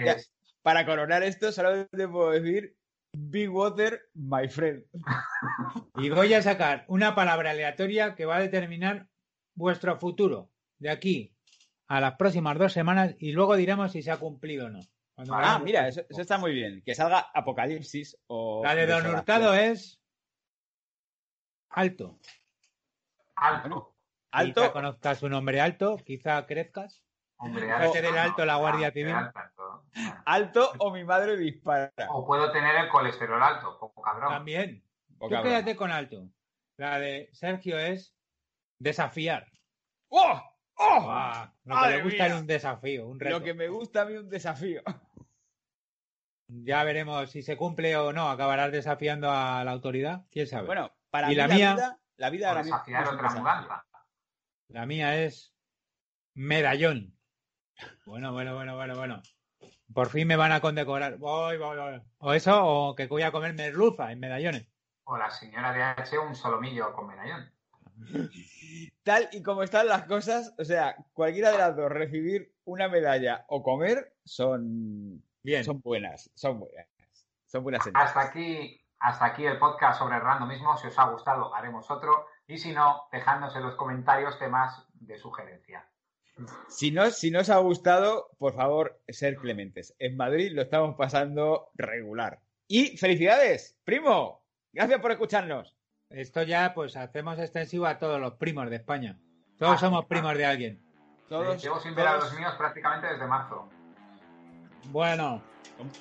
para 0.62 0.86
coronar 0.86 1.24
esto 1.24 1.52
solo 1.52 1.88
te 1.88 2.08
puedo 2.08 2.32
decir 2.32 2.76
Big 3.14 3.50
Water, 3.50 4.10
my 4.14 4.48
friend. 4.48 4.86
Y 5.96 6.10
voy 6.10 6.34
a 6.34 6.42
sacar 6.42 6.86
una 6.88 7.14
palabra 7.16 7.52
aleatoria 7.52 8.16
que 8.16 8.26
va 8.26 8.38
a 8.38 8.42
determinar 8.42 9.08
vuestro 9.54 9.98
futuro 10.00 10.50
de 10.80 10.90
aquí 10.90 11.36
a 11.88 12.00
las 12.00 12.16
próximas 12.16 12.58
dos 12.58 12.74
semanas 12.74 13.16
y 13.20 13.34
luego 13.34 13.56
diremos 13.56 13.92
si 13.92 14.02
se 14.02 14.12
ha 14.12 14.18
cumplido 14.18 14.68
o 14.68 14.70
no 14.70 14.80
ah, 15.30 15.60
mira, 15.64 15.88
eso, 15.88 16.02
está 16.10 16.38
muy 16.38 16.54
bien. 16.54 16.82
Que 16.86 16.96
salga 16.96 17.32
Apocalipsis 17.34 18.18
o. 18.28 18.62
La 18.64 18.76
de 18.76 18.88
Don 18.88 19.06
Hurtado 19.06 19.54
es. 19.54 20.00
Alto. 21.70 22.20
Alto. 23.36 23.96
alto. 24.32 24.62
Quizá 24.62 24.74
conozcas 24.74 25.20
su 25.20 25.30
nombre 25.30 25.62
alto, 25.62 25.98
quizá 25.98 26.46
crezcas. 26.46 27.02
Hombre, 27.42 27.72
alto. 27.72 27.94
del 27.94 28.18
alto 28.18 28.46
la 28.46 28.58
Guardia 28.58 28.92
Civil. 28.92 29.16
Alto, 30.26 30.72
o 30.78 30.92
mi 30.92 31.04
madre 31.04 31.36
dispara. 31.38 31.92
O 32.10 32.26
puedo 32.26 32.52
tener 32.52 32.76
el 32.76 32.88
colesterol 32.88 33.42
alto, 33.42 33.78
poco 33.80 34.02
cabrón. 34.02 34.30
También. 34.30 34.84
Tú 35.20 35.30
quédate 35.30 35.76
con 35.76 35.92
alto. 35.92 36.30
La 36.78 37.00
de 37.00 37.30
Sergio 37.34 37.78
es 37.80 38.16
desafiar. 38.80 39.52
¡Oh! 40.10 40.42
¡Oh! 40.76 41.08
Ah, 41.10 41.54
lo 41.64 41.82
que 41.82 41.90
le 41.90 42.02
gusta 42.04 42.28
es 42.28 42.34
un 42.34 42.48
desafío, 42.48 43.08
un 43.08 43.20
reto. 43.20 43.40
Lo 43.40 43.44
que 43.44 43.54
me 43.54 43.68
gusta 43.68 44.02
a 44.04 44.06
mí 44.06 44.16
un 44.16 44.30
desafío. 44.30 44.82
Ya 46.54 46.84
veremos 46.84 47.32
si 47.32 47.44
se 47.44 47.56
cumple 47.56 47.96
o 47.96 48.12
no. 48.12 48.30
¿Acabarás 48.30 48.74
desafiando 48.74 49.32
a 49.32 49.64
la 49.64 49.72
autoridad? 49.72 50.26
¿Quién 50.30 50.48
sabe? 50.48 50.68
Bueno, 50.68 50.92
para 51.10 51.30
mí 51.30 51.36
la, 51.36 51.48
vida, 51.48 51.98
la 52.18 52.30
vida 52.30 52.50
ahora 52.50 52.64
desafiar 52.64 53.08
otra 53.08 53.30
mudanza. 53.30 53.86
La 54.68 54.86
mía 54.86 55.24
es 55.24 55.56
medallón. 56.34 57.18
Bueno, 58.06 58.34
bueno, 58.34 58.56
bueno, 58.56 58.76
bueno, 58.76 58.96
bueno. 58.96 59.22
Por 59.94 60.10
fin 60.10 60.28
me 60.28 60.36
van 60.36 60.52
a 60.52 60.62
condecorar. 60.62 61.18
Voy, 61.18 61.58
voy, 61.58 61.78
voy. 61.78 62.02
O 62.20 62.34
eso, 62.34 62.66
o 62.66 62.96
que 62.96 63.08
voy 63.08 63.24
a 63.24 63.32
comer 63.32 63.54
merluza 63.54 64.12
en 64.12 64.20
medallones. 64.20 64.68
O 65.04 65.18
la 65.18 65.30
señora 65.30 65.74
de 65.74 65.84
H 65.84 66.18
un 66.18 66.36
solomillo 66.36 66.94
con 66.94 67.08
medallón. 67.08 67.52
Tal 69.04 69.30
y 69.32 69.44
como 69.44 69.64
están 69.64 69.88
las 69.88 70.04
cosas, 70.04 70.54
o 70.58 70.64
sea, 70.64 70.96
cualquiera 71.14 71.52
de 71.52 71.58
las 71.58 71.76
dos, 71.76 71.92
recibir 71.92 72.54
una 72.64 72.88
medalla 72.88 73.46
o 73.48 73.64
comer, 73.64 74.16
son, 74.24 75.24
Bien. 75.44 75.64
son 75.64 75.82
buenas, 75.82 76.32
son 76.36 76.60
buenas. 76.60 76.88
Son 77.46 77.64
buenas 77.64 77.86
Hasta 77.94 78.22
aquí, 78.22 78.82
hasta 79.00 79.26
aquí 79.26 79.46
el 79.46 79.60
podcast 79.60 80.00
sobre 80.00 80.16
el 80.16 80.22
randomismo. 80.22 80.78
Si 80.78 80.88
os 80.88 80.98
ha 80.98 81.10
gustado, 81.10 81.54
haremos 81.54 81.92
otro. 81.92 82.28
Y 82.48 82.58
si 82.58 82.72
no, 82.72 83.08
dejadnos 83.12 83.56
en 83.56 83.64
los 83.64 83.76
comentarios 83.76 84.40
temas 84.40 84.88
de 84.94 85.18
sugerencia. 85.18 85.91
Si 86.68 86.92
no, 86.92 87.10
si 87.12 87.32
no 87.32 87.40
os 87.40 87.50
ha 87.50 87.58
gustado, 87.58 88.30
por 88.38 88.56
favor, 88.56 89.02
ser 89.08 89.36
clementes. 89.36 89.96
En 90.00 90.18
Madrid 90.18 90.52
lo 90.54 90.64
estamos 90.64 90.96
pasando 90.96 91.70
regular. 91.76 92.40
Y 92.68 92.98
felicidades, 92.98 93.78
primo. 93.84 94.42
Gracias 94.74 95.00
por 95.02 95.12
escucharnos. 95.12 95.76
Esto 96.10 96.44
ya, 96.44 96.74
pues, 96.74 96.96
hacemos 96.96 97.40
extensivo 97.40 97.86
a 97.86 98.00
todos 98.00 98.20
los 98.20 98.34
primos 98.34 98.70
de 98.70 98.78
España. 98.78 99.20
Todos 99.58 99.76
ah, 99.76 99.78
somos 99.78 100.06
primos 100.06 100.38
de 100.38 100.46
alguien. 100.46 100.82
Todos, 101.30 101.62
llevo 101.62 101.80
sin 101.80 101.96
ver 101.96 102.08
a 102.08 102.16
los 102.16 102.34
míos 102.34 102.54
prácticamente 102.58 103.08
desde 103.08 103.26
marzo. 103.28 103.70
Bueno. 104.88 105.42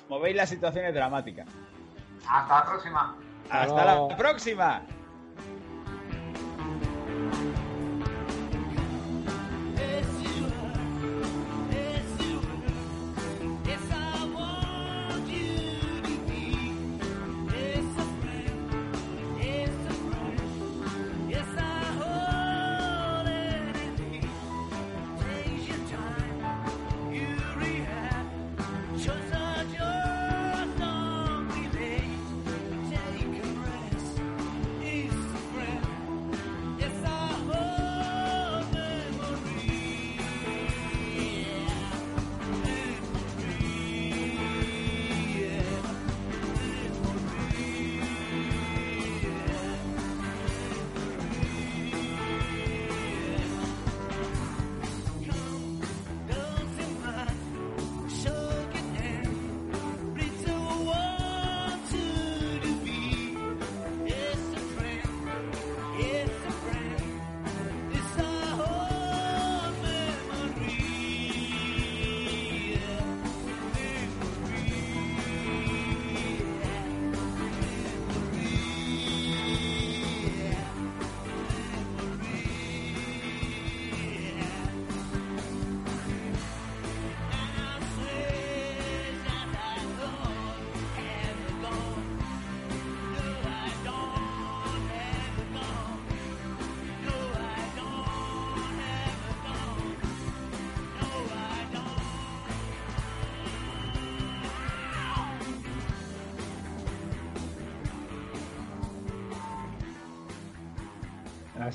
Como 0.07 0.19
veis, 0.19 0.35
la 0.35 0.45
situación 0.45 0.85
es 0.85 0.93
dramática. 0.93 1.45
Hasta 2.27 2.59
la 2.59 2.65
próxima. 2.65 3.17
Hasta 3.49 3.85
la 3.85 4.17
próxima. 4.17 4.81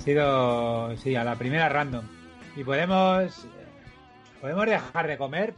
Sido, 0.07 0.97
sí, 0.99 1.17
a 1.17 1.25
la 1.25 1.35
primera 1.35 1.69
random. 1.69 2.07
Y 2.55 2.63
podemos, 2.63 3.49
podemos 4.41 4.67
dejar 4.67 5.09
de 5.09 5.19
comer, 5.19 5.55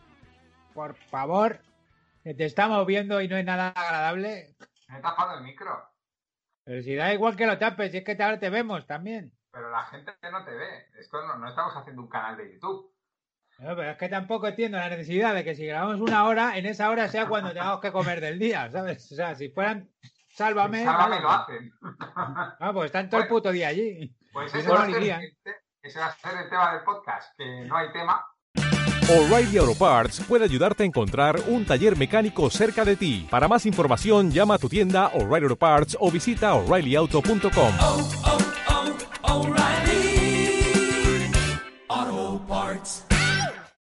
por 0.73 0.95
favor, 0.95 1.61
te 2.25 2.45
estamos 2.47 2.87
viendo 2.87 3.21
y 3.21 3.29
no 3.29 3.37
es 3.37 3.45
nada 3.45 3.69
agradable. 3.69 4.57
Me 4.89 4.99
he 4.99 5.03
tapado 5.03 5.37
el 5.37 5.45
micro. 5.45 5.87
Pero 6.65 6.83
si 6.83 6.95
da 6.95 7.13
igual 7.13 7.37
que 7.37 7.47
lo 7.47 7.59
tapes, 7.59 7.93
si 7.93 7.99
es 7.99 8.05
que 8.05 8.17
ahora 8.23 8.41
te 8.41 8.49
vemos 8.49 8.87
también. 8.87 9.35
Pero 9.53 9.71
la 9.71 9.85
gente 9.85 10.13
no 10.33 10.43
te 10.43 10.55
ve. 10.55 10.87
Esto 10.99 11.27
no, 11.27 11.37
no 11.37 11.47
estamos 11.47 11.77
haciendo 11.77 12.01
un 12.01 12.09
canal 12.09 12.39
de 12.39 12.55
YouTube. 12.55 12.91
No, 13.59 13.77
pero 13.77 13.91
es 13.91 13.99
que 13.99 14.09
tampoco 14.09 14.49
entiendo 14.49 14.79
la 14.79 14.89
necesidad 14.89 15.35
de 15.35 15.45
que 15.45 15.57
si 15.57 15.67
grabamos 15.67 16.01
una 16.01 16.25
hora, 16.25 16.57
en 16.57 16.65
esa 16.65 16.89
hora 16.89 17.09
sea 17.09 17.29
cuando 17.29 17.53
tengamos 17.53 17.81
que 17.81 17.93
comer 17.93 18.23
del 18.23 18.39
día, 18.39 18.71
¿sabes? 18.71 19.13
O 19.13 19.15
sea, 19.15 19.35
si 19.35 19.51
fueran 19.51 19.91
Sálvame. 20.39 20.85
Sálvame 20.85 21.21
lo 21.21 21.31
hacen. 21.31 21.73
Ah, 22.61 22.71
pues 22.73 22.87
están 22.87 23.11
todo 23.11 23.23
el 23.23 23.29
puto 23.29 23.51
día 23.51 23.69
allí. 23.69 24.15
Pues 24.39 24.55
ese 24.55 24.71
va, 24.71 24.87
el, 24.87 25.35
ese 25.83 25.99
va 25.99 26.07
a 26.07 26.17
ser 26.17 26.39
el 26.45 26.49
tema 26.49 26.73
del 26.73 26.85
podcast, 26.85 27.33
que 27.37 27.65
no 27.67 27.77
hay 27.77 27.91
tema. 27.93 28.25
O'Reilly 29.11 29.59
Auto 29.59 29.75
Parts 29.75 30.21
puede 30.29 30.45
ayudarte 30.45 30.85
a 30.85 30.87
encontrar 30.87 31.41
un 31.49 31.67
taller 31.67 31.97
mecánico 31.97 32.49
cerca 32.49 32.85
de 32.85 32.95
ti. 32.95 33.27
Para 33.29 33.49
más 33.49 33.67
información, 33.67 34.31
llama 34.31 34.55
a 34.55 34.59
tu 34.59 34.69
tienda 34.69 35.09
O'Reilly 35.09 35.47
Auto 35.47 35.57
Parts 35.57 35.97
o 35.99 36.09
visita 36.13 36.55
oreillyauto.com. 36.55 38.48